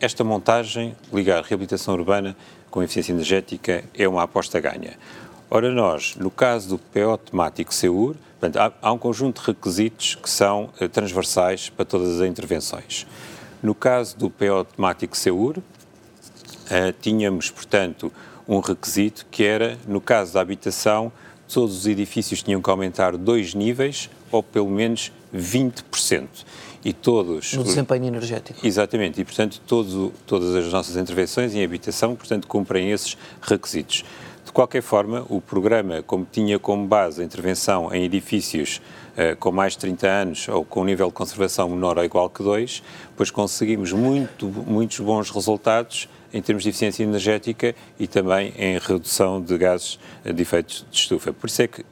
esta 0.00 0.24
montagem, 0.24 0.96
ligar 1.12 1.42
reabilitação 1.44 1.94
urbana 1.94 2.36
com 2.70 2.82
eficiência 2.82 3.12
energética, 3.12 3.84
é 3.96 4.06
uma 4.06 4.24
aposta 4.24 4.60
ganha. 4.60 4.98
Ora, 5.52 5.72
nós, 5.72 6.14
no 6.14 6.30
caso 6.30 6.68
do 6.68 6.78
PO 6.78 7.18
temático 7.18 7.74
SEUR, 7.74 8.14
portanto, 8.38 8.74
há, 8.80 8.92
um 8.92 8.98
conjunto 8.98 9.40
de 9.40 9.48
requisitos 9.48 10.14
que 10.14 10.30
são 10.30 10.70
uh, 10.80 10.88
transversais 10.88 11.68
para 11.68 11.84
todas 11.84 12.20
as 12.20 12.28
intervenções. 12.28 13.04
No 13.60 13.74
caso 13.74 14.16
do 14.16 14.30
PO 14.30 14.64
temático 14.76 15.16
SEUR, 15.16 15.58
uh, 15.58 15.62
tínhamos, 17.02 17.50
portanto, 17.50 18.12
um 18.46 18.60
requisito 18.60 19.26
que 19.28 19.42
era, 19.42 19.76
no 19.88 20.00
caso 20.00 20.34
da 20.34 20.40
habitação, 20.40 21.10
todos 21.52 21.78
os 21.78 21.86
edifícios 21.88 22.44
tinham 22.44 22.62
que 22.62 22.70
aumentar 22.70 23.16
dois 23.16 23.52
níveis 23.52 24.08
ou 24.30 24.44
pelo 24.44 24.70
menos 24.70 25.10
20%. 25.34 26.28
E 26.84 26.92
todos... 26.92 27.52
No 27.52 27.64
desempenho 27.64 28.06
energético. 28.06 28.66
Exatamente, 28.66 29.20
e 29.20 29.24
portanto 29.24 29.60
todo, 29.66 30.12
todas 30.26 30.54
as 30.54 30.72
nossas 30.72 30.96
intervenções 30.96 31.54
em 31.54 31.62
habitação, 31.62 32.16
portanto, 32.16 32.46
cumprem 32.46 32.90
esses 32.90 33.16
requisitos. 33.42 34.04
De 34.50 34.52
qualquer 34.52 34.82
forma, 34.82 35.24
o 35.28 35.40
programa, 35.40 36.02
como 36.02 36.26
tinha 36.30 36.58
como 36.58 36.86
base 36.86 37.22
a 37.22 37.24
intervenção 37.24 37.94
em 37.94 38.04
edifícios 38.04 38.80
uh, 39.12 39.36
com 39.36 39.52
mais 39.52 39.74
de 39.74 39.78
30 39.78 40.08
anos 40.08 40.48
ou 40.48 40.64
com 40.64 40.80
um 40.80 40.84
nível 40.84 41.06
de 41.06 41.12
conservação 41.12 41.68
menor 41.68 41.98
ou 41.98 42.04
igual 42.04 42.28
que 42.28 42.42
2, 42.42 42.82
pois 43.16 43.30
conseguimos 43.30 43.92
muito, 43.92 44.46
muitos 44.46 44.98
bons 44.98 45.30
resultados 45.30 46.08
em 46.32 46.42
termos 46.42 46.64
de 46.64 46.70
eficiência 46.70 47.04
energética 47.04 47.74
e 47.98 48.06
também 48.06 48.52
em 48.56 48.78
redução 48.78 49.40
de 49.40 49.56
gases 49.56 49.98
de 50.24 50.42
efeitos 50.42 50.84
de 50.90 50.96
estufa. 50.96 51.32
Por 51.32 51.46
isso 51.46 51.62
é 51.62 51.68
que 51.68 51.82
eh, 51.82 51.84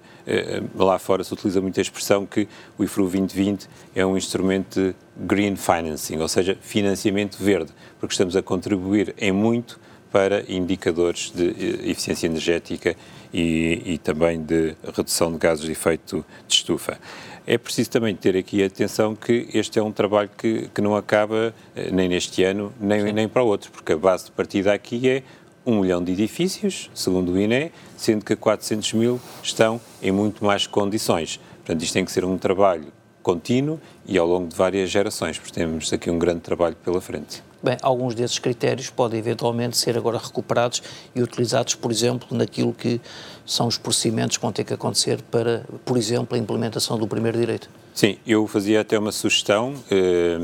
lá 0.74 0.98
fora 0.98 1.24
se 1.24 1.32
utiliza 1.32 1.60
muito 1.60 1.78
a 1.78 1.82
expressão 1.82 2.26
que 2.26 2.48
o 2.76 2.84
IFRU 2.84 3.04
2020 3.04 3.68
é 3.94 4.04
um 4.04 4.16
instrumento 4.16 4.80
de 4.80 4.94
green 5.16 5.56
financing, 5.56 6.18
ou 6.18 6.28
seja, 6.28 6.56
financiamento 6.60 7.38
verde, 7.38 7.72
porque 7.98 8.12
estamos 8.12 8.36
a 8.36 8.42
contribuir 8.42 9.14
em 9.18 9.32
muito 9.32 9.80
para 10.10 10.50
indicadores 10.50 11.30
de 11.30 11.48
eh, 11.48 11.90
eficiência 11.90 12.26
energética 12.26 12.96
e, 13.32 13.82
e, 13.84 13.98
também 13.98 14.42
de 14.42 14.74
redução 14.96 15.30
de 15.32 15.38
gases 15.38 15.64
de 15.64 15.72
efeito 15.72 16.24
de 16.46 16.54
estufa. 16.54 16.98
É 17.46 17.58
preciso 17.58 17.90
também 17.90 18.14
ter 18.14 18.36
aqui 18.36 18.62
atenção 18.62 19.14
que 19.14 19.48
este 19.52 19.78
é 19.78 19.82
um 19.82 19.92
trabalho 19.92 20.30
que, 20.36 20.68
que 20.74 20.80
não 20.80 20.96
acaba 20.96 21.54
eh, 21.76 21.90
nem 21.90 22.08
neste 22.08 22.42
ano, 22.42 22.72
nem, 22.80 23.12
nem 23.12 23.28
para 23.28 23.42
o 23.42 23.46
outro, 23.46 23.70
porque 23.70 23.92
a 23.92 23.96
base 23.96 24.26
de 24.26 24.30
partida 24.32 24.72
aqui 24.72 25.08
é 25.08 25.22
um 25.68 25.80
milhão 25.80 26.02
de 26.02 26.12
edifícios, 26.12 26.90
segundo 26.94 27.32
o 27.32 27.38
INE, 27.38 27.70
sendo 27.94 28.24
que 28.24 28.34
400 28.34 28.94
mil 28.94 29.20
estão 29.42 29.78
em 30.02 30.10
muito 30.10 30.42
mais 30.42 30.66
condições. 30.66 31.38
Portanto, 31.58 31.82
isto 31.82 31.92
tem 31.92 32.06
que 32.06 32.10
ser 32.10 32.24
um 32.24 32.38
trabalho 32.38 32.86
contínuo 33.22 33.78
e 34.06 34.16
ao 34.16 34.26
longo 34.26 34.48
de 34.48 34.56
várias 34.56 34.88
gerações, 34.88 35.38
porque 35.38 35.52
temos 35.52 35.92
aqui 35.92 36.10
um 36.10 36.18
grande 36.18 36.40
trabalho 36.40 36.74
pela 36.82 37.02
frente. 37.02 37.42
Bem, 37.62 37.76
alguns 37.82 38.14
desses 38.14 38.38
critérios 38.38 38.88
podem 38.88 39.18
eventualmente 39.18 39.76
ser 39.76 39.98
agora 39.98 40.16
recuperados 40.16 40.82
e 41.14 41.20
utilizados, 41.20 41.74
por 41.74 41.90
exemplo, 41.90 42.34
naquilo 42.34 42.72
que 42.72 42.98
são 43.44 43.66
os 43.66 43.76
procedimentos 43.76 44.38
que 44.38 44.42
vão 44.42 44.52
ter 44.52 44.64
que 44.64 44.72
acontecer 44.72 45.20
para, 45.30 45.66
por 45.84 45.98
exemplo, 45.98 46.34
a 46.34 46.38
implementação 46.38 46.96
do 46.96 47.06
primeiro 47.06 47.36
direito. 47.36 47.68
Sim, 47.92 48.16
eu 48.26 48.46
fazia 48.46 48.80
até 48.80 48.98
uma 48.98 49.12
sugestão. 49.12 49.74
Eh, 49.90 50.38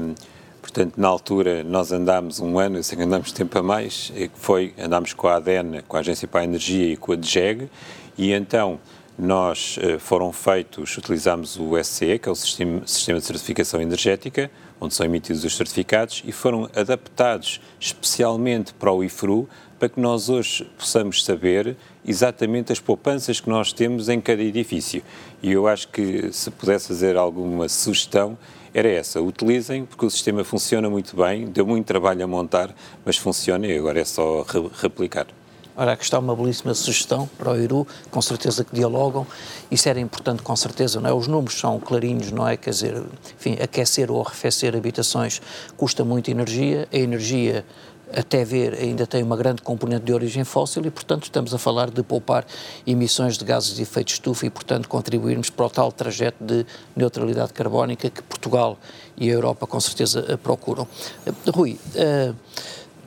portanto, 0.65 0.95
na 0.97 1.09
altura, 1.09 1.63
nós 1.63 1.93
andámos 1.93 2.41
um 2.41 2.59
ano, 2.59 2.83
sem 2.83 2.99
andamos 3.03 3.33
tempo 3.33 3.59
a 3.59 3.63
mais, 3.63 4.11
que 4.15 4.31
foi, 4.33 4.73
andámos 4.79 5.13
com 5.13 5.29
a 5.29 5.37
ADEN, 5.37 5.83
com 5.87 5.99
a 5.99 6.01
Agência 6.01 6.27
para 6.27 6.41
a 6.41 6.45
Energia 6.45 6.91
e 6.91 6.97
com 6.97 7.13
a 7.13 7.17
DGEG, 7.17 7.69
e 8.17 8.33
então 8.33 8.81
nós 9.19 9.79
eh, 9.79 9.99
foram 9.99 10.33
feitos, 10.33 10.97
utilizámos 10.97 11.59
o 11.59 11.77
SCE, 11.85 12.19
que 12.19 12.31
é 12.31 12.33
o 12.33 12.35
Sistema 12.35 12.81
de 12.83 13.27
Certificação 13.27 13.81
Energética, 13.81 14.51
onde 14.81 14.95
são 14.95 15.05
emitidos 15.05 15.45
os 15.45 15.55
certificados, 15.55 16.23
e 16.27 16.33
foram 16.33 16.69
adaptados 16.75 17.61
especialmente 17.79 18.73
para 18.73 18.91
o 18.91 19.05
IFRU, 19.05 19.47
para 19.79 19.91
que 19.91 20.01
nós 20.01 20.31
hoje 20.31 20.65
possamos 20.79 21.23
saber 21.23 21.77
exatamente 22.07 22.73
as 22.73 22.81
poupanças 22.81 23.39
que 23.39 23.51
nós 23.51 23.71
temos 23.71 24.09
em 24.09 24.19
cada 24.19 24.43
edifício. 24.43 25.03
E 25.43 25.53
eu 25.53 25.69
acho 25.69 25.89
que 25.89 26.33
se 26.33 26.51
pudesse 26.51 26.89
fazer 26.89 27.19
alguma 27.19 27.69
sugestão, 27.69 28.39
era 28.75 28.89
essa. 28.89 29.23
Utilizem, 29.23 29.87
porque 29.87 30.05
o 30.05 30.11
sistema 30.11 30.43
funciona 30.43 30.91
muito 30.91 31.17
bem, 31.17 31.47
deu 31.47 31.65
muito 31.65 31.87
trabalho 31.87 32.25
a 32.25 32.27
montar, 32.27 32.75
mas 33.05 33.17
funciona 33.17 33.67
e 33.67 33.79
agora 33.79 34.01
é 34.01 34.05
só 34.05 34.43
re 34.43 34.69
replicar. 34.83 35.29
Ora, 35.77 35.93
aqui 35.93 36.05
está 36.05 36.21
uma 36.21 36.37
belíssima 36.37 36.73
sugestão 36.73 37.29
para 37.37 37.51
o 37.51 37.61
Iru, 37.61 37.87
com 38.09 38.23
certeza 38.23 38.63
que 38.63 38.73
dialogam. 38.73 39.27
Isso 39.71 39.89
era 39.89 39.99
importante, 39.99 40.41
com 40.41 40.55
certeza, 40.55 41.01
não 41.01 41.11
é? 41.11 41.13
Os 41.13 41.27
números 41.27 41.59
são 41.59 41.81
clarinhos, 41.81 42.31
não 42.31 42.47
é? 42.47 42.57
Quer 42.57 42.71
dizer, 42.71 43.03
enfim, 43.37 43.57
aquecer 43.61 44.09
ou 44.09 44.21
arrefecer 44.21 44.77
habitações 44.77 45.43
custa 45.77 46.05
muita 46.05 46.31
energia, 46.31 46.89
a 46.93 46.97
energia 46.97 47.65
até 48.17 48.45
ver, 48.45 48.75
ainda 48.75 49.07
tem 49.07 49.23
uma 49.23 49.37
grande 49.37 49.63
componente 49.63 50.05
de 50.05 50.13
origem 50.13 50.45
fóssil 50.45 50.85
e, 50.87 50.91
portanto, 50.91 51.25
estamos 51.25 51.53
a 51.53 51.59
falar 51.59 51.91
de 51.91 52.03
poupar 52.03 52.47
emissões 52.87 53.37
de 53.37 53.45
gases 53.45 53.75
de 53.75 53.83
efeito 53.83 54.09
de 54.09 54.13
estufa 54.15 54.47
e, 54.47 54.51
portanto, 54.51 54.89
contribuirmos 54.89 55.51
para 55.51 55.67
o 55.67 55.71
tal 55.71 55.91
trajeto 55.91 56.43
de 56.43 56.65
neutralidade 56.97 57.53
carbónica 57.53 58.09
que 58.09 58.23
Portugal 58.23 58.79
e 59.17 59.29
a 59.31 59.33
Europa, 59.33 59.67
com 59.67 59.81
certeza, 59.81 60.39
procuram. 60.43 60.87
Rui, 61.53 61.79
uh, 61.95 62.35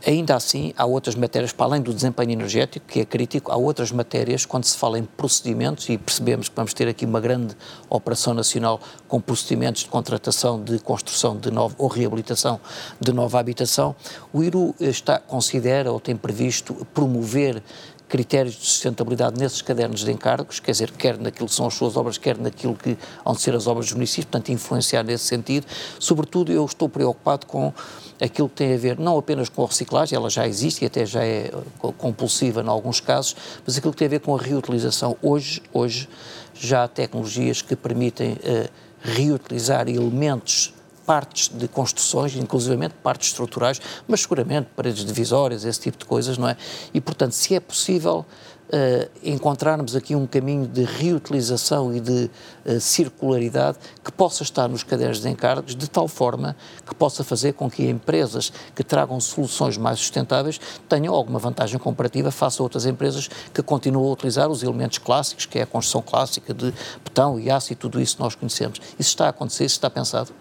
Ainda 0.08 0.38
assim, 0.38 0.74
há 0.78 0.86
outras 0.86 1.16
matérias, 1.16 1.52
para 1.52 1.66
além 1.66 1.82
do 1.82 1.94
desempenho 1.94 2.32
energético, 2.32 2.86
que 2.88 3.02
é 3.02 3.06
crítico, 3.06 3.52
há 3.52 3.58
outras 3.58 3.92
matérias, 3.92 4.46
quando 4.46 4.64
se 4.64 4.78
fala 4.78 4.98
em 4.98 5.04
procedimentos, 5.04 5.90
e 5.90 5.98
percebemos 5.98 6.48
que 6.48 6.56
vamos 6.56 6.74
ter 6.74 6.88
aqui 6.88 7.06
uma 7.06 7.20
grande 7.20 7.54
operação 7.90 8.34
nacional 8.34 8.80
com 9.06 9.20
procedimentos 9.20 9.84
de 9.84 9.90
contratação, 9.90 10.64
de 10.64 10.80
construção 10.80 11.36
de 11.36 11.52
nova, 11.52 11.76
ou 11.78 11.90
reabilitação 11.90 12.58
de 13.02 13.12
nova 13.12 13.38
habitação, 13.38 13.94
o 14.32 14.42
IRU 14.42 14.74
está, 14.80 15.20
considera 15.20 15.92
ou 15.92 16.00
tem 16.00 16.16
previsto 16.16 16.74
promover 16.94 17.62
critérios 18.08 18.56
de 18.56 18.66
sustentabilidade 18.66 19.38
nesses 19.38 19.62
cadernos 19.62 20.06
de 20.06 20.12
encargos, 20.14 20.62
quer 20.62 20.72
dizer, 20.72 20.92
quer 20.92 21.18
naquilo 21.18 21.50
que 21.50 21.54
são 21.54 21.68
as 21.68 21.74
suas 21.74 21.98
obras, 21.98 22.18
quer 22.18 22.38
naquilo 22.38 22.76
que 22.76 22.98
vão 23.26 23.36
ser 23.36 23.54
as 23.54 23.68
obras 23.68 23.88
dos 23.88 23.96
municípios, 23.96 24.26
portanto, 24.26 24.54
influenciar 24.54 25.04
nesse 25.04 25.26
sentido. 25.26 25.68
Sobretudo, 26.00 26.52
eu 26.52 26.64
estou 26.66 26.88
preocupado 26.88 27.46
com 27.46 27.74
aquilo 28.20 28.50
que 28.50 28.56
tem 28.56 28.74
a 28.74 28.78
ver 28.78 29.00
não 29.00 29.18
apenas 29.18 29.50
com 29.50 29.64
a 29.64 29.68
reciclagem, 29.68 30.16
ela 30.16 30.30
já 30.30 30.48
existe 30.48 30.84
e 30.84 30.88
até 30.88 31.06
já 31.06 31.24
é 31.24 31.52
compulsiva 31.98 32.62
em 32.62 32.68
alguns 32.68 33.00
casos, 33.00 33.36
mas 33.66 33.78
aquilo 33.78 33.94
que 33.94 34.00
tem 34.00 34.08
a 34.08 34.10
ver 34.10 34.20
com 34.20 34.36
a 34.36 34.40
reutilização. 34.40 35.18
Hoje, 35.22 35.62
hoje 35.72 36.10
já 36.54 36.84
há 36.84 36.88
tecnologias 36.88 37.62
que 37.62 37.76
permitem 37.76 38.34
uh, 38.34 38.70
reutilizar 39.02 39.88
elementos 39.88 40.74
partes 41.06 41.48
de 41.48 41.70
construções, 41.70 42.36
inclusivamente 42.36 42.94
partes 43.02 43.30
estruturais, 43.30 43.80
mas 44.06 44.22
seguramente 44.22 44.68
paredes 44.76 45.06
divisórias, 45.06 45.64
esse 45.64 45.80
tipo 45.80 45.98
de 45.98 46.04
coisas, 46.04 46.38
não 46.38 46.50
é? 46.50 46.58
E, 46.94 47.00
portanto, 47.00 47.32
se 47.32 47.56
é 47.56 47.62
possível 47.62 48.26
uh, 48.68 49.10
encontrarmos 49.24 49.96
aqui 49.96 50.16
um 50.16 50.26
caminho 50.26 50.68
de 50.68 50.84
reutilização 50.84 51.94
e 51.94 52.00
de 52.00 52.30
uh, 52.66 52.80
circularidade 52.80 53.78
que 54.04 54.12
possa 54.12 54.44
estar 54.44 54.68
nos 54.68 54.84
cadernos 54.84 55.22
de 55.22 55.30
encargos, 55.30 55.76
de 55.76 55.90
tal 55.90 56.08
forma 56.08 56.56
que 56.86 56.94
possa 56.96 57.24
fazer 57.24 57.54
com 57.54 57.70
que 57.70 57.88
empresas 57.88 58.52
que 58.76 58.84
tragam 58.84 59.20
soluções 59.20 59.78
mais 59.78 60.00
sustentáveis 60.00 60.60
tenham 60.88 61.14
alguma 61.14 61.40
vantagem 61.40 61.80
comparativa 61.80 62.32
face 62.32 62.62
a 62.62 62.64
outras 62.64 62.86
empresas 62.86 63.30
que 63.54 63.62
continuam 63.62 64.10
a 64.10 64.14
utilizar 64.14 64.50
os 64.50 64.64
elementos 64.64 64.98
clássicos, 64.98 65.46
que 65.46 65.60
é 65.60 65.64
a 65.64 65.66
construção 65.66 66.02
clássica 66.02 66.54
de 66.54 66.74
betão 67.04 67.40
e 67.40 67.50
aço 67.50 67.74
e 67.74 67.76
tudo 67.76 68.00
isso 68.02 68.18
nós 68.20 68.36
conhecemos. 68.36 68.80
Isso 69.00 69.10
está 69.10 69.26
a 69.26 69.30
acontecer, 69.30 69.66
isso 69.66 69.76
está 69.76 69.90
pensado? 69.90 70.32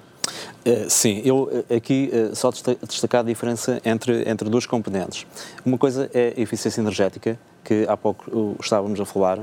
Uh, 0.66 0.90
sim, 0.90 1.22
eu 1.24 1.64
aqui 1.74 2.10
só 2.34 2.50
destacar 2.50 3.20
a 3.20 3.24
diferença 3.24 3.80
entre, 3.84 4.28
entre 4.28 4.50
duas 4.50 4.66
componentes. 4.66 5.24
Uma 5.64 5.78
coisa 5.78 6.10
é 6.12 6.34
a 6.36 6.40
eficiência 6.40 6.80
energética, 6.80 7.38
que 7.66 7.84
há 7.88 7.96
pouco 7.96 8.30
uh, 8.30 8.56
estávamos 8.60 9.00
a 9.00 9.04
falar, 9.04 9.40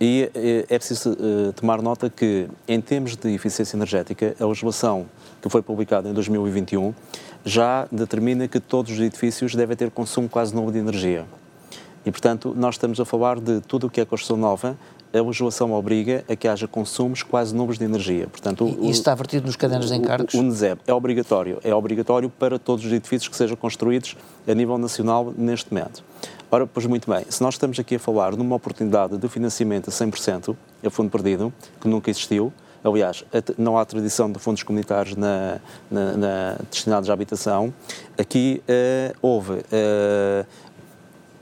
e 0.00 0.28
é 0.68 0.78
preciso 0.78 1.16
tomar 1.54 1.80
nota 1.80 2.10
que, 2.10 2.48
em 2.66 2.80
termos 2.80 3.14
de 3.14 3.32
eficiência 3.32 3.76
energética, 3.76 4.34
a 4.40 4.46
legislação 4.46 5.06
que 5.40 5.48
foi 5.48 5.62
publicada 5.62 6.08
em 6.08 6.12
2021 6.12 6.92
já 7.44 7.86
determina 7.92 8.48
que 8.48 8.58
todos 8.58 8.92
os 8.92 8.98
edifícios 8.98 9.54
devem 9.54 9.76
ter 9.76 9.90
consumo 9.90 10.28
quase 10.28 10.54
nulo 10.54 10.72
de 10.72 10.78
energia. 10.78 11.26
E, 12.04 12.10
portanto, 12.10 12.54
nós 12.56 12.74
estamos 12.74 12.98
a 12.98 13.04
falar 13.04 13.38
de 13.38 13.60
tudo 13.60 13.86
o 13.86 13.90
que 13.90 14.00
é 14.00 14.04
construção 14.04 14.36
nova, 14.36 14.76
a 15.12 15.20
legislação 15.20 15.72
obriga 15.72 16.24
a 16.28 16.36
que 16.36 16.46
haja 16.46 16.68
consumos 16.68 17.22
quase 17.22 17.54
nulos 17.54 17.78
de 17.78 17.84
energia. 17.84 18.26
Portanto, 18.28 18.66
e 18.66 18.90
isso 18.90 19.00
está 19.00 19.14
vertido 19.14 19.46
nos 19.46 19.56
cadernos 19.56 19.88
de 19.88 19.96
encargos? 19.96 20.34
O, 20.34 20.38
o 20.38 20.42
NESEB 20.42 20.80
é 20.86 20.94
obrigatório. 20.94 21.58
É 21.64 21.74
obrigatório 21.74 22.30
para 22.30 22.58
todos 22.58 22.84
os 22.84 22.92
edifícios 22.92 23.28
que 23.28 23.36
sejam 23.36 23.56
construídos 23.56 24.16
a 24.46 24.54
nível 24.54 24.78
nacional 24.78 25.32
neste 25.36 25.72
momento. 25.72 26.04
Ora, 26.50 26.66
pois 26.66 26.86
muito 26.86 27.08
bem, 27.08 27.24
se 27.28 27.42
nós 27.42 27.54
estamos 27.54 27.78
aqui 27.78 27.94
a 27.94 27.98
falar 27.98 28.36
numa 28.36 28.56
oportunidade 28.56 29.16
de 29.16 29.28
financiamento 29.28 29.88
a 29.88 29.92
100%, 29.92 30.56
a 30.84 30.90
fundo 30.90 31.10
perdido, 31.10 31.52
que 31.80 31.86
nunca 31.86 32.10
existiu, 32.10 32.52
aliás, 32.82 33.24
não 33.56 33.78
há 33.78 33.84
tradição 33.84 34.30
de 34.30 34.38
fundos 34.38 34.62
comunitários 34.62 35.14
na, 35.16 35.60
na, 35.90 36.16
na 36.16 36.56
destinados 36.70 37.08
à 37.08 37.12
habitação, 37.12 37.72
aqui 38.18 38.62
uh, 38.68 39.16
houve 39.22 39.52
uh, 39.52 40.46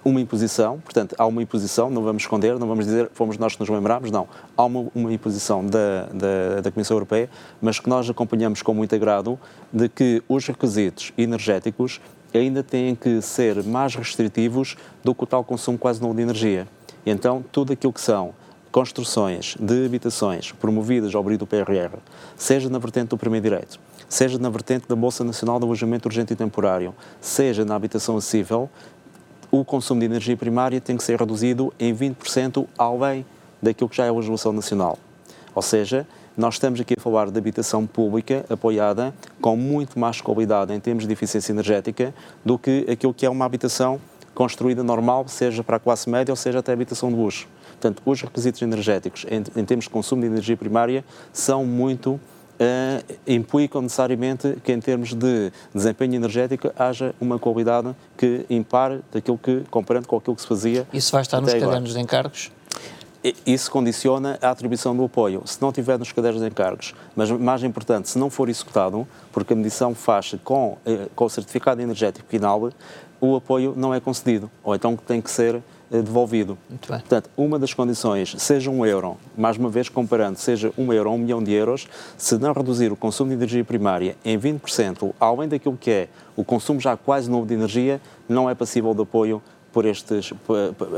uma 0.09 0.21
imposição, 0.21 0.79
portanto, 0.81 1.15
há 1.19 1.27
uma 1.27 1.43
imposição, 1.43 1.91
não 1.91 2.03
vamos 2.03 2.23
esconder, 2.23 2.59
não 2.59 2.67
vamos 2.67 2.87
dizer 2.87 3.11
fomos 3.13 3.37
nós 3.39 3.55
que 3.55 3.61
nos 3.61 3.69
lembramos, 3.69 4.11
não. 4.11 4.29
Há 4.57 4.65
uma, 4.65 4.87
uma 4.95 5.13
imposição 5.13 5.65
da, 5.65 6.07
da, 6.13 6.61
da, 6.63 6.71
Comissão 6.71 6.97
Europeia, 6.97 7.29
mas 7.61 7.79
que 7.79 7.89
nós 7.89 8.09
acompanhamos 8.09 8.63
com 8.63 8.75
muito 8.75 8.95
agrado, 8.95 9.39
de 9.73 9.89
que 9.89 10.23
os 10.29 10.47
requisitos 10.47 11.13
energéticos 11.17 12.01
ainda 12.35 12.63
têm 12.63 12.95
que 12.95 13.21
ser 13.23 13.63
mais 13.63 13.95
restritivos 13.95 14.77
do 15.03 15.15
que 15.15 15.25
o 15.25 15.27
tal 15.27 15.45
consumo 15.45 15.79
quase 15.79 16.01
nulo 16.01 16.15
de 16.15 16.23
energia. 16.23 16.67
Então, 17.05 17.45
tudo 17.53 17.73
aquilo 17.73 17.93
que 17.93 18.01
são 18.01 18.35
construções 18.71 19.57
de 19.59 19.87
habitações 19.87 20.53
promovidas 20.53 21.15
ao 21.15 21.21
abrigo 21.21 21.41
do 21.41 21.47
PRR, 21.47 21.99
seja 22.37 22.69
na 22.69 22.79
vertente 22.79 23.09
do 23.09 23.19
primeiro 23.19 23.45
direito, 23.45 23.81
seja 24.09 24.39
na 24.39 24.49
vertente 24.49 24.87
da 24.89 24.95
Bolsa 24.95 25.25
Nacional 25.25 25.59
de 25.59 25.65
Alojamento 25.65 26.09
Urgente 26.09 26.33
e 26.33 26.37
Temporário, 26.37 26.95
seja 27.21 27.65
na 27.65 27.75
habitação 27.75 28.17
acessível, 28.17 28.69
o 29.51 29.65
consumo 29.65 30.01
de 30.01 30.07
energia 30.07 30.37
primária 30.37 30.81
tem 30.81 30.97
que 30.97 31.03
ser 31.03 31.19
reduzido 31.19 31.73
em 31.79 31.95
20% 31.95 32.67
além 32.77 33.25
daquilo 33.63 33.89
que 33.89 33.97
já 33.97 34.05
é 34.07 34.09
a 34.09 34.13
legislação 34.13 34.53
nacional. 34.53 34.99
Ou 35.55 35.63
seja, 35.63 36.07
nós 36.37 36.55
estamos 36.55 36.81
aqui 36.81 36.95
a 36.97 37.01
falar 37.01 37.31
de 37.31 37.39
habitação 37.39 37.87
pública 37.87 38.45
apoiada 38.49 39.13
com 39.41 39.57
muito 39.57 39.99
mais 39.99 40.21
qualidade 40.21 40.73
em 40.73 40.79
termos 40.79 41.07
de 41.07 41.13
eficiência 41.13 41.51
energética 41.51 42.15
do 42.45 42.59
que 42.59 42.87
aquilo 42.89 43.13
que 43.13 43.27
é 43.27 43.31
uma 43.31 43.45
habitação 43.45 44.01
construída 44.35 44.85
normal, 44.85 45.27
seja 45.27 45.65
para 45.65 45.79
a 45.79 45.81
classe 45.81 46.09
média 46.09 46.31
ou 46.31 46.37
seja 46.37 46.61
até 46.61 46.73
habitação 46.73 47.09
de 47.09 47.17
luxo. 47.17 47.49
Portanto, 47.71 48.01
os 48.07 48.23
requisitos 48.23 48.63
energéticos 48.63 49.27
em, 49.29 49.43
em 49.61 49.65
termos 49.65 49.87
de 49.87 49.91
consumo 49.91 50.23
de 50.23 50.29
energia 50.29 50.57
primária 50.57 51.05
são 51.33 51.65
muito 51.65 52.21
uh, 52.59 53.17
implicam 53.27 53.83
necessariamente 53.83 54.57
que, 54.63 54.73
em 54.73 54.81
termos 54.81 55.15
de 55.15 55.53
desempenho 55.75 56.15
energético, 56.15 56.71
haja 56.77 57.15
uma 57.21 57.39
qualidade 57.39 57.95
que 58.17 58.45
impare 58.51 59.01
daquilo 59.13 59.39
que, 59.39 59.65
comparando 59.71 60.09
com 60.09 60.17
aquilo 60.17 60.37
que 60.37 60.43
se 60.43 60.49
fazia. 60.49 60.87
Isso 60.93 61.13
vai 61.13 61.23
estar 61.23 61.41
nos 61.41 61.51
agora. 61.51 61.67
cadernos 61.67 61.95
de 61.95 62.01
encargos? 62.01 62.51
Isso 63.45 63.71
condiciona 63.71 64.39
a 64.41 64.51
atribuição 64.51 64.97
do 64.97 65.05
apoio. 65.05 65.43
Se 65.45 65.61
não 65.61 65.73
tiver 65.73 65.99
nos 65.99 66.13
cadernos 66.13 66.41
de 66.41 66.47
encargos, 66.47 66.95
mas 67.17 67.31
mais 67.31 67.65
importante, 67.65 68.09
se 68.09 68.19
não 68.19 68.31
for 68.31 68.49
executado, 68.49 69.07
porque 69.33 69.53
a 69.53 69.57
medição 69.57 69.93
faz 69.93 70.37
com, 70.45 70.79
eh, 70.87 71.09
com 71.17 71.25
o 71.25 71.29
certificado 71.29 71.83
energético 71.83 72.29
final, 72.29 72.71
o 73.21 73.35
apoio 73.35 73.75
não 73.77 73.93
é 73.93 73.99
concedido, 73.99 74.49
ou 74.63 74.73
então 74.73 74.97
tem 74.97 75.21
que 75.21 75.31
ser 75.31 75.61
devolvido. 75.91 76.59
Muito 76.69 76.89
bem. 76.89 77.01
Portanto, 77.01 77.31
uma 77.37 77.59
das 77.59 77.73
condições, 77.73 78.35
seja 78.39 78.71
um 78.71 78.85
euro, 78.85 79.17
mais 79.37 79.57
uma 79.57 79.69
vez 79.69 79.89
comparando, 79.89 80.39
seja 80.39 80.73
um 80.77 80.93
euro 80.93 81.11
ou 81.11 81.17
um 81.17 81.19
milhão 81.19 81.43
de 81.43 81.53
euros, 81.53 81.89
se 82.17 82.37
não 82.39 82.53
reduzir 82.53 82.93
o 82.93 82.97
consumo 82.97 83.31
de 83.31 83.37
energia 83.37 83.65
primária 83.65 84.17
em 84.25 84.39
20%, 84.39 85.13
além 85.19 85.49
daquilo 85.49 85.77
que 85.77 85.91
é 85.91 86.09
o 86.37 86.45
consumo 86.45 86.81
já 86.81 86.97
quase 86.97 87.31
novo 87.31 87.47
de 87.47 87.55
energia, 87.55 88.01
não 88.29 88.49
é 88.49 88.55
passível 88.55 88.95
de 88.95 89.03
apoio 89.03 89.43
por 89.73 89.85
estes, 89.85 90.33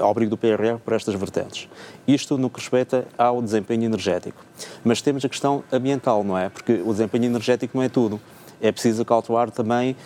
ao 0.01 0.11
abrigo 0.11 0.31
do 0.31 0.37
PRR 0.37 0.79
por 0.85 0.95
estas 0.95 1.15
vertentes. 1.15 1.69
Isto 2.07 2.39
no 2.39 2.49
que 2.49 2.61
respeita 2.61 3.07
ao 3.19 3.43
desempenho 3.43 3.85
energético. 3.85 4.45
Mas 4.85 5.03
temos 5.03 5.25
a 5.25 5.29
questão 5.29 5.65
ambiental, 5.73 6.23
não 6.23 6.39
é? 6.39 6.49
Porque 6.49 6.81
o 6.85 6.93
desempenho 6.93 7.25
energético 7.25 7.77
não 7.77 7.85
é 7.85 7.89
tudo 7.89 8.21
é 8.61 8.71
preciso 8.71 9.05
calcular 9.05 9.51
também 9.51 9.97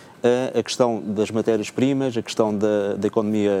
a, 0.53 0.63
questão 0.63 1.01
das 1.05 1.29
matérias-primas, 1.29 2.17
a 2.17 2.21
questão 2.21 2.55
da, 2.57 2.95
da 2.97 3.07
economia 3.07 3.51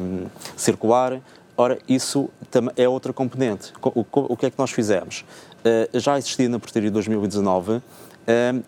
um, 0.00 0.26
circular. 0.56 1.20
Ora, 1.56 1.78
isso 1.88 2.28
é 2.76 2.88
outra 2.88 3.12
componente. 3.12 3.72
O, 3.82 4.04
o, 4.12 4.36
que 4.36 4.46
é 4.46 4.50
que 4.50 4.58
nós 4.58 4.70
fizemos? 4.70 5.24
Uh, 5.64 5.98
já 5.98 6.16
existia 6.16 6.48
na 6.48 6.58
portaria 6.58 6.88
de 6.88 6.94
2019 6.94 7.72
uh, 7.72 7.82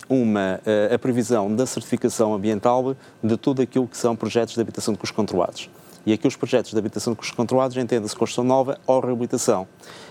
uma, 0.09 0.61
uh, 0.67 0.95
a 0.95 0.99
previsão 0.99 1.55
da 1.55 1.67
certificação 1.67 2.35
ambiental 2.35 2.97
de 3.23 3.37
tudo 3.37 3.63
aquilo 3.63 3.87
que 3.87 3.97
são 3.97 4.17
projetos 4.17 4.55
de 4.55 4.61
habitação 4.61 4.93
de 4.93 4.99
custos 4.99 5.15
controlados. 5.15 5.71
E 6.05 6.13
aqui 6.13 6.27
os 6.27 6.35
projetos 6.35 6.73
de 6.73 6.79
habitação 6.79 7.13
de 7.13 7.19
custos 7.19 7.37
controlados 7.37 7.77
entendem-se 7.77 8.17
construção 8.17 8.43
nova 8.43 8.79
ou 8.87 9.01
reabilitação. 9.01 9.69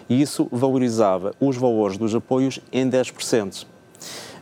E 0.08 0.22
isso 0.22 0.48
valorizava 0.52 1.34
os 1.40 1.58
valores 1.58 1.98
dos 1.98 2.14
apoios 2.14 2.60
em 2.72 2.90
10%. 2.90 3.66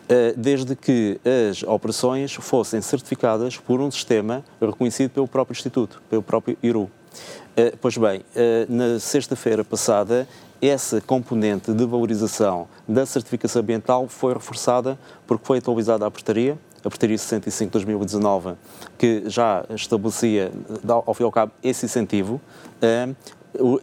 Eh, 0.09 0.33
desde 0.37 0.73
que 0.73 1.19
as 1.49 1.63
operações 1.63 2.33
fossem 2.33 2.81
certificadas 2.81 3.57
por 3.57 3.81
um 3.81 3.91
sistema 3.91 4.41
reconhecido 4.61 5.09
pelo 5.09 5.27
próprio 5.27 5.53
Instituto, 5.53 6.01
pelo 6.09 6.23
próprio 6.23 6.57
IRU. 6.63 6.89
Eh, 7.57 7.73
pois 7.81 7.97
bem, 7.97 8.21
eh, 8.33 8.65
na 8.69 9.01
sexta-feira 9.01 9.65
passada, 9.65 10.25
essa 10.61 11.01
componente 11.01 11.73
de 11.73 11.85
valorização 11.85 12.69
da 12.87 13.05
certificação 13.05 13.61
ambiental 13.61 14.07
foi 14.07 14.33
reforçada 14.33 14.97
porque 15.27 15.45
foi 15.45 15.57
atualizada 15.57 16.05
a 16.05 16.11
portaria, 16.11 16.57
a 16.79 16.89
portaria 16.89 17.17
65 17.17 17.67
de 17.67 17.85
2019, 17.85 18.53
que 18.97 19.23
já 19.25 19.65
estabelecia, 19.71 20.53
ao 20.87 21.13
fim 21.13 21.23
e 21.23 21.25
ao 21.25 21.31
cabo, 21.33 21.51
esse 21.61 21.85
incentivo, 21.85 22.39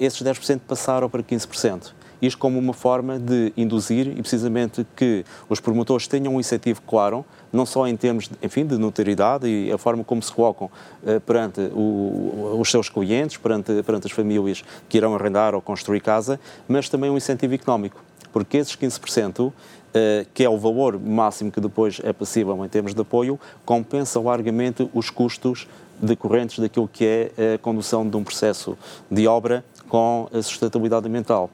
esses 0.01 0.23
10% 0.23 0.61
passaram 0.67 1.11
para 1.11 1.23
15% 1.23 1.93
isto 2.27 2.39
como 2.39 2.59
uma 2.59 2.73
forma 2.73 3.19
de 3.19 3.53
induzir 3.57 4.07
e 4.07 4.21
precisamente 4.21 4.87
que 4.97 5.25
os 5.49 5.61
promotores 5.61 6.07
tenham 6.07 6.35
um 6.35 6.41
incentivo 6.41 6.83
claro, 6.83 7.25
não 7.53 7.67
só 7.67 7.87
em 7.87 7.97
termos, 7.97 8.31
enfim, 8.43 8.67
de 8.67 8.77
notoriedade 8.79 9.47
e 9.47 9.71
a 9.71 9.79
forma 9.79 10.03
como 10.05 10.23
se 10.23 10.33
colocam 10.33 10.71
uh, 11.03 11.21
perante 11.21 11.61
o, 11.73 12.57
os 12.59 12.71
seus 12.71 12.89
clientes, 12.89 13.37
perante, 13.37 13.83
perante 13.83 14.07
as 14.07 14.13
famílias 14.13 14.65
que 14.89 14.97
irão 14.97 15.15
arrendar 15.15 15.55
ou 15.55 15.61
construir 15.61 16.01
casa, 16.01 16.41
mas 16.67 16.89
também 16.89 17.11
um 17.11 17.17
incentivo 17.17 17.55
económico, 17.55 18.03
porque 18.33 18.57
esses 18.57 18.77
15%, 18.77 19.47
uh, 19.47 19.53
eh, 19.97 20.27
que 20.35 20.43
é 20.43 20.49
o 20.49 20.59
valor 20.59 20.99
máximo 20.99 21.53
que 21.53 21.61
depois 21.61 22.01
é 22.03 22.13
passível 22.13 22.65
em 22.65 22.69
termos 22.69 22.95
de 22.95 23.01
apoio, 23.01 23.39
compensa 23.65 24.21
largamente 24.21 24.89
os 24.93 25.09
custos 25.09 25.69
decorrentes 26.01 26.59
daquilo 26.59 26.89
que 26.89 27.05
é 27.05 27.55
a 27.55 27.59
condução 27.59 28.09
de 28.09 28.17
um 28.17 28.25
processo 28.25 28.77
de 29.09 29.29
obra 29.29 29.65
com 29.89 30.29
a 30.33 30.43
sustentabilidade 30.43 31.07
ambiental 31.07 31.49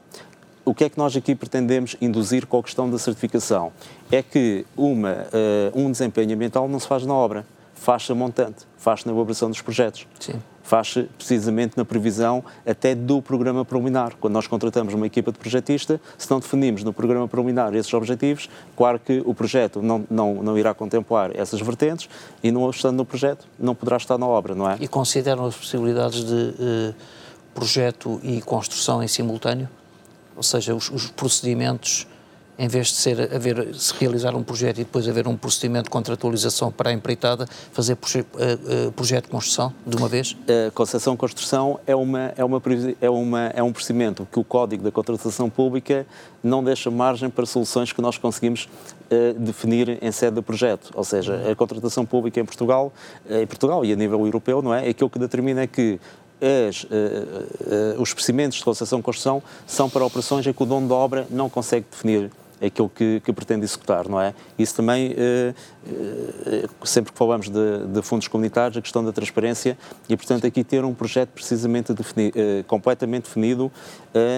o 0.63 0.73
que 0.73 0.83
é 0.83 0.89
que 0.89 0.97
nós 0.97 1.15
aqui 1.15 1.35
pretendemos 1.35 1.95
induzir 2.01 2.45
com 2.45 2.59
a 2.59 2.63
questão 2.63 2.89
da 2.89 2.97
certificação? 2.97 3.71
É 4.11 4.21
que 4.21 4.65
uma, 4.77 5.11
uh, 5.11 5.79
um 5.79 5.91
desempenho 5.91 6.33
ambiental 6.33 6.67
não 6.67 6.79
se 6.79 6.87
faz 6.87 7.05
na 7.05 7.13
obra, 7.13 7.45
faz-se 7.73 8.11
a 8.11 8.15
montante, 8.15 8.67
faz-se 8.77 9.07
na 9.07 9.11
elaboração 9.11 9.49
dos 9.49 9.61
projetos. 9.61 10.07
Faz-se 10.61 11.03
precisamente 11.17 11.75
na 11.75 11.83
previsão 11.83 12.43
até 12.65 12.93
do 12.93 13.21
programa 13.21 13.65
preliminar. 13.65 14.15
Quando 14.19 14.33
nós 14.33 14.45
contratamos 14.45 14.93
uma 14.93 15.07
equipa 15.07 15.31
de 15.31 15.39
projetista, 15.39 15.99
se 16.15 16.29
não 16.29 16.39
definimos 16.39 16.83
no 16.83 16.93
programa 16.93 17.27
preliminar 17.27 17.73
esses 17.73 17.91
objetivos, 17.93 18.47
claro 18.77 18.99
que 18.99 19.23
o 19.25 19.33
projeto 19.33 19.81
não, 19.81 20.05
não, 20.09 20.35
não 20.35 20.57
irá 20.57 20.75
contemplar 20.75 21.31
essas 21.35 21.59
vertentes 21.59 22.07
e, 22.43 22.51
não 22.51 22.69
estando 22.69 22.97
no 22.97 23.05
projeto, 23.05 23.47
não 23.57 23.73
poderá 23.73 23.97
estar 23.97 24.17
na 24.19 24.27
obra, 24.27 24.53
não 24.53 24.69
é? 24.69 24.77
E 24.79 24.87
consideram 24.87 25.45
as 25.45 25.55
possibilidades 25.55 26.23
de 26.23 26.33
uh, 26.33 26.95
projeto 27.55 28.21
e 28.23 28.41
construção 28.41 29.01
em 29.01 29.07
simultâneo? 29.07 29.67
Ou 30.35 30.43
seja, 30.43 30.75
os, 30.75 30.89
os 30.89 31.07
procedimentos 31.07 32.07
em 32.61 32.67
vez 32.67 32.89
de 32.89 32.93
ser 32.93 33.33
haver, 33.33 33.73
se 33.73 33.91
realizar 33.99 34.35
um 34.35 34.43
projeto 34.43 34.77
e 34.77 34.83
depois 34.83 35.07
haver 35.09 35.27
um 35.27 35.35
procedimento 35.35 35.85
de 35.85 35.89
contratualização 35.89 36.71
para 36.71 36.91
a 36.91 36.93
empreitada, 36.93 37.47
fazer 37.71 37.95
proje, 37.95 38.19
uh, 38.19 38.87
uh, 38.87 38.91
projeto 38.91 39.25
de 39.25 39.31
construção 39.31 39.73
de 39.83 39.97
uma 39.97 40.07
vez? 40.07 40.37
A 40.67 40.69
concessão 40.69 41.17
construção 41.17 41.79
é, 41.87 41.95
uma, 41.95 42.31
é, 42.37 42.45
uma, 42.45 42.61
é, 43.01 43.09
uma, 43.09 43.41
é 43.47 43.63
um 43.63 43.73
procedimento 43.73 44.27
que 44.31 44.39
o 44.39 44.43
Código 44.43 44.83
da 44.83 44.91
Contratação 44.91 45.49
Pública 45.49 46.05
não 46.43 46.63
deixa 46.63 46.91
margem 46.91 47.31
para 47.31 47.47
soluções 47.47 47.91
que 47.91 48.01
nós 48.01 48.19
conseguimos 48.19 48.69
uh, 49.09 49.39
definir 49.39 49.97
em 49.99 50.11
sede 50.11 50.35
de 50.35 50.41
projeto. 50.43 50.91
Ou 50.93 51.03
seja, 51.03 51.51
a 51.51 51.55
contratação 51.55 52.05
pública 52.05 52.39
em 52.39 52.45
Portugal, 52.45 52.93
em 53.27 53.47
Portugal 53.47 53.83
e 53.83 53.91
a 53.91 53.95
nível 53.95 54.23
europeu, 54.23 54.61
não 54.61 54.71
é? 54.71 54.87
Aquilo 54.87 55.09
que 55.09 55.17
determina 55.17 55.61
é 55.61 55.67
que 55.67 55.99
as, 56.41 56.83
uh, 56.83 56.87
uh, 56.87 58.01
os 58.01 58.13
procedimentos 58.13 58.57
de 58.57 58.63
concessão 58.63 58.99
de 58.99 59.03
construção 59.03 59.43
são 59.67 59.89
para 59.89 60.03
operações 60.03 60.45
em 60.45 60.53
que 60.53 60.63
o 60.63 60.65
dono 60.65 60.87
da 60.87 60.95
obra 60.95 61.27
não 61.29 61.49
consegue 61.49 61.85
definir 61.89 62.31
aquilo 62.63 62.89
que, 62.89 63.19
que 63.21 63.33
pretende 63.33 63.63
executar, 63.63 64.07
não 64.07 64.21
é? 64.21 64.35
Isso 64.57 64.75
também, 64.75 65.15
sempre 66.83 67.11
que 67.11 67.17
falamos 67.17 67.49
de, 67.49 67.87
de, 67.87 68.03
fundos 68.03 68.27
comunitários, 68.27 68.77
a 68.77 68.81
questão 68.83 69.03
da 69.03 69.11
transparência 69.11 69.75
e, 70.07 70.15
portanto, 70.15 70.45
aqui 70.45 70.63
ter 70.63 70.85
um 70.85 70.93
projeto 70.93 71.29
precisamente 71.29 71.91
defini, 71.91 72.31
completamente 72.67 73.23
definido 73.23 73.71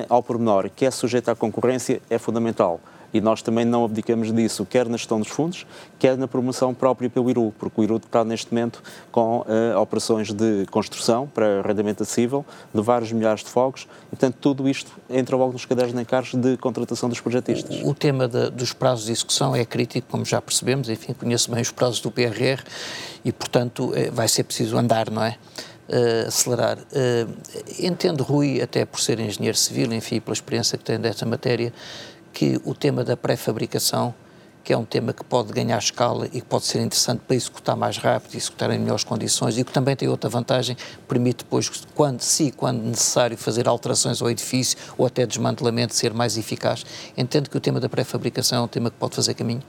ao 0.08 0.24
pormenor, 0.24 0.70
que 0.74 0.86
é 0.86 0.92
sujeito 0.92 1.28
à 1.28 1.36
concorrência, 1.36 2.02
é 2.10 2.18
fundamental 2.18 2.80
e 3.14 3.22
nós 3.22 3.42
também 3.42 3.66
não 3.66 3.86
abdicamos 3.86 4.34
disso, 4.34 4.66
quer 4.66 4.90
na 4.90 4.98
gestão 4.98 5.20
dos 5.20 5.30
fundos, 5.30 5.66
quer 6.00 6.18
na 6.18 6.28
promoção 6.28 6.74
própria 6.74 7.10
pelo 7.10 7.30
IRU, 7.30 7.54
porque 7.60 7.82
o 7.82 7.84
IRU 7.84 7.98
está 7.98 8.24
neste 8.24 8.52
momento 8.52 8.82
com 9.12 9.42
uh, 9.42 9.80
operações 9.80 10.32
de 10.32 10.66
construção 10.72 11.28
para 11.28 11.60
arrendamento 11.60 12.04
acessível 12.04 12.46
de 12.74 12.82
vários 12.82 13.12
milhares 13.12 13.44
de 13.44 13.50
fogos 13.50 13.88
e, 14.08 14.10
portanto, 14.16 14.38
tudo 14.42 14.68
isto 14.68 14.92
entra 15.10 15.36
logo 15.36 15.54
nos 15.54 15.66
cadernos 15.66 15.94
de 15.94 16.02
encargos 16.02 16.34
de 16.34 16.58
contratação 16.58 17.08
dos 17.08 17.20
projetistas. 17.20 17.82
O, 17.82 17.90
o 17.90 17.94
tema 17.94 18.28
de, 18.28 18.50
dos 18.50 18.74
prazos 18.74 19.06
de 19.06 19.12
execução 19.12 19.56
é 19.56 19.64
crítico, 19.64 20.08
como 20.10 20.26
já 20.26 20.42
percebemos, 20.42 20.90
enfim, 20.90 21.14
conheço 21.14 21.52
bem 21.52 21.62
os 21.62 21.72
prazos 21.72 22.00
do 22.00 22.12
PRR 22.12 22.64
e, 23.24 23.32
portanto, 23.32 23.92
eh, 23.96 24.10
vai 24.12 24.28
ser 24.28 24.44
preciso 24.44 24.78
andar, 24.78 25.10
não 25.10 25.24
é? 25.24 25.38
Uh, 25.88 26.28
acelerar. 26.28 26.78
Uh, 26.78 27.30
entendo, 27.78 28.24
Rui, 28.24 28.62
até 28.62 28.86
por 28.86 29.02
ser 29.02 29.20
engenheiro 29.20 29.58
civil, 29.58 29.92
enfim, 29.92 30.22
pela 30.22 30.34
experiência 30.34 30.78
que 30.78 30.84
tem 30.84 30.98
desta 30.98 31.26
matéria, 31.26 31.74
que 32.34 32.60
o 32.66 32.74
tema 32.74 33.04
da 33.04 33.16
pré-fabricação, 33.16 34.14
que 34.64 34.74
é 34.74 34.78
um 34.78 34.86
tema 34.86 35.14
que 35.14 35.24
pode 35.24 35.52
ganhar 35.52 35.78
escala 35.78 36.26
e 36.28 36.42
que 36.42 36.46
pode 36.46 36.66
ser 36.66 36.80
interessante 36.80 37.22
para 37.28 37.36
executar 37.36 37.76
mais 37.76 37.98
rápido, 37.98 38.36
executar 38.36 38.72
em 38.72 38.80
melhores 38.80 39.04
condições 39.04 39.58
e 39.58 39.64
que 39.64 39.72
também 39.72 39.96
tem 39.96 40.08
outra 40.08 40.30
vantagem, 40.30 40.76
permite 41.08 41.44
depois, 41.44 41.70
quando, 41.94 42.22
se 42.22 42.52
quando 42.52 42.82
necessário, 42.82 43.38
fazer 43.38 43.68
alterações 43.68 44.22
ao 44.22 44.30
edifício 44.30 44.78
ou 44.98 45.06
até 45.06 45.26
desmantelamento, 45.26 45.94
ser 45.94 46.14
mais 46.14 46.38
eficaz. 46.38 46.86
Entendo 47.16 47.50
que 47.50 47.58
o 47.58 47.60
tema 47.60 47.80
da 47.80 47.90
pré-fabricação 47.90 48.60
é 48.60 48.62
um 48.62 48.68
tema 48.68 48.90
que 48.90 48.98
pode 48.98 49.16
fazer 49.16 49.34
caminho? 49.34 49.62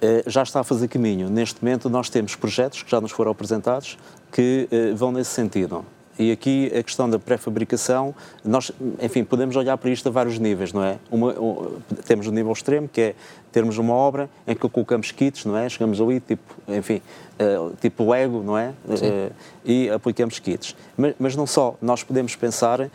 Eh, 0.00 0.22
já 0.26 0.42
está 0.42 0.60
a 0.60 0.64
fazer 0.64 0.88
caminho. 0.88 1.28
Neste 1.28 1.62
momento, 1.62 1.90
nós 1.90 2.08
temos 2.08 2.34
projetos 2.34 2.82
que 2.82 2.90
já 2.90 3.00
nos 3.00 3.10
foram 3.10 3.30
apresentados 3.30 3.98
que 4.30 4.68
uh, 4.70 4.96
vão 4.96 5.10
nesse 5.10 5.30
sentido. 5.30 5.84
E 6.18 6.32
aqui 6.32 6.72
a 6.76 6.82
questão 6.82 7.08
da 7.08 7.18
pré-fabricação, 7.18 8.12
nós, 8.44 8.72
enfim, 9.00 9.22
podemos 9.22 9.54
olhar 9.54 9.76
para 9.78 9.88
isto 9.90 10.08
a 10.08 10.10
vários 10.10 10.38
níveis, 10.38 10.72
não 10.72 10.82
é? 10.82 10.98
Uma, 11.10 11.32
um, 11.38 11.78
temos 12.06 12.26
o 12.26 12.30
um 12.30 12.32
nível 12.32 12.52
extremo, 12.52 12.88
que 12.88 13.00
é 13.00 13.14
termos 13.52 13.78
uma 13.78 13.94
obra 13.94 14.28
em 14.46 14.54
que 14.54 14.68
colocamos 14.68 15.12
kits, 15.12 15.44
não 15.44 15.56
é? 15.56 15.68
Chegamos 15.68 16.00
ali, 16.00 16.18
tipo, 16.18 16.42
enfim, 16.68 17.00
uh, 17.38 17.72
tipo 17.80 18.10
Lego, 18.10 18.42
não 18.42 18.58
é? 18.58 18.70
Uh, 18.84 19.32
e 19.64 19.88
aplicamos 19.90 20.40
kits. 20.40 20.74
Mas, 20.96 21.14
mas, 21.20 21.36
não 21.36 21.46
só, 21.46 21.76
nós 21.80 22.02
podemos 22.02 22.34
pensar 22.34 22.80
uh, 22.80 22.90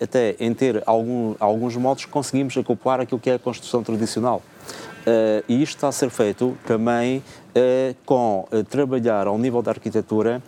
até 0.00 0.36
em 0.38 0.54
ter 0.54 0.80
algum, 0.86 1.34
alguns 1.40 1.74
modos 1.76 2.04
que 2.04 2.10
conseguimos 2.10 2.56
acoplar 2.56 3.00
aquilo 3.00 3.18
que 3.20 3.30
é 3.30 3.34
a 3.34 3.38
construção 3.40 3.82
tradicional. 3.82 4.40
Uh, 5.00 5.42
e 5.48 5.62
isto 5.62 5.76
está 5.76 5.88
a 5.88 5.92
ser 5.92 6.10
feito 6.10 6.56
também 6.66 7.22
com 8.06 8.46
trabalhar 8.70 9.26
ao 9.26 9.36
nível 9.36 9.60
da 9.60 9.72
arquitetura 9.72 10.40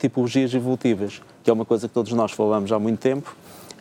tipologias 0.00 0.52
evolutivas 0.52 1.20
que 1.46 1.50
é 1.50 1.52
uma 1.52 1.64
coisa 1.64 1.86
que 1.86 1.94
todos 1.94 2.10
nós 2.10 2.32
falamos 2.32 2.72
há 2.72 2.78
muito 2.80 2.98
tempo, 2.98 3.36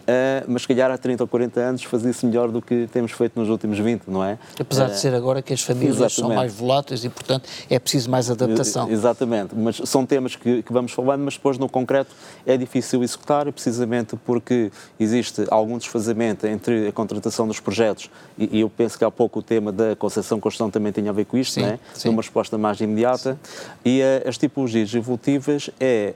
Uh, 0.06 0.46
mas 0.48 0.62
se 0.62 0.68
calhar 0.68 0.92
há 0.92 0.98
30 1.00 1.24
ou 1.24 1.28
40 1.28 1.60
anos 1.60 1.84
fazia-se 1.84 2.24
melhor 2.28 2.52
do 2.52 2.62
que 2.62 2.88
temos 2.94 3.12
feito 3.12 3.40
nos 3.40 3.50
últimos 3.50 3.80
20, 3.80 4.04
não 4.08 4.24
é? 4.24 4.38
Apesar 4.60 4.88
uh, 4.88 4.92
de 4.92 5.00
ser 5.00 5.16
agora 5.16 5.42
que 5.42 5.52
as 5.52 5.62
famílias 5.64 5.96
exatamente. 5.96 6.14
são 6.14 6.30
mais 6.30 6.54
voláteis 6.54 7.04
e, 7.04 7.10
portanto, 7.10 7.50
é 7.68 7.80
preciso 7.80 8.08
mais 8.12 8.30
adaptação. 8.30 8.88
Exatamente, 8.88 9.56
mas 9.56 9.82
são 9.86 10.06
temas 10.06 10.36
que, 10.36 10.62
que, 10.62 10.72
vamos 10.72 10.92
falando, 10.92 11.24
mas 11.24 11.34
depois 11.34 11.58
no 11.58 11.68
concreto 11.68 12.12
é 12.46 12.56
difícil 12.56 13.02
executar, 13.04 13.52
precisamente 13.52 14.16
porque 14.16 14.72
existe 15.00 15.44
algum 15.50 15.76
desfazamento 15.76 16.46
entre 16.46 16.88
a 16.88 16.92
contratação 16.92 17.48
dos 17.48 17.60
projetos 17.60 18.08
e, 18.38 18.58
e 18.58 18.62
eu 18.62 18.70
penso 18.70 19.00
que 19.00 19.04
há 19.04 19.10
pouco 19.10 19.40
o 19.40 19.42
tema 19.42 19.72
da 19.72 19.96
concepção 19.96 20.40
construção 20.40 20.70
também 20.70 20.92
tem 20.94 21.10
a 21.10 21.12
ver 21.12 21.26
com 21.26 21.36
isto, 21.36 21.56
sim, 21.56 21.62
não 21.62 21.70
é? 21.70 21.80
Sim. 21.96 22.10
Uma 22.10 22.22
resposta 22.22 22.60
mais 22.60 22.80
imediata. 22.80 23.40
Sim. 23.44 23.60
E 23.84 24.02
uh, 24.02 24.30
as 24.30 24.38
tipologias 24.38 24.94
evolutivas 24.94 25.72
é 25.80 26.14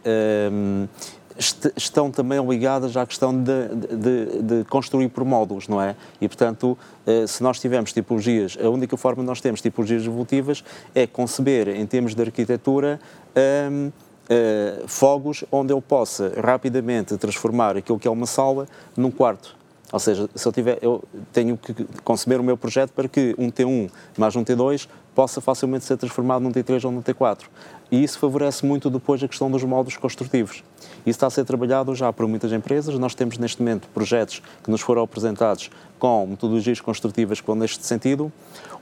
estão 1.76 2.12
também 2.12 2.46
ligadas 2.46 2.96
à 2.98 3.06
questão 3.06 3.34
de, 3.34 3.68
de, 3.96 4.42
de, 4.42 4.64
construir 4.66 5.08
por 5.10 5.24
módulos, 5.24 5.68
não 5.68 5.82
é? 5.82 5.96
E, 6.20 6.28
portanto, 6.28 6.78
eh, 7.08 7.26
se 7.26 7.42
nós 7.42 7.60
tivermos 7.60 7.94
tipologias, 7.94 8.58
a 8.62 8.70
única 8.70 8.98
forma 8.98 9.24
de 9.24 9.28
nós 9.28 9.40
termos 9.40 9.62
tipologias 9.62 10.06
evolutivas 10.06 10.64
é 10.94 11.08
conceber, 11.08 11.70
em 11.70 11.86
termos 11.86 12.14
de 12.14 12.22
arquitetura, 12.22 13.00
um, 13.72 13.88
uh, 13.88 13.94
eh, 14.30 14.84
fogos 14.86 15.46
onde 15.52 15.74
eu 15.74 15.82
possa 15.82 16.34
rapidamente 16.44 17.18
transformar 17.18 17.78
aquilo 17.78 17.98
que 17.98 18.08
é 18.08 18.12
uma 18.12 18.26
sala 18.26 18.68
num 18.96 19.10
quarto. 19.10 19.58
Ou 19.92 20.00
seja, 20.00 20.30
se 20.36 20.48
eu 20.48 20.52
tiver, 20.52 20.78
eu 20.82 21.04
tenho 21.34 21.58
que 21.58 21.74
conceber 22.04 22.40
o 22.40 22.44
meu 22.44 22.56
projeto 22.56 22.92
para 22.92 23.08
que 23.08 23.34
um 23.40 23.50
T1 23.50 23.90
mais 24.18 24.36
um 24.36 24.44
T2 24.44 24.88
possa 25.16 25.42
facilmente 25.42 25.84
ser 25.84 25.98
transformado 25.98 26.44
num 26.44 26.52
T3 26.52 26.86
ou 26.86 26.92
num 26.92 27.02
T4. 27.02 27.46
E 27.92 28.04
isso 28.04 28.20
favorece 28.20 28.66
muito 28.66 28.90
depois 28.90 29.24
a 29.24 29.28
questão 29.28 29.50
dos 29.50 29.64
módulos 29.64 29.98
construtivos. 29.98 30.64
Isso 31.06 31.10
está 31.10 31.28
a 31.28 31.30
ser 31.30 31.44
trabalhado 31.46 31.94
já 31.96 32.12
por 32.14 32.28
muitas 32.28 32.52
empresas. 32.52 32.98
Nós 33.00 33.16
temos 33.16 33.38
neste 33.38 33.62
momento 33.62 33.88
projetos 33.94 34.42
que 34.64 34.70
nos 34.70 34.82
foram 34.82 35.02
apresentados 35.02 35.72
com 35.98 36.28
metodologias 36.28 36.80
construtivas 36.80 37.42
que 37.42 37.48
vão 37.48 37.56
neste 37.56 37.86
sentido, 37.86 38.32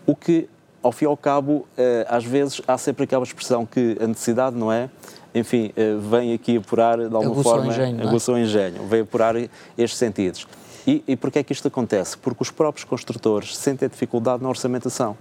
o 0.06 0.16
que, 0.16 0.50
ao 0.84 0.92
fim 0.92 1.06
e 1.06 1.08
ao 1.08 1.18
cabo, 1.18 1.68
eh, 1.78 2.06
às 2.10 2.24
vezes 2.24 2.62
há 2.68 2.78
sempre 2.78 3.06
aquela 3.06 3.24
expressão 3.24 3.66
que 3.66 3.98
a 4.00 4.08
necessidade, 4.08 4.56
não 4.56 4.72
é? 4.72 4.90
Enfim, 5.34 5.72
eh, 5.76 5.96
vem 6.00 6.34
aqui 6.34 6.58
apurar, 6.58 6.98
de 6.98 7.16
alguma 7.16 7.42
forma, 7.44 7.68
engenho, 7.68 8.08
aguçou 8.08 8.36
o 8.36 8.38
engenho, 8.38 8.88
vem 8.88 9.02
apurar 9.02 9.36
estes 9.36 9.98
sentidos. 9.98 10.48
E, 10.86 11.04
e 11.08 11.16
porquê 11.18 11.40
é 11.40 11.44
que 11.44 11.52
isto 11.52 11.68
acontece? 11.68 12.18
Porque 12.18 12.42
os 12.42 12.50
próprios 12.50 12.86
construtores 12.86 13.58
sentem 13.58 13.90
dificuldade 13.90 14.42
na 14.42 14.50
orçamentação. 14.50 15.18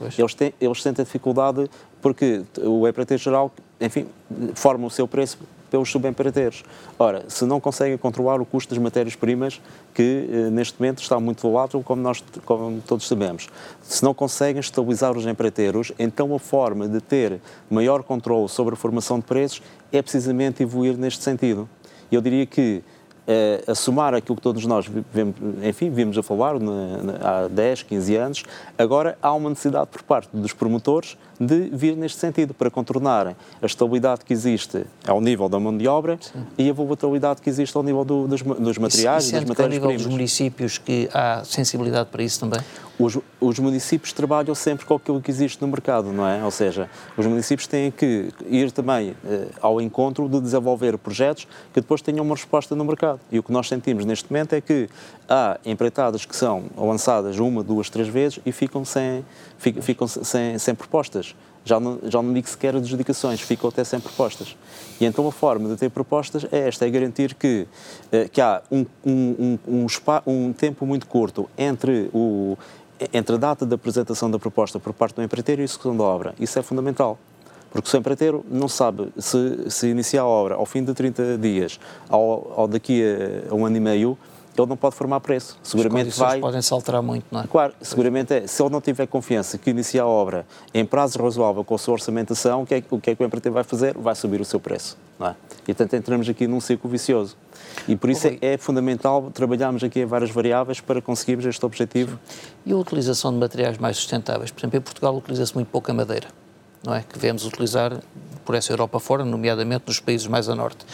Eles, 0.00 0.34
têm, 0.34 0.54
eles 0.60 0.82
sentem 0.82 1.04
dificuldade 1.04 1.68
porque 2.00 2.42
o 2.58 2.86
empreiteiro 2.86 3.22
geral, 3.22 3.52
enfim, 3.80 4.06
forma 4.54 4.86
o 4.86 4.90
seu 4.90 5.08
preço 5.08 5.38
pelos 5.70 5.90
subempreiteiros. 5.90 6.64
Ora, 6.98 7.24
se 7.28 7.44
não 7.44 7.60
conseguem 7.60 7.96
controlar 7.98 8.40
o 8.40 8.46
custo 8.46 8.74
das 8.74 8.82
matérias-primas, 8.82 9.60
que 9.94 10.28
eh, 10.30 10.50
neste 10.50 10.80
momento 10.80 11.02
está 11.02 11.20
muito 11.20 11.42
volátil, 11.42 11.82
como 11.82 12.02
nós 12.02 12.22
como 12.44 12.80
todos 12.80 13.06
sabemos, 13.06 13.48
se 13.82 14.02
não 14.02 14.14
conseguem 14.14 14.60
estabilizar 14.60 15.16
os 15.16 15.26
empreiteiros, 15.26 15.92
então 15.98 16.34
a 16.34 16.38
forma 16.38 16.88
de 16.88 17.00
ter 17.00 17.40
maior 17.70 18.02
controle 18.02 18.48
sobre 18.48 18.74
a 18.74 18.76
formação 18.76 19.18
de 19.18 19.26
preços 19.26 19.62
é 19.92 20.00
precisamente 20.00 20.62
evoluir 20.62 20.96
neste 20.96 21.22
sentido. 21.22 21.68
Eu 22.10 22.20
diria 22.20 22.46
que 22.46 22.82
uh, 23.28 23.70
a 23.70 23.74
somar 23.74 24.14
aquilo 24.14 24.36
que 24.36 24.42
todos 24.42 24.64
nós 24.64 24.88
vemos, 25.12 25.36
enfim, 25.62 25.90
vimos 25.90 26.16
a 26.16 26.22
falar 26.22 26.58
na, 26.58 27.02
na, 27.02 27.44
há 27.44 27.48
10, 27.48 27.82
15 27.82 28.16
anos, 28.16 28.42
agora 28.76 29.18
há 29.20 29.32
uma 29.32 29.50
necessidade 29.50 29.88
por 29.88 30.02
parte 30.02 30.28
dos 30.32 30.52
promotores 30.52 31.16
de 31.38 31.68
vir 31.72 31.96
neste 31.96 32.18
sentido, 32.18 32.52
para 32.52 32.70
contornarem 32.70 33.36
a 33.62 33.66
estabilidade 33.66 34.24
que 34.24 34.32
existe 34.32 34.84
ao 35.06 35.20
nível 35.20 35.48
da 35.48 35.60
mão 35.60 35.76
de 35.76 35.86
obra 35.86 36.18
Sim. 36.20 36.44
e 36.56 36.68
a 36.68 36.72
volatilidade 36.72 37.40
que 37.40 37.48
existe 37.48 37.76
ao 37.76 37.82
nível 37.82 38.04
do, 38.04 38.26
dos, 38.26 38.42
dos, 38.42 38.78
materiais 38.78 39.30
e, 39.30 39.34
e, 39.34 39.36
e 39.36 39.40
das 39.40 39.48
matérias-primas. 39.48 39.84
ao 39.84 39.90
nível 39.90 40.04
dos 40.04 40.06
municípios 40.06 40.78
que 40.78 41.08
há 41.12 41.42
sensibilidade 41.44 42.08
para 42.10 42.22
isso 42.22 42.40
também? 42.40 42.60
Os, 42.98 43.16
os, 43.40 43.58
municípios 43.60 44.12
trabalham 44.12 44.54
sempre 44.56 44.84
com 44.84 44.94
aquilo 44.94 45.20
que 45.20 45.30
existe 45.30 45.62
no 45.62 45.68
mercado, 45.68 46.12
não 46.12 46.26
é? 46.26 46.42
Ou 46.42 46.50
seja, 46.50 46.90
os 47.16 47.24
municípios 47.24 47.68
têm 47.68 47.92
que 47.92 48.32
ir 48.48 48.72
também 48.72 49.14
eh, 49.24 49.46
ao 49.60 49.80
encontro 49.80 50.28
de 50.28 50.40
desenvolver 50.40 50.98
projetos 50.98 51.46
que 51.72 51.80
depois 51.80 52.02
tenham 52.02 52.24
uma 52.24 52.34
resposta 52.34 52.74
no 52.74 52.84
mercado. 52.84 53.20
E 53.30 53.38
o 53.38 53.42
que 53.42 53.52
nós 53.52 53.68
sentimos 53.68 54.04
neste 54.04 54.30
momento 54.32 54.54
é 54.54 54.60
que 54.60 54.88
há 55.28 55.60
empreitadas 55.64 56.24
que 56.24 56.34
são 56.34 56.64
lançadas 56.76 57.38
uma, 57.38 57.62
duas, 57.62 57.88
três 57.88 58.08
vezes 58.08 58.40
e 58.44 58.50
ficam 58.50 58.84
sem, 58.84 59.24
ficam, 59.58 59.82
ficam 59.82 60.08
sem, 60.08 60.58
sem 60.58 60.74
propostas. 60.74 61.36
Já 61.64 61.78
não, 61.78 61.98
já 62.04 62.22
não 62.22 62.32
digo 62.32 62.48
sequer 62.48 62.74
adjudicações, 62.74 63.40
ficam 63.40 63.68
até 63.68 63.84
sem 63.84 64.00
propostas. 64.00 64.56
E 64.98 65.04
então 65.04 65.28
a 65.28 65.32
forma 65.32 65.68
de 65.68 65.76
ter 65.76 65.90
propostas 65.90 66.46
é 66.50 66.66
esta, 66.66 66.86
é 66.86 66.90
garantir 66.90 67.34
que, 67.34 67.66
eh, 68.10 68.26
que 68.26 68.40
há 68.40 68.62
um, 68.70 68.86
um, 69.04 69.58
um, 69.68 69.86
um, 69.86 69.86
um 70.26 70.52
tempo 70.52 70.86
muito 70.86 71.06
curto 71.06 71.48
entre 71.58 72.08
o 72.14 72.56
entre 73.12 73.36
a 73.36 73.38
data 73.38 73.64
da 73.64 73.76
apresentação 73.76 74.30
da 74.30 74.38
proposta 74.38 74.78
por 74.78 74.92
parte 74.92 75.16
do 75.16 75.22
empreiteiro 75.22 75.60
e 75.60 75.62
a 75.62 75.64
execução 75.64 75.96
da 75.96 76.04
obra. 76.04 76.34
Isso 76.38 76.58
é 76.58 76.62
fundamental. 76.62 77.18
Porque 77.70 77.88
se 77.88 77.96
o 77.96 77.98
empreiteiro 77.98 78.44
não 78.50 78.68
sabe 78.68 79.08
se, 79.18 79.70
se 79.70 79.88
iniciar 79.88 80.22
a 80.22 80.26
obra 80.26 80.54
ao 80.54 80.64
fim 80.64 80.82
de 80.82 80.94
30 80.94 81.36
dias 81.38 81.78
ou, 82.08 82.52
ou 82.56 82.68
daqui 82.68 83.02
a, 83.50 83.54
um 83.54 83.66
ano 83.66 83.76
e 83.76 83.80
meio, 83.80 84.18
ele 84.60 84.68
não 84.68 84.76
pode 84.76 84.94
formar 84.94 85.20
preço. 85.20 85.58
Seguramente 85.62 86.08
As 86.08 86.18
vai. 86.18 86.40
podem 86.40 86.62
se 86.62 86.72
alterar 86.72 87.02
muito, 87.02 87.26
não 87.30 87.40
é? 87.40 87.46
Claro, 87.46 87.72
seguramente 87.80 88.34
é. 88.34 88.46
Se 88.46 88.62
ele 88.62 88.70
não 88.70 88.80
tiver 88.80 89.06
confiança 89.06 89.58
que 89.58 89.70
inicia 89.70 90.02
a 90.02 90.06
obra 90.06 90.46
em 90.72 90.84
prazo 90.84 91.22
razoável 91.22 91.64
com 91.64 91.74
a 91.74 91.78
sua 91.78 91.94
orçamentação, 91.94 92.62
o 92.62 92.66
que 92.66 92.74
é, 92.74 92.82
o 92.90 93.00
que, 93.00 93.10
é 93.10 93.14
que 93.14 93.22
o 93.22 93.26
empreiteiro 93.26 93.54
vai 93.54 93.64
fazer? 93.64 93.96
Vai 93.96 94.14
subir 94.14 94.40
o 94.40 94.44
seu 94.44 94.60
preço, 94.60 94.96
não 95.18 95.28
é? 95.28 95.36
E 95.62 95.74
portanto 95.74 95.94
entramos 95.94 96.28
aqui 96.28 96.46
num 96.46 96.60
ciclo 96.60 96.88
vicioso. 96.90 97.36
E 97.86 97.96
por 97.96 98.10
isso 98.10 98.26
é, 98.26 98.38
é, 98.40 98.58
fundamental 98.58 99.30
trabalharmos 99.32 99.82
aqui 99.84 100.00
em 100.00 100.06
várias 100.06 100.30
variáveis 100.30 100.80
para 100.80 101.00
conseguirmos 101.00 101.46
este 101.46 101.64
objetivo. 101.64 102.18
E 102.64 102.72
a 102.72 102.76
utilização 102.76 103.32
de 103.32 103.38
materiais 103.38 103.78
mais 103.78 103.96
sustentáveis? 103.96 104.50
Por 104.50 104.60
exemplo, 104.60 104.78
em 104.78 104.82
Portugal 104.82 105.16
utiliza-se 105.16 105.54
muito 105.54 105.68
pouca 105.68 105.92
madeira, 105.92 106.28
não 106.84 106.94
é? 106.94 107.02
Que 107.02 107.14
devemos 107.14 107.44
utilizar 107.44 108.00
por 108.44 108.54
essa 108.54 108.72
Europa 108.72 108.98
fora, 108.98 109.24
nomeadamente 109.24 109.84
nos 109.86 110.00
países 110.00 110.26
mais 110.26 110.48
a 110.48 110.54
norte. 110.54 110.86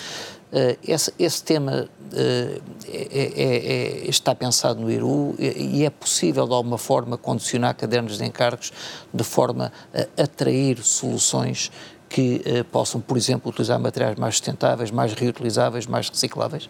Esse, 0.86 1.12
esse, 1.18 1.42
tema 1.42 1.88
é, 2.12 2.60
é, 2.92 4.08
está 4.08 4.34
pensado 4.34 4.80
no 4.80 4.90
IRU 4.90 5.34
e 5.38 5.84
é 5.84 5.90
possível, 5.90 6.46
de 6.46 6.54
alguma 6.54 6.78
forma, 6.78 7.18
condicionar 7.18 7.74
cadernos 7.74 8.18
de 8.18 8.24
encargos 8.24 8.72
de 9.12 9.24
forma 9.24 9.72
a 9.92 10.22
atrair 10.22 10.82
soluções 10.82 11.72
que 12.08 12.42
possam, 12.70 13.00
por 13.00 13.16
exemplo, 13.16 13.50
utilizar 13.50 13.78
materiais 13.80 14.16
mais 14.16 14.36
sustentáveis, 14.36 14.90
mais 14.90 15.12
reutilizáveis, 15.14 15.86
mais 15.86 16.08
recicláveis? 16.08 16.68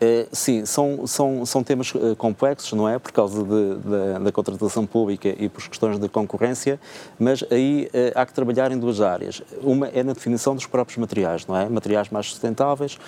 Uh, 0.00 0.26
sim, 0.32 0.64
são, 0.64 1.06
são, 1.06 1.44
são 1.44 1.62
temas 1.62 1.94
uh, 1.94 2.16
complexos, 2.16 2.72
não 2.72 2.88
é? 2.88 2.98
Por 2.98 3.12
causa 3.12 3.44
de, 3.44 3.74
de, 3.74 4.24
da 4.24 4.32
contratação 4.32 4.86
pública 4.86 5.28
e 5.38 5.46
por 5.46 5.62
questões 5.68 5.98
de 5.98 6.08
concorrência, 6.08 6.80
mas 7.18 7.44
aí 7.50 7.86
uh, 7.92 8.12
há 8.14 8.24
que 8.24 8.32
trabalhar 8.32 8.72
em 8.72 8.78
duas 8.78 9.02
áreas. 9.02 9.42
Uma 9.62 9.88
é 9.88 10.02
na 10.02 10.14
definição 10.14 10.54
dos 10.54 10.64
próprios 10.64 10.96
materiais, 10.96 11.46
não 11.46 11.54
é? 11.54 11.68
Materiais 11.68 12.08
mais 12.08 12.30
sustentáveis, 12.30 12.98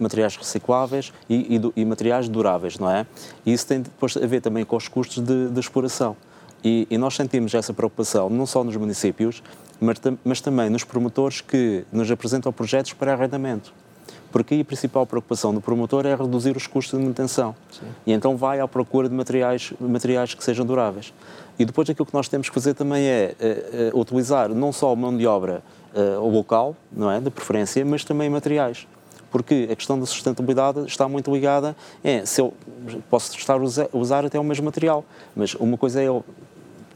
materiais 0.00 0.36
recicláveis 0.36 1.12
e, 1.28 1.56
e, 1.56 1.82
e, 1.82 1.84
materiais 1.84 2.28
duráveis, 2.28 2.80
não 2.80 2.90
é? 2.90 3.06
E 3.46 3.52
isso 3.52 3.68
tem 3.68 3.82
depois 3.82 4.16
a 4.16 4.26
ver 4.26 4.40
também 4.40 4.64
com 4.64 4.74
os 4.74 4.88
custos 4.88 5.22
de, 5.22 5.50
de 5.50 5.60
exploração. 5.60 6.16
E, 6.64 6.84
e, 6.90 6.98
nós 6.98 7.14
sentimos 7.14 7.54
essa 7.54 7.72
preocupação 7.72 8.28
não 8.28 8.44
só 8.44 8.64
nos 8.64 8.74
municípios, 8.74 9.40
mas, 9.80 9.98
mas 10.24 10.40
também 10.40 10.68
nos 10.68 10.82
promotores 10.82 11.40
que 11.40 11.84
nos 11.92 12.10
apresentam 12.10 12.52
projetos 12.52 12.92
para 12.92 13.12
arrendamento 13.12 13.72
porque 14.30 14.54
aí 14.54 14.60
a 14.60 14.64
principal 14.64 15.06
preocupação 15.06 15.52
do 15.52 15.60
promotor 15.60 16.06
é 16.06 16.14
reduzir 16.14 16.56
os 16.56 16.66
custos 16.66 16.98
de 16.98 17.02
manutenção. 17.02 17.54
Sim. 17.70 17.86
E 18.06 18.12
então 18.12 18.36
vai 18.36 18.60
à 18.60 18.68
procura 18.68 19.08
de 19.08 19.14
materiais, 19.14 19.72
materiais 19.80 20.34
que 20.34 20.42
sejam 20.42 20.64
duráveis. 20.64 21.12
E 21.58 21.64
depois 21.64 21.88
aquilo 21.90 22.06
que 22.06 22.14
nós 22.14 22.28
temos 22.28 22.48
que 22.48 22.54
fazer 22.54 22.74
também 22.74 23.04
é 23.04 23.34
uh, 23.92 23.96
uh, 23.96 24.00
utilizar 24.00 24.48
não 24.50 24.72
só 24.72 24.94
mão 24.94 25.16
de 25.16 25.26
obra 25.26 25.62
uh, 25.94 26.28
local, 26.28 26.74
não 26.90 27.10
é, 27.10 27.20
de 27.20 27.30
preferência, 27.30 27.84
mas 27.84 28.04
também 28.04 28.30
materiais. 28.30 28.86
Porque 29.30 29.68
a 29.70 29.76
questão 29.76 29.98
da 29.98 30.06
sustentabilidade 30.06 30.84
está 30.86 31.08
muito 31.08 31.32
ligada 31.32 31.76
é 32.02 32.24
se 32.24 32.40
eu 32.40 32.52
posso 33.08 33.36
estar 33.36 33.56
a 33.60 33.96
usar 33.96 34.24
até 34.24 34.40
o 34.40 34.44
mesmo 34.44 34.64
material, 34.64 35.04
mas 35.36 35.54
uma 35.54 35.76
coisa 35.76 36.00
é 36.00 36.08
eu 36.08 36.24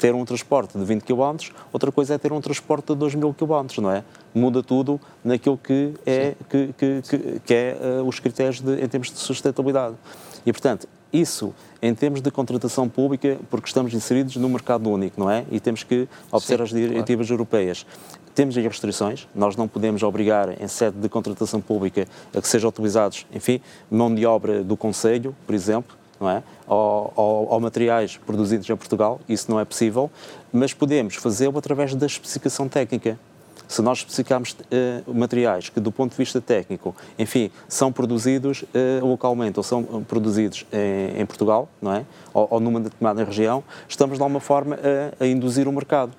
ter 0.05 0.15
um 0.15 0.23
transporte 0.23 0.77
de 0.77 0.85
20 0.85 1.03
km, 1.03 1.51
outra 1.73 1.91
coisa 1.91 2.13
é 2.13 2.19
ter 2.19 2.31
um 2.31 2.39
transporte 2.39 2.89
de 2.89 2.95
2 2.95 3.15
mil 3.15 3.33
km, 3.33 3.81
não 3.81 3.91
é? 3.91 4.05
Muda 4.35 4.63
tudo 4.63 5.01
naquilo 5.25 5.57
que 5.57 5.95
é, 6.05 6.35
que, 6.51 6.75
que, 6.77 7.03
que, 7.09 7.41
que, 7.41 7.55
é 7.55 7.75
uh, 7.81 8.07
os 8.07 8.21
critérios 8.21 8.61
de, 8.61 8.85
em 8.85 8.87
termos 8.87 9.11
de 9.11 9.19
sustentabilidade. 9.19 9.95
E, 10.45 10.53
portanto, 10.53 10.87
isso 11.11 11.55
em 11.81 11.95
termos 11.95 12.21
de 12.21 12.31
contratação 12.31 12.87
pública, 12.87 13.39
porque 13.49 13.67
estamos 13.67 13.95
inseridos 13.95 14.37
no 14.37 14.47
mercado 14.47 14.91
único, 14.91 15.19
não 15.19 15.31
é? 15.31 15.47
E 15.51 15.59
temos 15.59 15.83
que 15.83 16.07
obedecer 16.31 16.61
às 16.61 16.69
diretivas 16.69 17.29
claro. 17.29 17.41
europeias. 17.41 17.87
Temos 18.35 18.59
aí 18.59 18.69
restrições, 18.69 19.27
nós 19.35 19.57
não 19.57 19.67
podemos 19.67 20.03
obrigar, 20.03 20.61
em 20.63 20.69
sede 20.69 20.99
de 20.99 21.09
contratação 21.09 21.63
pública, 21.63 22.07
a 22.37 22.43
que 22.43 22.49
sejam 22.49 22.69
utilizados, 22.69 23.25
enfim, 23.33 23.59
mão 23.91 24.15
de 24.15 24.27
obra 24.27 24.63
do 24.63 24.77
Conselho, 24.77 25.35
por 25.47 25.55
exemplo, 25.55 25.97
não 26.25 26.31
é? 26.31 26.43
Ou, 26.67 27.13
ou, 27.15 27.49
ou, 27.51 27.61
materiais 27.61 28.17
produzidos 28.17 28.69
em 28.69 28.77
Portugal, 28.77 29.21
isso 29.29 29.51
não 29.51 29.61
é 29.61 29.65
possível, 29.65 30.11
mas 30.51 30.73
podemos 30.73 31.17
fazê-lo 31.17 31.59
através 31.59 31.95
da 31.95 32.07
especificação 32.07 32.67
técnica. 32.67 33.19
Se 33.69 33.83
nós 33.83 33.99
especificarmos 33.99 34.53
uh, 34.53 35.15
materiais 35.15 35.69
que, 35.69 35.81
do 35.81 35.91
ponto 35.93 36.13
de 36.13 36.17
vista 36.17 36.41
técnico, 36.41 36.95
enfim, 37.19 37.51
são 37.69 37.93
produzidos 37.93 38.63
uh, 38.63 39.07
localmente 39.07 39.59
ou 39.59 39.63
são 39.63 39.83
produzidos 40.07 40.67
em, 40.73 41.21
em 41.21 41.27
Portugal, 41.27 41.69
não 41.81 41.93
é? 41.93 42.05
Ou, 42.33 42.47
ou, 42.51 42.61
numa 42.61 42.81
determinada 42.81 43.25
região, 43.25 43.63
estamos 43.89 44.17
de 44.17 44.23
alguma 44.23 44.41
forma 44.41 44.79
a, 45.21 45.25
a 45.25 45.27
induzir 45.27 45.69
o 45.69 45.73
mercado. 45.73 46.13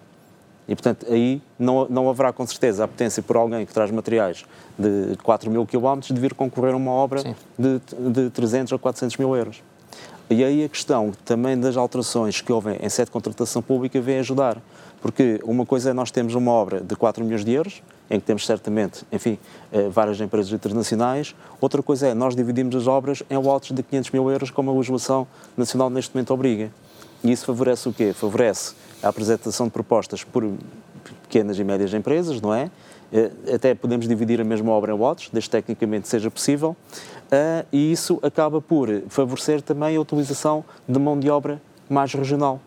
E, 0.67 0.73
portanto, 0.73 1.05
aí 1.09 1.39
não, 1.57 1.87
não 1.87 2.09
haverá 2.09 2.33
com 2.33 2.45
certeza 2.45 2.83
a 2.83 2.87
potência 2.87 3.21
por 3.21 3.37
alguém 3.37 3.65
que 3.65 3.73
traz 3.73 3.91
materiais 3.91 4.43
de 4.77 5.15
4 5.23 5.49
mil 5.51 5.65
quilómetros 5.65 6.11
de 6.11 6.19
vir 6.19 6.33
concorrer 6.33 6.73
a 6.73 6.77
uma 6.77 6.91
obra 6.91 7.21
de, 7.57 7.79
de 8.09 8.29
300 8.31 8.73
ou 8.73 8.79
400 8.79 9.17
mil 9.17 9.35
euros. 9.35 9.61
E 10.28 10.43
aí 10.43 10.63
a 10.63 10.69
questão 10.69 11.11
também 11.23 11.59
das 11.59 11.78
alterações 11.78 12.41
que 12.41 12.51
houve 12.51 12.71
em 12.82 12.89
sede 12.89 13.05
de 13.05 13.11
contratação 13.11 13.61
pública 13.61 14.01
vem 14.01 14.17
ajudar. 14.19 14.59
Porque 14.99 15.39
uma 15.43 15.67
coisa 15.67 15.91
é 15.91 15.93
nós 15.93 16.09
temos 16.09 16.34
uma 16.34 16.51
obra 16.51 16.82
de 16.82 16.95
4 16.95 17.23
milhões 17.23 17.45
de 17.45 17.51
euros, 17.51 17.84
em 18.09 18.19
que 18.19 18.26
temos 18.26 18.43
certamente, 18.43 19.05
enfim, 19.11 19.38
eh, 19.71 19.88
várias 19.88 20.19
empresas 20.19 20.51
internacionais. 20.51 21.36
Outra 21.61 21.84
coisa 21.84 22.07
é 22.07 22.15
nós 22.15 22.36
dividimos 22.36 22.76
as 22.76 22.88
obras 22.88 23.21
em 23.30 23.38
lotes 23.38 23.71
de 23.71 23.84
500 23.84 24.09
mil 24.09 24.32
euros, 24.32 24.49
como 24.49 24.71
a 24.71 24.73
legislação 24.73 25.28
nacional 25.55 25.91
neste 25.91 26.15
momento 26.15 26.34
obriga. 26.34 26.71
E 27.23 27.32
isso 27.32 27.45
favorece 27.45 27.88
o 27.88 27.93
quê? 27.93 28.11
Favorece 28.11 28.73
a 29.03 29.09
apresentação 29.09 29.67
de 29.67 29.73
propostas 29.73 30.23
por 30.23 30.43
pequenas 31.21 31.59
e 31.59 31.63
médias 31.63 31.93
empresas, 31.93 32.41
não 32.41 32.51
é? 32.51 32.71
Eh, 33.13 33.32
até 33.53 33.76
podemos 33.76 34.07
dividir 34.07 34.41
a 34.41 34.43
mesma 34.43 34.71
obra 34.71 34.91
em 34.91 34.97
lotes, 34.97 35.30
desde 35.32 35.51
tecnicamente 35.51 36.07
seja 36.07 36.32
possível. 36.32 36.76
Uh, 37.26 37.65
e 37.71 37.91
isso 37.91 38.19
acaba 38.21 38.61
por 38.61 38.88
favorecer 39.09 39.61
também 39.61 39.95
a 39.95 40.01
utilização 40.01 40.63
de 40.88 40.99
mão 40.99 41.19
de 41.19 41.30
obra 41.30 41.61
mais 41.89 42.13
regional 42.13 42.59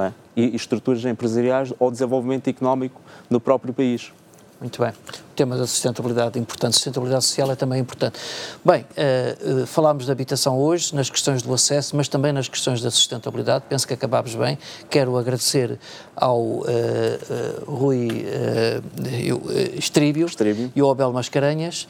é? 0.00 0.12
e, 0.36 0.54
estruturas 0.54 1.04
empresariais 1.04 1.72
ou 1.78 1.90
desenvolvimento 1.90 2.48
económico 2.48 3.00
no 3.28 3.40
próprio 3.40 3.72
país. 3.72 4.12
Muito 4.60 4.80
bem. 4.80 4.92
O 5.32 5.34
tema 5.34 5.56
da 5.56 5.66
sustentabilidade 5.66 6.38
é 6.38 6.42
importante. 6.42 6.74
Sustentabilidade 6.74 7.24
social 7.24 7.50
é 7.50 7.56
também 7.56 7.80
importante. 7.80 8.18
Bem, 8.62 8.82
uh, 8.82 9.62
uh, 9.62 9.66
falámos 9.66 10.04
de 10.04 10.12
habitação 10.12 10.58
hoje, 10.58 10.94
nas 10.94 11.08
questões 11.08 11.40
do 11.40 11.54
acesso, 11.54 11.96
mas 11.96 12.06
também 12.06 12.34
nas 12.34 12.48
questões 12.48 12.82
da 12.82 12.90
sustentabilidade. 12.90 13.64
Penso 13.66 13.88
que 13.88 13.94
acabámos 13.94 14.34
bem. 14.34 14.58
Quero 14.90 15.16
agradecer 15.16 15.78
ao 16.14 16.38
uh, 16.38 16.64
Rui 17.66 18.26
Estríbio, 19.74 20.26
Estríbio, 20.26 20.70
e 20.76 20.80
ao 20.82 20.90
Abel 20.90 21.10
Mascarenhas 21.10 21.88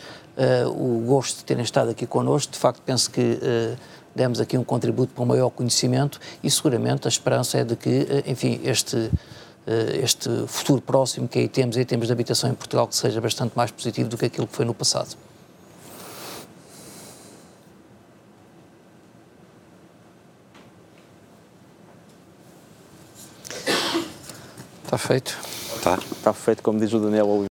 o 0.69 1.03
gosto 1.05 1.39
de 1.39 1.45
terem 1.45 1.65
estado 1.65 1.91
aqui 1.91 2.07
connosco. 2.07 2.53
De 2.53 2.59
facto, 2.61 2.81
penso 2.87 3.11
que 3.11 3.41
demos 4.15 4.41
aqui 4.41 4.57
um 4.57 4.63
contributo 4.63 5.13
para 5.13 5.25
um 5.25 5.27
maior 5.27 5.51
conhecimento 5.51 6.21
e 6.45 6.51
seguramente 6.51 7.09
a 7.09 7.11
esperança 7.11 7.59
é 7.59 7.65
de 7.65 7.75
que, 7.75 8.23
enfim, 8.27 8.61
este 8.65 9.11
este 9.67 10.29
futuro 10.47 10.83
próximo 10.83 11.29
que 11.29 11.39
aí 11.39 11.49
temos 11.49 11.77
em 11.77 11.85
termos 11.85 12.09
de 12.09 12.13
habitação 12.13 12.51
em 12.51 12.55
Portugal 12.55 12.87
que 12.89 12.97
seja 12.97 13.21
bastante 13.21 13.57
mais 13.57 13.71
positivo 13.71 14.09
do 14.09 14.17
que 14.17 14.27
aquilo 14.27 14.47
que 14.47 14.55
foi 14.55 14.65
no 14.65 14.75
passado. 14.75 15.17
Está 24.85 24.99
feito? 24.99 25.39
Está. 25.77 25.95
Está 25.95 26.33
feito, 26.33 26.63
como 26.63 26.79
diz 26.79 26.93
o 26.93 26.99
Daniel 26.99 27.47